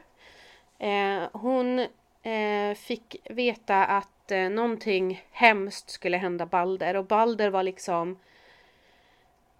Eh, 0.78 1.22
hon 1.32 1.78
eh, 2.22 2.74
fick 2.76 3.16
veta 3.30 3.84
att 3.84 4.30
eh, 4.30 4.48
någonting 4.50 5.24
hemskt 5.30 5.90
skulle 5.90 6.16
hända 6.16 6.46
Balder 6.46 6.96
och 6.96 7.04
Balder 7.04 7.50
var 7.50 7.62
liksom 7.62 8.18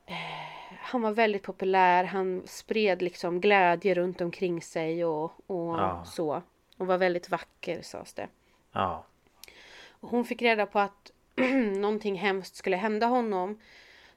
eh, 0.07 0.47
han 0.89 1.03
var 1.03 1.12
väldigt 1.12 1.43
populär, 1.43 2.05
han 2.05 2.43
spred 2.47 3.03
liksom 3.03 3.41
glädje 3.41 3.95
runt 3.95 4.20
omkring 4.20 4.62
sig 4.62 5.05
och, 5.05 5.32
och 5.47 5.78
Ja. 5.78 6.05
så. 6.05 6.43
Och 6.76 6.86
var 6.86 6.99
väldigt 6.99 7.30
vacker 7.30 7.82
sades 7.82 8.14
det. 8.14 8.28
Ja 8.72 9.05
hon 10.01 10.24
fick 10.24 10.43
reda 10.43 10.66
på 10.66 10.78
att 10.78 11.12
någonting 11.76 12.14
hemskt 12.18 12.57
skulle 12.57 12.76
hända 12.76 13.07
honom. 13.07 13.61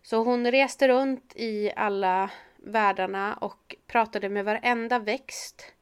Så 0.02 0.24
hon 0.24 0.52
reste 0.52 0.88
runt 0.88 1.34
i 1.36 1.72
alla 1.76 2.30
världarna 2.56 3.34
och 3.36 3.76
pratade 3.88 4.30
med 4.30 4.46
varenda 4.46 5.00
växt. 5.00 5.74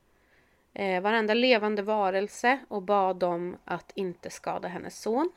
Eh, 0.74 1.02
varenda 1.02 1.34
levande 1.34 1.82
varelse 1.82 2.60
och 2.68 2.82
bad 2.82 3.16
dem 3.16 3.58
att 3.66 3.92
inte 3.96 4.30
skada 4.30 4.68
hennes 4.68 5.02
son. 5.02 5.32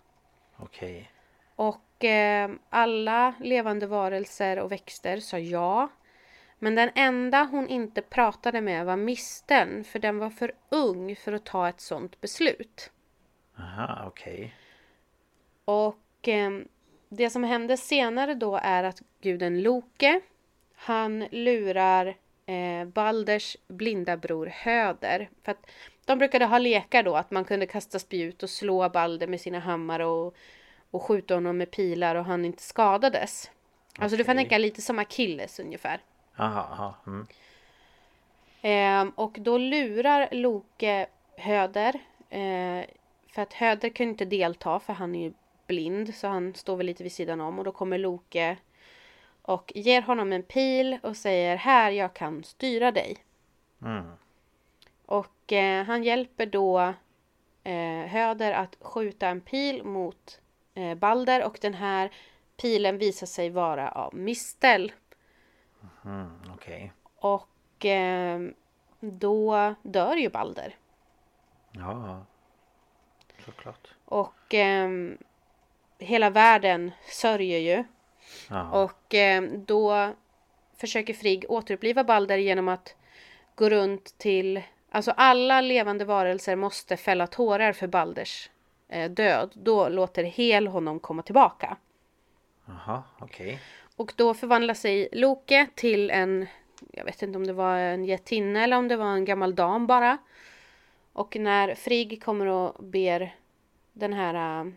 Okej 0.57 1.11
Och 1.63 2.05
eh, 2.05 2.51
alla 2.71 3.35
levande 3.41 3.87
varelser 3.87 4.59
och 4.59 4.73
växter 4.73 5.21
sa 5.21 5.39
ja. 5.39 5.89
Men 6.59 6.75
den 6.75 6.91
enda 6.95 7.45
hon 7.45 7.69
inte 7.69 8.03
pratade 8.03 8.61
med 8.61 8.87
var 8.87 8.97
misteln 8.97 9.85
för 9.85 9.99
den 9.99 10.19
var 10.19 10.31
för 10.31 10.53
ung 10.69 11.17
för 11.17 11.33
att 11.33 11.45
ta 11.45 11.69
ett 11.69 11.81
sånt 11.81 12.21
beslut. 12.21 12.91
Aha, 13.59 14.05
okej 14.07 14.55
Och 15.65 16.29
eh, 16.29 16.51
det 17.09 17.31
som 17.31 17.45
hände 17.45 17.77
senare 17.77 18.35
då 18.35 18.61
är 18.63 18.85
att 18.85 19.03
guden 19.21 19.63
Loke 19.63 20.21
han 20.75 21.27
lurar 21.31 22.17
eh, 22.47 22.85
Balders 22.85 23.57
blinda 23.69 24.17
bror 24.17 24.47
Höder. 24.47 25.31
För 25.45 25.53
att 25.53 25.71
de 26.05 26.19
brukade 26.19 26.45
ha 26.45 26.59
lekar 26.59 27.03
då 27.03 27.17
att 27.17 27.31
man 27.31 27.45
kunde 27.45 27.67
kasta 27.67 27.99
spjut 27.99 28.43
och 28.43 28.51
slå 28.51 28.89
Balder 28.89 29.27
med 29.27 29.41
sina 29.41 29.59
hammar 29.59 30.01
och, 30.01 30.37
och 30.93 31.03
skjuta 31.03 31.35
honom 31.35 31.59
med 31.59 31.71
pilar 31.71 32.15
och 32.15 32.25
han 32.25 32.45
inte 32.45 32.63
skadades. 32.63 33.51
Alltså 33.99 34.17
du 34.17 34.25
får 34.25 34.35
tänka 34.35 34.59
lite 34.59 34.83
som 34.83 34.99
Achilles 34.99 35.61
ungefär. 35.61 36.01
Aha, 36.37 36.61
aha. 36.61 36.95
Mm. 37.07 37.27
Ehm, 38.63 39.11
och 39.11 39.37
då 39.41 39.59
lurar 39.59 40.29
Loke 40.33 41.07
Höder. 41.37 41.95
Eh, 42.31 42.85
för 43.33 43.43
att 43.43 43.53
Höder 43.53 43.89
kan 43.89 44.09
inte 44.09 44.25
delta 44.25 44.81
för 44.81 44.93
han 44.93 45.15
är 45.15 45.23
ju 45.23 45.33
blind 45.67 46.15
så 46.15 46.29
han 46.29 46.55
står 46.55 46.77
väl 46.77 46.87
lite 46.87 47.03
vid 47.03 47.13
sidan 47.13 47.41
om 47.41 47.59
och 47.59 47.65
då 47.65 47.73
kommer 47.73 47.99
Loke 47.99 48.57
och 49.43 49.73
ger 49.75 50.03
honom 50.03 50.33
en 50.33 50.43
pil 50.43 50.99
och 51.03 51.17
säger 51.17 51.57
här 51.57 51.91
jag 51.91 52.15
kan 52.15 52.45
styra 52.45 52.93
dig. 52.93 53.17
Mm. 53.83 54.13
Och 55.07 55.53
eh, 55.53 55.85
han 55.85 56.05
hjälper 56.05 56.47
då 56.47 56.95
eh, 57.65 58.07
Höder 58.07 58.53
att 58.53 58.77
skjuta 58.81 59.29
en 59.29 59.41
pil 59.41 59.85
mot 59.85 60.42
eh, 60.75 60.95
Balder 60.95 61.45
och 61.45 61.59
den 61.61 61.75
här 61.75 62.11
pilen 62.57 62.99
visar 62.99 63.27
sig 63.27 63.51
vara 63.51 63.91
av 63.91 64.15
mistel. 64.15 64.93
Mm, 66.05 66.31
okej 66.55 66.93
Och 67.17 67.85
eh, 67.87 68.41
då 69.01 69.75
dör 69.83 70.17
ju 70.17 70.29
Balder. 70.29 70.77
Ja 71.73 72.25
Såklart 73.45 73.95
Och 74.05 74.55
ehm, 74.55 75.19
hela 75.99 76.31
världen 76.31 76.91
sörjer 77.09 77.59
ju. 77.59 77.85
Ja, 78.51 78.71
Och 78.71 79.15
ehm, 79.15 79.65
då 79.65 80.13
försöker 80.77 81.15
Frigg 81.15 81.45
återuppliva 81.49 82.05
Balder 82.05 82.39
genom 82.39 82.69
att 82.69 82.97
gå 83.55 83.69
runt 83.69 84.19
till... 84.19 84.63
Alltså 84.91 85.11
alla 85.11 85.61
levande 85.61 86.05
varelser 86.05 86.57
måste 86.57 86.97
fälla 86.97 87.27
tårar 87.27 87.73
för 87.73 87.87
Balders 87.87 88.47
eh, 88.47 88.62
död. 89.09 89.51
Då 89.55 89.89
låter 89.89 90.25
Hel 90.25 90.67
honom 90.67 91.01
komma 91.01 91.23
tillbaka. 91.23 91.77
Aha, 92.69 93.03
okej 93.19 93.61
Och 93.97 94.13
då 94.17 94.35
förvandlar 94.35 94.75
sig 94.75 95.09
Loke 95.13 95.67
till 95.75 96.11
en 96.11 96.47
jag 96.91 97.05
vet 97.05 97.23
inte 97.23 97.39
om 97.39 97.47
det 97.47 97.53
var 97.53 97.77
en 97.77 98.05
jättinna 98.05 98.65
eller 98.65 98.77
om 98.77 98.89
det 98.89 98.97
var 98.97 99.07
en 99.07 99.25
gammal 99.25 99.55
dam 99.55 99.87
bara. 99.87 100.19
Och 101.13 101.37
när 101.37 101.75
Frigg 101.75 102.23
kommer 102.25 102.47
och 102.47 102.85
ber 102.85 103.37
den 103.93 104.13
här 104.13 104.61
äh, 104.61 104.73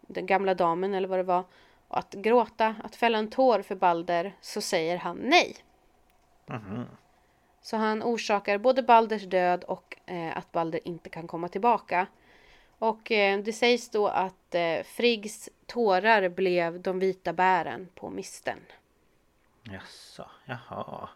den 0.00 0.26
gamla 0.26 0.54
damen 0.54 0.94
eller 0.94 1.08
vad 1.08 1.18
det 1.18 1.22
var 1.22 1.44
att 1.88 2.14
gråta, 2.14 2.74
att 2.84 2.96
fälla 2.96 3.18
en 3.18 3.30
tår 3.30 3.62
för 3.62 3.74
Balder 3.74 4.36
så 4.40 4.60
säger 4.60 4.96
han 4.96 5.16
nej. 5.16 5.56
Så 7.62 7.76
han 7.76 8.02
orsakar 8.02 8.58
både 8.58 8.82
Balders 8.82 9.22
död 9.22 9.64
och 9.64 9.96
eh, 10.06 10.38
att 10.38 10.52
Balder 10.52 10.80
inte 10.84 11.10
kan 11.10 11.26
komma 11.26 11.48
tillbaka. 11.48 12.06
Och 12.78 13.12
eh, 13.12 13.38
det 13.38 13.52
sägs 13.52 13.88
då 13.88 14.08
att 14.08 14.54
eh, 14.54 14.82
Friggs 14.82 15.48
tårar 15.66 16.28
blev 16.28 16.80
de 16.80 16.98
vita 16.98 17.32
bären 17.32 17.88
på 17.94 18.10
misten. 18.10 18.58
Jaså, 19.62 20.30
jaha. 20.44 21.08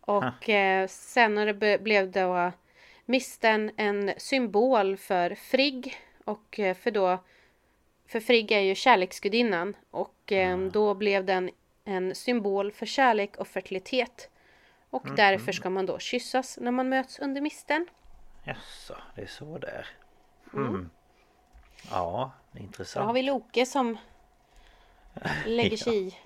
Och 0.00 0.48
eh, 0.48 0.86
senare 0.88 1.54
be- 1.54 1.78
blev 1.78 2.10
då 2.10 2.52
misten 3.04 3.70
en 3.76 4.12
symbol 4.16 4.96
för 4.96 5.34
Frigg 5.34 5.96
och 6.24 6.60
eh, 6.60 6.76
för 6.76 6.90
då 6.90 7.18
för 8.06 8.20
Frigg 8.20 8.52
är 8.52 8.60
ju 8.60 8.74
kärleksgudinnan 8.74 9.76
och 9.90 10.32
eh, 10.32 10.58
då 10.58 10.94
blev 10.94 11.24
den 11.24 11.50
en 11.84 12.14
symbol 12.14 12.72
för 12.72 12.86
kärlek 12.86 13.36
och 13.36 13.48
fertilitet. 13.48 14.30
Och 14.90 15.06
därför 15.16 15.52
ska 15.52 15.70
man 15.70 15.86
då 15.86 15.98
kyssas 15.98 16.58
när 16.60 16.70
man 16.70 16.88
möts 16.88 17.18
under 17.18 17.40
misten. 17.40 17.86
Jaså, 18.44 18.96
det 19.14 19.22
är 19.22 19.26
så 19.26 19.58
där. 19.58 19.86
Mm. 20.54 20.90
Ja, 21.90 22.30
Då 22.52 22.58
intressant. 22.58 23.06
har 23.06 23.12
vi 23.14 23.22
Loke 23.22 23.66
som 23.66 23.98
lägger 25.46 25.76
sig 25.84 26.06
i. 26.08 26.16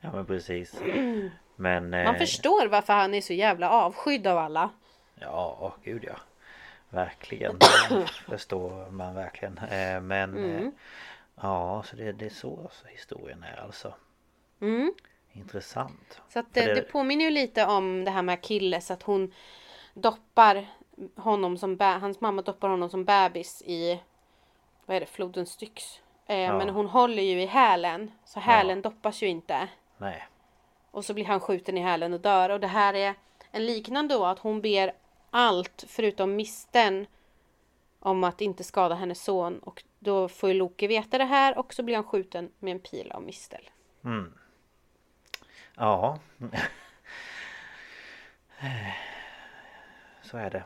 Ja 0.00 0.12
men 0.12 0.26
precis. 0.26 0.74
Men... 1.56 1.90
Man 1.90 2.06
eh, 2.06 2.14
förstår 2.14 2.66
varför 2.66 2.92
han 2.92 3.14
är 3.14 3.20
så 3.20 3.32
jävla 3.32 3.70
avskydd 3.70 4.26
av 4.26 4.38
alla. 4.38 4.70
Ja, 5.14 5.74
gud 5.82 6.04
ja. 6.04 6.16
Verkligen. 6.90 7.58
Det 7.88 8.06
förstår 8.06 8.90
man 8.90 9.14
verkligen. 9.14 9.58
Eh, 9.58 10.00
Men... 10.00 10.36
Mm. 10.36 10.66
eh, 10.66 10.70
Ja, 11.34 11.82
så 11.86 11.96
det, 11.96 12.12
det 12.12 12.24
är 12.26 12.30
så 12.30 12.70
så 12.72 12.86
historien 12.88 13.42
är 13.42 13.60
alltså. 13.60 13.94
Mm. 14.60 14.94
Intressant. 15.32 16.20
Så 16.28 16.38
att 16.38 16.54
det, 16.54 16.64
det- 16.64 16.74
det 16.74 16.82
påminner 16.82 17.24
ju 17.24 17.30
lite 17.30 17.66
om 17.66 18.04
det 18.04 18.10
här 18.10 18.22
med 18.22 18.32
Achilles 18.32 18.90
att 18.90 19.02
hon 19.02 19.34
doppar 19.94 20.66
honom 21.16 21.58
som 21.58 21.80
hans 21.80 22.20
mamma 22.20 22.42
doppar 22.42 22.68
honom 22.68 22.90
som 22.90 23.04
bebis 23.04 23.62
i 23.66 24.00
vad 24.86 24.96
är 24.96 25.00
det, 25.00 25.06
floden 25.06 25.46
Styx. 25.46 26.00
Eh, 26.26 26.38
Ja. 26.38 26.58
Men 26.58 26.68
hon 26.68 26.86
håller 26.86 27.22
ju 27.22 27.42
i 27.42 27.46
hälen 27.46 28.10
så 28.24 28.40
hälen 28.40 28.82
doppas 28.82 29.22
ju 29.22 29.26
inte. 29.26 29.68
Nej. 29.98 30.26
Och 30.90 31.04
så 31.04 31.14
blir 31.14 31.24
han 31.24 31.40
skjuten 31.40 31.78
i 31.78 31.80
hälen 31.80 32.12
och 32.12 32.20
dör 32.20 32.50
och 32.50 32.60
det 32.60 32.66
här 32.66 32.94
är 32.94 33.14
en 33.50 33.66
liknande 33.66 34.14
då 34.14 34.24
att 34.24 34.38
hon 34.38 34.60
ber 34.60 34.92
allt 35.30 35.84
förutom 35.88 36.36
misten 36.36 37.06
om 38.00 38.24
att 38.24 38.40
inte 38.40 38.64
skada 38.64 38.94
hennes 38.94 39.24
son 39.24 39.58
och 39.58 39.82
då 39.98 40.28
får 40.28 40.48
ju 40.48 40.54
Loke 40.54 40.86
veta 40.86 41.18
det 41.18 41.24
här 41.24 41.58
och 41.58 41.74
så 41.74 41.82
blir 41.82 41.94
han 41.94 42.04
skjuten 42.04 42.50
med 42.58 42.72
en 42.72 42.80
pil 42.80 43.12
av 43.12 43.22
mistel. 43.22 43.70
Ja. 45.76 46.18
Så 50.22 50.36
är 50.36 50.50
det. 50.50 50.64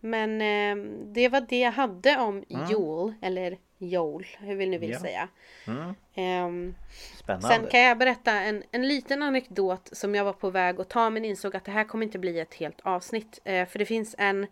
Men 0.00 0.40
eh, 0.40 0.84
det 1.14 1.28
var 1.28 1.40
det 1.40 1.58
jag 1.60 1.72
hade 1.72 2.16
om 2.16 2.44
Joel, 2.70 3.14
eller 3.22 3.58
Joel, 3.78 4.26
hur 4.38 4.56
vi 4.56 4.66
nu 4.66 4.78
vill 4.78 4.90
Ja. 4.90 4.98
säga. 5.00 5.28
Mm. 5.66 5.94
Ehm, 6.14 6.74
Spännande. 7.16 7.48
sen 7.48 7.66
kan 7.66 7.80
jag 7.80 7.98
berätta 7.98 8.32
en, 8.32 8.62
en 8.70 8.88
liten 8.88 9.22
anekdot 9.22 9.88
som 9.92 10.14
jag 10.14 10.24
var 10.24 10.32
på 10.32 10.50
väg 10.50 10.80
att 10.80 10.88
ta 10.90 11.10
men 11.10 11.24
insåg 11.24 11.56
att 11.56 11.64
det 11.64 11.70
här 11.70 11.84
kommer 11.84 12.06
inte 12.06 12.18
bli 12.18 12.40
ett 12.40 12.54
helt 12.54 12.80
avsnitt. 12.82 13.40
Eh, 13.44 13.68
för 13.68 13.78
det 13.78 13.84
finns 13.86 14.14
en 14.18 14.46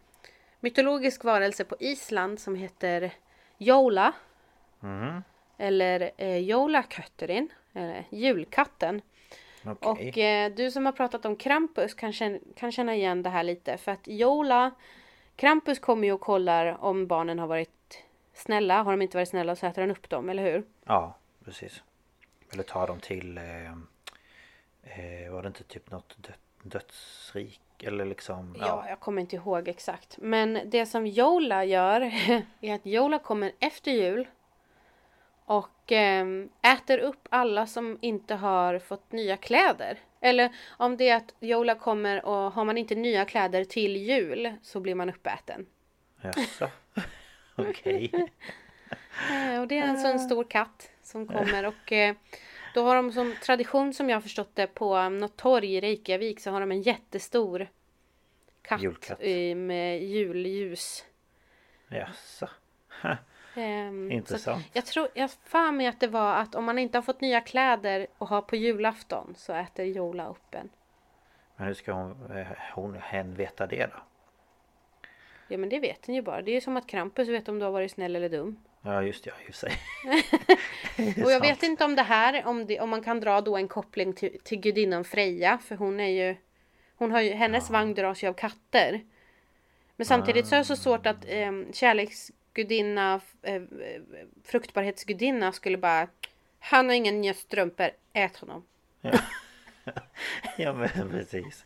mytologisk 0.60 1.24
varelse 1.24 1.64
på 1.64 1.76
Island 1.80 2.40
som 2.40 2.54
heter 2.54 3.10
Jola. 3.58 4.12
Mm. 4.82 5.22
Eller 5.58 6.10
eh, 6.16 6.38
Jólakötterin, 6.38 7.48
eller 7.74 8.04
julkatten. 8.10 9.02
Okej. 9.64 10.08
Och 10.10 10.18
eh, 10.18 10.52
du 10.52 10.70
som 10.70 10.86
har 10.86 10.92
pratat 10.92 11.24
om 11.24 11.36
Krampus 11.36 11.94
kan 11.94 12.12
känna, 12.12 12.38
kan 12.56 12.72
känna 12.72 12.94
igen 12.94 13.22
det 13.22 13.30
här 13.30 13.42
lite. 13.42 13.76
För 13.76 13.92
att 13.92 14.08
Jola, 14.08 14.70
Krampus 15.36 15.78
kommer 15.78 16.06
ju 16.06 16.12
och 16.12 16.20
kollar 16.20 16.84
om 16.84 17.06
barnen 17.06 17.38
har 17.38 17.46
varit 17.46 18.04
snälla. 18.34 18.82
Har 18.82 18.90
de 18.90 19.02
inte 19.02 19.16
varit 19.16 19.28
snälla 19.28 19.56
så 19.56 19.66
äter 19.66 19.82
han 19.82 19.90
upp 19.90 20.08
dem, 20.08 20.28
eller 20.28 20.42
hur? 20.42 20.64
Ja, 20.84 21.16
precis. 21.44 21.82
Eller 22.52 22.62
ta 22.62 22.86
dem 22.86 23.00
till... 23.00 23.38
Eh, 23.38 23.72
eh, 24.82 25.32
var 25.32 25.42
det 25.42 25.46
inte 25.46 25.64
typ 25.64 25.90
något 25.90 26.16
dö 26.22 26.32
dödsrik? 26.62 27.60
Eller 27.82 28.04
liksom... 28.04 28.56
Ja. 28.60 28.84
jag 28.88 29.00
kommer 29.00 29.22
inte 29.22 29.36
ihåg 29.36 29.68
exakt. 29.68 30.16
Men 30.18 30.60
det 30.64 30.86
som 30.86 31.06
Jola 31.06 31.64
gör 31.64 32.00
är 32.60 32.74
att 32.74 32.86
Jola 32.86 33.18
kommer 33.18 33.52
efter 33.58 33.90
jul 33.90 34.26
och 35.46 35.92
ehm, 35.92 36.48
äter 36.62 36.98
upp 36.98 37.28
alla 37.30 37.66
som 37.66 37.98
inte 38.00 38.34
har 38.34 38.78
fått 38.78 39.12
nya 39.12 39.36
kläder. 39.36 39.98
Eller 40.20 40.50
om 40.68 40.96
det 40.96 41.08
är 41.08 41.16
att 41.16 41.34
Jola 41.40 41.74
kommer 41.74 42.24
och 42.24 42.52
har 42.52 42.64
man 42.64 42.78
inte 42.78 42.94
nya 42.94 43.24
kläder 43.24 43.64
till 43.64 43.96
jul 43.96 44.52
så 44.62 44.80
blir 44.80 44.94
man 44.94 45.08
uppäten. 45.10 45.66
Jaså? 46.22 46.68
Okej. 47.56 48.10
Eh, 49.30 49.60
Och 49.60 49.68
det 49.68 49.78
är 49.78 49.88
alltså 49.90 50.06
en 50.06 50.20
stor 50.20 50.44
katt 50.44 50.90
som 51.02 51.26
kommer 51.26 51.66
och 51.66 51.92
eh, 51.92 52.14
då 52.74 52.82
har 52.84 52.96
de 52.96 53.12
som 53.12 53.34
tradition 53.44 53.94
som 53.94 54.10
jag 54.10 54.22
förstått 54.22 54.50
det 54.54 54.66
på 54.66 55.08
något 55.08 55.36
torg 55.36 55.74
i 55.74 55.80
Reykjavik 55.80 56.40
så 56.40 56.50
har 56.50 56.60
de 56.60 56.70
en 56.72 56.82
jättestor 56.82 57.68
katt 58.62 58.82
Julkatt. 58.82 59.18
med 59.56 60.02
julljus. 60.02 61.04
Jaså? 61.88 62.48
Ehm, 63.56 64.12
Intressant. 64.12 64.62
Så 64.62 64.70
jag 64.72 64.86
tror, 64.86 65.08
jag 65.14 65.30
för 65.30 65.72
mig 65.72 65.86
att 65.86 66.00
det 66.00 66.06
var 66.06 66.34
att 66.34 66.54
om 66.54 66.64
man 66.64 66.78
inte 66.78 66.98
har 66.98 67.02
fått 67.02 67.20
nya 67.20 67.40
kläder 67.40 68.06
och 68.18 68.28
har 68.28 68.42
på 68.42 68.56
julafton 68.56 69.34
så 69.36 69.52
äter 69.52 69.84
Jola 69.84 70.26
upp 70.26 70.54
en. 70.54 70.68
Men 71.56 71.66
hur 71.66 71.74
ska 71.74 71.92
hon, 71.92 72.36
eh, 72.36 72.46
hon 72.74 72.94
hen 72.94 73.34
veta 73.34 73.66
det 73.66 73.86
då? 73.86 73.98
Ja 75.48 75.58
men 75.58 75.68
det 75.68 75.80
vet 75.80 76.08
ni 76.08 76.14
ju 76.14 76.22
bara. 76.22 76.42
Det 76.42 76.50
är 76.50 76.54
ju 76.54 76.60
som 76.60 76.76
att 76.76 76.86
Krampus 76.86 77.28
vet 77.28 77.48
om 77.48 77.58
du 77.58 77.64
har 77.64 77.72
varit 77.72 77.92
snäll 77.92 78.16
eller 78.16 78.28
dum. 78.28 78.56
Ja 78.82 79.02
just 79.02 79.24
det, 79.24 79.30
ja, 79.30 79.48
i 79.48 79.52
sig. 79.52 79.72
Och 81.24 81.32
jag 81.32 81.40
vet 81.40 81.62
inte 81.62 81.84
om 81.84 81.96
det 81.96 82.02
här, 82.02 82.46
om, 82.46 82.66
det, 82.66 82.80
om 82.80 82.90
man 82.90 83.02
kan 83.02 83.20
dra 83.20 83.40
då 83.40 83.56
en 83.56 83.68
koppling 83.68 84.12
till, 84.12 84.38
till 84.44 84.60
gudinnan 84.60 85.04
Freja. 85.04 85.58
För 85.58 85.76
hon 85.76 86.00
är 86.00 86.08
ju, 86.08 86.36
hon 86.96 87.12
har 87.12 87.20
ju, 87.20 87.32
hennes 87.32 87.70
vagn 87.70 87.94
dras 87.94 88.22
ju 88.22 88.28
av 88.28 88.32
katter. 88.32 89.00
Men 89.96 90.06
samtidigt 90.06 90.46
så 90.46 90.54
är 90.54 90.58
det 90.58 90.64
så 90.64 90.76
svårt 90.76 91.06
att 91.06 91.24
eh, 91.28 91.52
kärleksgudinna, 92.56 93.20
eh, 93.42 93.62
fruktbarhetsgudinna 94.44 95.52
skulle 95.52 95.76
bara 95.78 96.08
Han 96.58 96.88
har 96.88 96.94
inga 96.94 97.12
nya 97.12 97.34
strumpor, 97.34 97.90
ät 98.12 98.36
honom. 98.36 98.64
Ja 100.56 100.72
men 100.72 101.10
precis. 101.10 101.64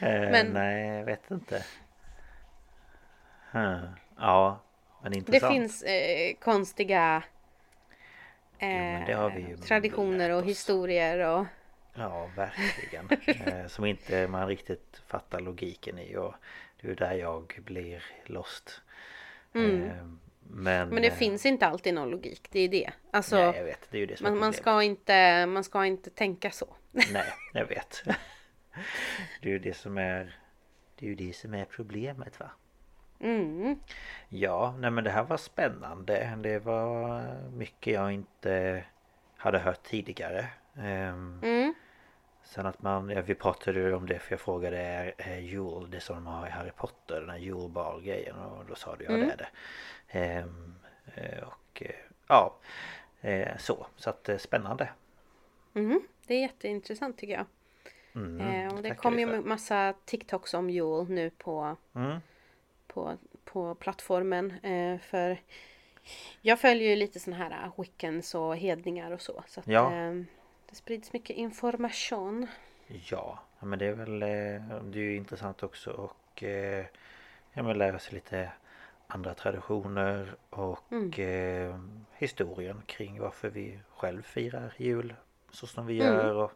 Eh, 0.00 0.20
Men- 0.30 0.46
Nej, 0.46 0.88
jag 0.98 1.04
vet 1.04 1.30
inte. 1.30 1.64
Hmm. 3.50 3.86
Ja, 4.16 4.60
men 5.02 5.12
Det 5.12 5.18
intressant. 5.18 5.52
finns 5.54 5.82
eh, 5.82 6.34
konstiga 6.40 7.22
eh, 8.58 9.06
det 9.06 9.40
ju 9.40 9.56
traditioner 9.56 10.30
och 10.30 10.44
historier 10.44 11.18
och 11.38 11.46
Ja, 11.94 12.30
verkligen. 12.36 13.08
eh, 13.46 13.66
som 13.66 13.84
inte 13.84 14.28
man 14.28 14.46
riktigt 14.48 15.02
fattar 15.06 15.40
logiken 15.40 15.98
i 15.98 16.16
och 16.16 16.34
det 16.80 16.90
är 16.90 16.94
där 16.94 17.12
jag 17.14 17.60
blir 17.64 18.02
lost. 18.26 18.80
Eh, 19.54 20.06
men. 20.50 20.88
Men 20.88 21.02
det 21.02 21.08
eh, 21.08 21.14
finns 21.14 21.46
inte 21.46 21.66
alltid 21.66 21.94
någon 21.94 22.10
logik, 22.10 22.48
det 22.50 22.60
är 22.60 22.68
det. 22.68 22.90
Alltså, 23.10 23.36
Nej, 23.36 23.56
jag 23.56 23.64
vet. 23.64 23.88
Det 23.90 23.96
är 23.96 24.00
ju 24.00 24.06
det 24.06 24.16
som 24.16 24.26
är 24.26 24.30
man, 24.30 24.38
man, 24.38 24.52
problemet. 24.52 24.62
ska 24.62 24.82
inte, 24.82 25.46
man 25.46 25.64
ska 25.64 25.86
inte 25.86 26.10
tänka 26.10 26.50
så. 26.50 26.74
Nej, 27.12 27.24
jag 27.52 27.66
vet. 27.66 28.02
Det 29.42 29.48
är 29.48 29.52
ju 29.52 29.58
det 29.58 29.74
som 29.76 29.98
är 29.98 30.38
Det 30.96 31.06
är 31.06 31.08
ju 31.08 31.14
det 31.14 31.32
som 31.36 31.54
är 31.54 31.64
problemet 31.64 32.40
va? 32.40 32.50
Mm. 33.20 33.80
Ja, 34.28 34.74
nej 34.78 34.90
men 34.90 35.04
det 35.04 35.10
här 35.10 35.22
var 35.24 35.36
spännande. 35.36 36.38
Det 36.42 36.58
var 36.58 37.22
mycket 37.50 37.92
jag 37.94 38.12
inte 38.12 38.84
hade 39.36 39.58
hört 39.58 39.82
tidigare. 39.82 40.46
Ehm, 40.78 41.40
Mm. 41.42 41.74
Sen 42.42 42.66
att 42.66 42.82
man, 42.82 43.22
vi 43.24 43.34
pratade 43.34 43.94
om 43.94 44.06
det 44.06 44.18
för 44.18 44.32
jag 44.32 44.40
frågade 44.40 44.78
är, 44.78 45.14
är 45.18 45.38
Jule 45.38 45.86
det 45.90 46.00
som 46.00 46.16
de 46.16 46.26
har 46.26 46.46
i 46.46 46.50
Harry 46.50 46.70
Potter, 46.76 47.20
den 47.20 47.30
här 47.30 47.38
Jule 47.38 47.68
bar 47.68 48.00
grejen 48.00 48.36
och 48.36 48.64
då 48.66 48.74
sa 48.74 48.96
du 48.96 49.04
ja 49.04 49.10
Mm. 49.10 49.26
det 49.26 49.32
är 49.32 49.36
det. 49.36 49.48
Ehm, 50.10 50.74
eh, 51.14 51.42
och 51.42 51.82
eh, 51.82 51.94
ja, 52.28 52.56
eh, 53.20 53.56
så. 53.58 53.86
Så 53.96 54.10
att 54.10 54.28
spännande. 54.38 54.88
Mhm. 55.72 56.00
Det 56.26 56.34
är 56.34 56.40
jätteintressant 56.40 57.18
tycker 57.18 57.34
jag. 57.34 57.46
Mm, 58.14 58.40
eh, 58.40 58.74
och 58.74 58.82
det 58.82 58.94
kommer 58.94 59.18
ju 59.18 59.40
massa 59.40 59.94
TikToks 60.04 60.54
om 60.54 60.70
Joel 60.70 61.10
nu 61.10 61.30
på, 61.30 61.76
Mm, 61.94 62.18
på, 62.86 63.16
på 63.44 63.74
plattformen. 63.74 64.54
För 65.00 65.40
jag 66.40 66.60
följer 66.60 66.88
ju 66.90 66.96
lite 66.96 67.20
såna 67.20 67.36
här 67.36 67.70
Wiccans 67.76 68.34
och 68.34 68.56
hedningar 68.56 69.10
och 69.10 69.20
så. 69.20 69.44
Så 69.46 69.60
att, 69.60 69.66
Ja. 69.66 69.94
eh, 69.94 70.14
det 70.68 70.74
sprids 70.74 71.12
mycket 71.12 71.36
information. 71.36 72.46
ja, 72.86 73.38
men 73.60 73.78
det 73.78 73.86
är 73.86 73.92
väl 73.92 74.20
Det 74.20 74.98
är 74.98 75.02
ju 75.02 75.16
intressant 75.16 75.62
också 75.62 75.90
och 75.90 76.42
eh, 76.42 76.86
Ja 77.52 77.62
men 77.62 77.78
lära 77.78 77.98
sig 77.98 78.14
lite 78.14 78.52
Andra 79.12 79.34
traditioner 79.34 80.36
och 80.50 80.92
Mm. 80.92 81.10
eh, 81.18 81.80
Historien 82.18 82.82
kring 82.86 83.20
varför 83.20 83.48
vi 83.50 83.80
själv 83.96 84.22
firar 84.22 84.74
jul 84.76 85.14
Så 85.50 85.66
som 85.66 85.86
vi 85.86 86.00
Mm. 86.00 86.16
gör 86.16 86.34
och 86.34 86.52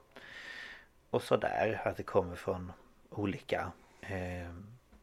Och 1.10 1.22
sådär 1.22 1.82
att 1.84 1.96
det 1.96 2.02
kommer 2.02 2.36
från 2.36 2.72
Olika 3.10 3.72
eh, 4.00 4.52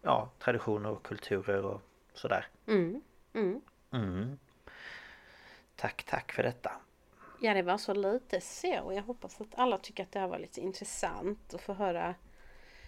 Ja 0.02 0.30
traditioner 0.39 0.89
och 0.89 1.04
kulturer 1.04 1.66
och 1.66 1.82
sådär 2.14 2.45
Mm. 2.68 3.02
Mm. 3.34 3.62
mm. 3.91 4.39
Tack 5.76 6.04
tack 6.04 6.32
för 6.32 6.43
detta 6.43 6.72
Ja, 7.43 7.54
det 7.54 7.62
var 7.62 7.78
så 7.78 7.93
lite 7.93 8.41
så. 8.41 8.91
Jag 8.95 9.04
hoppas 9.04 9.41
att 9.41 9.47
alla 9.56 9.78
tycker 9.78 10.04
att 10.04 10.12
det 10.12 10.20
här 10.20 10.28
var 10.28 10.39
lite 10.39 10.62
intressant 10.62 11.54
att 11.54 11.62
få 11.62 11.74
höra 11.74 12.16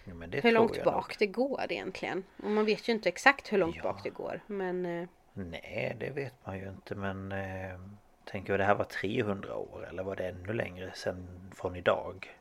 ja, 0.04 0.12
hur 0.42 0.52
långt 0.52 0.84
bak 0.84 1.08
nog. 1.08 1.16
det 1.18 1.26
går 1.26 1.60
egentligen. 1.68 2.24
Och 2.42 2.50
man 2.50 2.64
vet 2.64 2.88
ju 2.88 2.92
inte 2.92 3.08
exakt 3.08 3.52
hur 3.52 3.58
långt 3.58 3.76
Ja. 3.76 3.82
bak 3.82 4.00
det 4.04 4.10
går. 4.10 4.40
Men 4.46 4.86
eh, 4.86 5.08
Nej, 5.32 5.96
det 6.00 6.10
vet 6.10 6.34
man 6.46 6.58
ju 6.58 6.68
inte 6.68 6.94
men 6.94 7.32
eh, 7.32 7.78
Tänker 8.24 8.52
jag 8.52 8.60
det 8.60 8.64
här 8.64 8.74
var 8.74 8.84
300 8.84 9.56
år 9.56 9.86
eller 9.88 10.02
var 10.02 10.16
det 10.16 10.28
ännu 10.28 10.52
längre 10.52 10.90
sen 10.94 11.50
från 11.54 11.76
idag? 11.76 12.36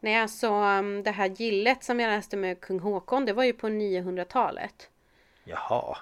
nej, 0.00 0.16
alltså 0.20 0.48
um, 0.48 1.02
det 1.02 1.10
här 1.10 1.26
gillet 1.28 1.84
som 1.84 2.00
jag 2.00 2.08
läste 2.08 2.36
med 2.36 2.60
kung 2.60 2.78
Håkon, 2.80 3.24
det 3.26 3.32
var 3.32 3.44
ju 3.44 3.52
på 3.52 3.68
900-talet. 3.68 4.90
Jaha 5.44 5.96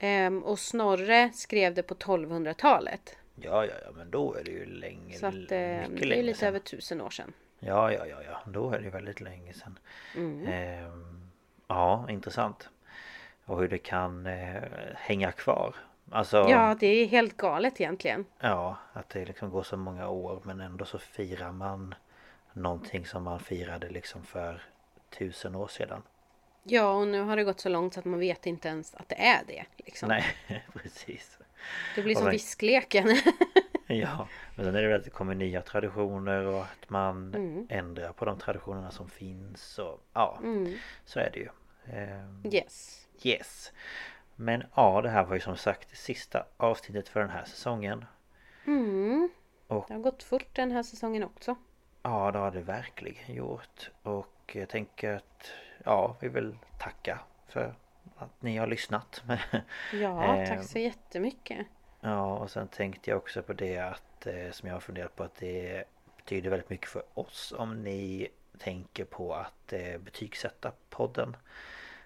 Ehm, 0.00 0.42
och 0.44 0.58
Snorre 0.58 1.30
skrev 1.34 1.74
det 1.74 1.82
på 1.82 1.94
1200-talet. 1.94 3.16
Ja, 3.34 3.64
ja, 3.66 3.72
ja, 3.84 3.92
men 3.92 4.10
då 4.10 4.34
är 4.34 4.44
det 4.44 4.50
ju 4.50 4.64
länge, 4.66 5.18
Så 5.18 5.26
att 5.26 5.34
eh, 5.34 5.38
det 5.48 5.54
är 5.56 6.22
lite 6.22 6.38
sedan. 6.38 6.48
över 6.48 6.58
tusen 6.58 7.00
år 7.00 7.10
sedan. 7.10 7.32
Ja, 7.58 7.92
ja, 7.92 8.06
ja, 8.06 8.22
ja, 8.22 8.40
då 8.46 8.70
är 8.70 8.78
det 8.78 8.90
väldigt 8.90 9.20
länge 9.20 9.52
sedan 9.52 9.78
Mm. 10.16 10.46
Ehm, 10.46 11.30
Ja, 11.68 12.06
intressant 12.10 12.68
Och 13.44 13.60
hur 13.60 13.68
det 13.68 13.78
kan 13.78 14.26
eh, 14.26 14.62
hänga 14.96 15.32
kvar 15.32 15.74
Alltså 16.10 16.36
Ja, 16.48 16.76
det 16.80 16.86
är 16.86 17.06
helt 17.06 17.36
galet 17.36 17.80
egentligen. 17.80 18.24
Ja, 18.40 18.76
att 18.92 19.08
det 19.08 19.24
liksom 19.24 19.50
går 19.50 19.62
så 19.62 19.76
många 19.76 20.08
år 20.08 20.40
men 20.44 20.60
ändå 20.60 20.84
så 20.84 20.98
firar 20.98 21.52
man 21.52 21.94
Någonting 22.52 23.06
som 23.06 23.22
man 23.22 23.40
firade 23.40 23.88
liksom 23.88 24.22
för 24.24 24.62
tusen 25.18 25.54
år 25.54 25.68
sedan 25.68 26.02
Ja, 26.62 26.90
och 26.92 27.08
nu 27.08 27.20
har 27.20 27.36
det 27.36 27.44
gått 27.44 27.60
så 27.60 27.68
långt 27.68 27.94
så 27.94 28.00
att 28.00 28.06
man 28.06 28.20
vet 28.20 28.46
inte 28.46 28.68
ens 28.68 28.94
att 28.94 29.08
det 29.08 29.14
är 29.26 29.40
det. 29.46 29.64
Liksom. 29.76 30.08
Nej, 30.08 30.24
precis 30.72 31.38
Det 31.94 32.02
blir 32.02 32.14
Och 32.14 32.18
som 32.18 32.24
sen- 32.24 32.32
viskleken. 32.32 33.08
Ja, 33.86 34.28
men 34.56 34.64
sen 34.64 34.74
är 34.74 34.82
det 34.82 34.88
väl 34.88 34.98
att 34.98 35.04
det 35.04 35.10
kommer 35.10 35.34
nya 35.34 35.62
traditioner 35.62 36.44
och 36.46 36.62
att 36.62 36.90
man 36.90 37.34
Mm. 37.34 37.66
ändrar 37.70 38.12
på 38.12 38.24
de 38.24 38.38
traditionerna 38.38 38.90
som 38.90 39.08
finns 39.08 39.78
och 39.78 40.00
ja, 40.12 40.38
Mm. 40.42 40.74
så 41.04 41.18
är 41.20 41.30
det 41.32 41.38
ju. 41.38 41.48
Ehm, 41.92 42.42
Yes. 42.52 43.06
Yes. 43.22 43.72
Men 44.36 44.64
ja, 44.74 45.02
det 45.02 45.08
här 45.10 45.24
var 45.24 45.34
ju 45.34 45.40
som 45.40 45.56
sagt 45.56 45.90
det 45.90 45.96
sista 45.96 46.46
avsnittet 46.56 47.08
för 47.08 47.20
den 47.20 47.30
här 47.30 47.44
säsongen. 47.44 48.04
Mm. 48.66 49.28
Och- 49.66 49.84
Det 49.88 49.94
har 49.94 50.00
gått 50.00 50.22
fort 50.22 50.48
den 50.52 50.72
här 50.72 50.82
säsongen 50.82 51.24
också. 51.24 51.54
Ja, 52.02 52.30
det 52.32 52.38
har 52.38 52.50
det 52.50 52.60
verkligen 52.60 53.34
gjort. 53.34 53.90
Och 54.02 54.52
jag 54.56 54.68
tänker 54.68 55.12
att 55.14 55.50
ja, 55.84 56.16
vi 56.20 56.28
vill 56.28 56.56
tacka 56.78 57.18
för 57.48 57.74
att 58.16 58.42
ni 58.42 58.56
har 58.56 58.66
lyssnat. 58.66 59.22
Ja, 59.92 60.44
tack 60.48 60.64
så 60.64 60.78
jättemycket. 60.78 61.66
Ja, 62.06 62.36
och 62.38 62.50
sen 62.50 62.68
tänkte 62.68 63.10
jag 63.10 63.16
också 63.16 63.42
på 63.42 63.52
det 63.52 63.78
att 63.78 64.26
eh, 64.26 64.50
som 64.50 64.68
jag 64.68 64.74
har 64.74 64.80
funderat 64.80 65.16
på 65.16 65.22
att 65.24 65.34
det 65.34 65.84
betyder 66.16 66.50
väldigt 66.50 66.70
mycket 66.70 66.88
för 66.88 67.02
oss 67.14 67.52
om 67.58 67.82
ni 67.82 68.28
tänker 68.58 69.04
på 69.04 69.34
att 69.34 69.72
eh, 69.72 69.98
betygsätta 69.98 70.72
podden. 70.90 71.36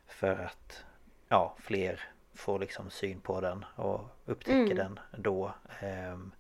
För 0.07 0.39
att 0.39 0.85
ja, 1.29 1.57
fler 1.59 2.01
får 2.35 2.59
liksom 2.59 2.91
syn 2.91 3.21
på 3.21 3.41
den 3.41 3.65
och 3.77 4.01
upptäcker 4.27 4.61
Mm. 4.61 4.77
den 4.77 5.01
då. 5.17 5.55
Ehm, 5.81 6.33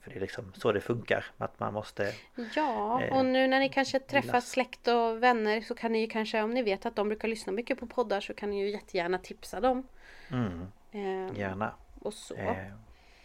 för 0.00 0.10
det 0.10 0.16
är 0.16 0.20
liksom 0.20 0.52
så 0.54 0.72
det 0.72 0.80
funkar. 0.80 1.24
Att 1.38 1.60
man 1.60 1.74
måste... 1.74 2.12
Ja, 2.56 3.02
eh, 3.02 3.16
och 3.16 3.24
nu 3.24 3.46
när 3.48 3.60
ni 3.60 3.68
kanske 3.68 4.00
träffar 4.00 4.26
gillas. 4.28 4.50
släkt 4.50 4.88
och 4.88 5.22
vänner 5.22 5.60
så 5.60 5.74
kan 5.74 5.92
ni 5.92 6.00
ju 6.00 6.06
kanske, 6.06 6.42
om 6.42 6.54
ni 6.54 6.62
vet 6.62 6.86
att 6.86 6.96
de 6.96 7.08
brukar 7.08 7.28
lyssna 7.28 7.52
mycket 7.52 7.78
på 7.80 7.86
poddar 7.86 8.20
så 8.20 8.34
kan 8.34 8.50
ni 8.50 8.60
ju 8.60 8.70
jättegärna 8.70 9.18
tipsa 9.18 9.60
dem. 9.60 9.86
Mm, 10.30 10.66
Eh, 10.92 11.38
gärna. 11.38 11.74
och 12.00 12.14
så. 12.14 12.34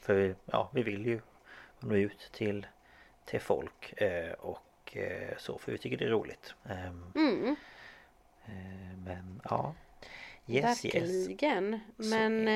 För 0.04 0.14
vi- 0.14 0.36
ja, 0.46 0.70
vi 0.74 0.84
vill 0.84 1.06
ju 1.06 1.20
nå 1.80 1.96
ut 1.96 2.30
till, 2.34 2.68
till 3.26 3.40
folk 3.40 4.02
eh, 4.02 4.32
och 4.32 4.98
eh, 4.98 5.38
så 5.38 5.58
för 5.58 5.72
vi 5.72 5.78
tycker 5.78 5.98
det 5.98 6.06
är 6.06 6.10
roligt. 6.10 6.56
Ehm, 6.70 7.12
Mm, 7.16 7.56
Eh, 8.46 8.98
Men 9.06 9.42
ja 9.50 9.76
Yes 10.48 10.86
yes 10.86 10.94
verkligen. 11.30 11.80
Så 11.98 12.04
Men 12.04 12.48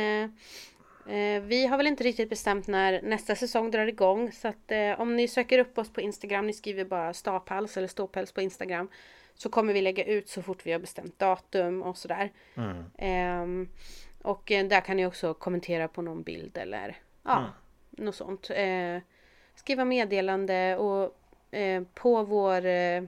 eh, 1.07 1.41
vi 1.41 1.67
har 1.67 1.77
väl 1.77 1.87
inte 1.87 2.03
riktigt 2.03 2.29
bestämt 2.29 2.67
när 2.67 3.01
nästa 3.01 3.35
säsong 3.35 3.71
drar 3.71 3.87
igång. 3.87 4.31
Så 4.31 4.47
att 4.47 4.71
eh, 4.71 4.99
om 5.01 5.15
ni 5.15 5.27
söker 5.27 5.59
upp 5.59 5.77
oss 5.77 5.93
på 5.93 6.01
Instagram, 6.01 6.47
ni 6.47 6.53
skriver 6.53 6.85
bara 6.85 7.13
stapals 7.13 7.77
eller 7.77 7.87
ståpäls 7.87 8.31
på 8.31 8.41
Instagram. 8.41 8.89
Så 9.33 9.49
kommer 9.49 9.73
vi 9.73 9.81
lägga 9.81 10.03
ut 10.03 10.29
så 10.29 10.41
fort 10.41 10.65
vi 10.65 10.71
har 10.71 10.79
bestämt 10.79 11.19
datum 11.19 11.83
och 11.83 11.97
sådär. 11.97 12.31
mm. 12.55 12.83
Ehm, 12.97 13.69
och 14.21 14.51
eh, 14.51 14.67
där 14.67 14.81
kan 14.81 14.97
ni 14.97 15.05
också 15.05 15.33
kommentera 15.33 15.87
på 15.87 16.01
någon 16.01 16.23
bild 16.23 16.57
eller 16.57 16.97
ja, 17.27 17.37
Mm. 17.37 17.49
något 18.05 18.15
sånt. 18.15 18.49
Eh, 18.49 18.97
skriva 19.55 19.85
meddelande 19.85 20.77
och 20.77 21.17
eh, 21.57 21.83
på 21.93 22.23
vår, 22.23 22.65
eh, 22.65 23.03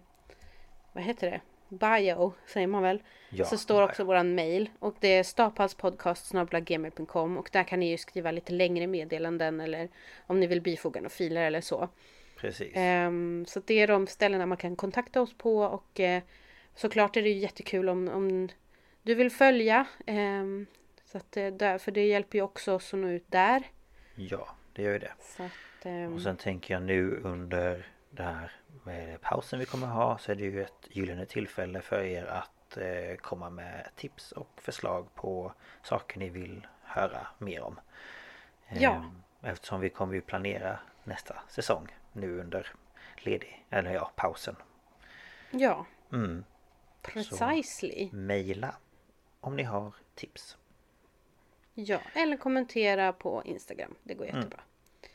vad 0.93 1.03
heter 1.03 1.31
det, 1.31 1.41
bio 1.77 2.33
säger 2.47 2.67
man 2.67 2.83
väl. 2.83 3.03
Ja, 3.29 3.45
så 3.45 3.57
står 3.57 3.83
också 3.83 4.03
våran 4.03 4.35
mail 4.35 4.69
och 4.79 4.95
det 4.99 5.07
är 5.07 5.23
staphalspodcast.gmail.com 5.23 7.37
och 7.37 7.49
där 7.53 7.63
kan 7.63 7.79
ni 7.79 7.89
ju 7.89 7.97
skriva 7.97 8.31
lite 8.31 8.53
längre 8.53 8.87
meddelanden 8.87 9.59
eller 9.59 9.89
om 10.27 10.39
ni 10.39 10.47
vill 10.47 10.61
bifoga 10.61 10.99
några 11.01 11.09
filer 11.09 11.41
eller 11.43 11.61
så. 11.61 11.89
Precis 12.37 12.71
Ehm, 12.75 13.45
så 13.47 13.59
det 13.65 13.73
är 13.79 13.87
de 13.87 14.07
ställena 14.07 14.45
man 14.45 14.57
kan 14.57 14.75
kontakta 14.75 15.21
oss 15.21 15.37
på 15.37 15.57
och 15.59 15.99
eh, 15.99 16.21
såklart 16.75 17.17
är 17.17 17.21
det 17.21 17.29
ju 17.29 17.37
jättekul 17.39 17.89
om, 17.89 18.07
om 18.07 18.49
du 19.01 19.15
vill 19.15 19.31
följa. 19.31 19.85
ehm, 20.05 20.65
så 21.05 21.17
att, 21.17 21.37
eh, 21.37 21.77
för 21.77 21.91
det 21.91 22.05
hjälper 22.07 22.37
ju 22.37 22.41
också 22.43 22.73
oss 22.73 22.93
att 22.93 22.99
nå 22.99 23.09
ut 23.09 23.25
där. 23.31 23.63
Ja 24.21 24.47
det 24.73 24.81
gör 24.83 24.91
ju 24.93 24.99
det 24.99 25.13
Så 25.19 25.43
att, 25.43 25.51
ehm, 25.85 26.13
Och 26.13 26.21
sen 26.21 26.37
tänker 26.37 26.73
jag 26.73 26.83
nu 26.83 27.15
under 27.23 27.87
det 28.09 28.23
här 28.23 28.51
med 28.83 29.21
pausen 29.21 29.59
vi 29.59 29.65
kommer 29.65 29.87
ha 29.87 30.17
så 30.17 30.31
är 30.31 30.35
det 30.35 30.43
ju 30.43 30.61
ett 30.63 30.87
gyllene 30.89 31.25
tillfälle 31.25 31.81
för 31.81 32.01
er 32.03 32.25
att 32.25 32.77
eh, 32.77 33.15
komma 33.21 33.49
med 33.49 33.89
tips 33.95 34.31
och 34.31 34.49
förslag 34.61 35.15
på 35.15 35.53
saker 35.83 36.19
ni 36.19 36.29
vill 36.29 36.67
höra 36.83 37.27
mer 37.37 37.61
om. 37.61 37.79
Ja. 38.69 38.91
Ehm, 38.93 39.21
Eftersom 39.41 39.79
vi 39.81 39.89
kommer 39.89 40.13
ju 40.13 40.21
planera 40.21 40.79
nästa 41.03 41.41
säsong 41.47 41.87
nu 42.13 42.39
under 42.39 42.67
ledig, 43.17 43.65
eller 43.69 43.91
ja, 43.93 44.11
pausen. 44.15 44.55
ja, 45.51 45.85
Mm. 46.11 46.43
precisely. 47.01 48.09
Maila 48.11 48.75
om 49.39 49.55
ni 49.55 49.63
har 49.63 49.93
tips. 50.15 50.57
Ja, 51.73 51.99
eller 52.13 52.37
kommentera 52.37 53.13
på 53.13 53.41
Instagram. 53.45 53.95
Det 54.03 54.13
går 54.13 54.25
jättebra. 54.25 54.59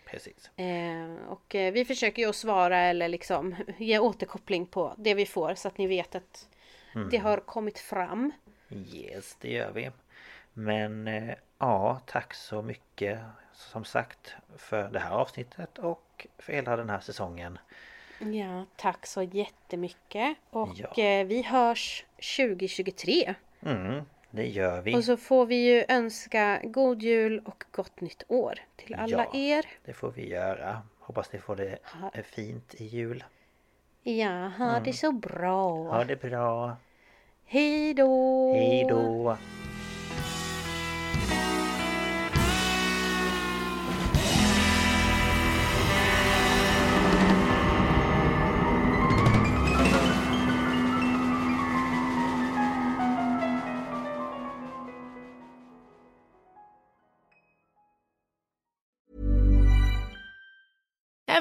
Precis. 0.07 0.51
Eh, 0.57 1.15
och 1.29 1.55
eh, 1.55 1.73
vi 1.73 1.85
försöker 1.85 2.23
ju 2.23 2.29
att 2.29 2.37
svara 2.37 2.79
eller 2.79 3.09
liksom 3.09 3.55
ge 3.79 3.99
återkoppling 3.99 4.67
på 4.67 4.95
det 4.99 5.15
vi 5.15 5.27
får 5.27 5.55
så 5.55 5.69
att 5.69 5.79
ni 5.79 5.87
vet 5.87 6.15
att 6.15 6.49
det 7.11 7.17
har 7.17 7.37
kommit 7.37 7.79
fram. 7.79 8.33
Yes, 8.71 9.37
det 9.41 9.51
gör 9.53 9.71
vi. 9.73 9.91
Men 10.53 11.09
eh, 11.09 11.35
ja, 11.59 12.01
tack 12.07 12.35
så 12.35 12.63
mycket 12.63 13.19
som 13.53 13.85
sagt 13.85 14.35
för 14.57 14.89
det 14.89 14.99
här 14.99 15.11
avsnittet 15.11 15.79
och 15.79 16.27
för 16.39 16.53
hela 16.53 16.77
den 16.77 16.91
här 16.91 17.01
säsongen. 17.01 17.59
Ja, 18.19 18.65
tack 18.77 19.07
så 19.07 19.23
jättemycket. 19.23 20.37
Och 20.51 20.69
Ja. 20.75 21.03
eh, 21.03 21.27
vi 21.27 21.43
hörs 21.43 22.05
2023. 22.37 23.35
Mm, 23.63 24.03
det 24.35 24.47
gör 24.47 24.81
vi. 24.83 24.97
Och 24.97 25.05
så 25.05 25.17
får 25.17 25.47
vi 25.47 25.57
ju 25.57 25.85
önska 25.89 26.61
god 26.65 27.03
jul 27.03 27.43
och 27.45 27.65
gott 27.73 28.01
nytt 28.01 28.23
år 28.29 28.59
till 28.77 28.95
alla 28.95 29.27
Ja. 29.33 29.35
er. 29.35 29.67
Det 29.85 29.93
får 29.93 30.11
vi 30.11 30.29
göra. 30.29 30.83
Hoppas 31.01 31.33
ni 31.33 31.39
får 31.39 31.57
det 31.57 31.79
Ha- 31.85 32.11
eh, 32.15 32.23
fint 32.23 32.75
i 32.75 32.85
jul. 32.85 33.25
Ja, 34.03 34.49
ha 34.59 34.81
det 34.81 34.93
så 34.93 35.13
bra. 35.13 35.71
Ha 35.89 36.05
det 36.05 36.17
bra. 36.23 36.77
Hej 37.45 37.95
då! 37.95 38.53
Hej 38.55 38.87
då. 38.89 39.37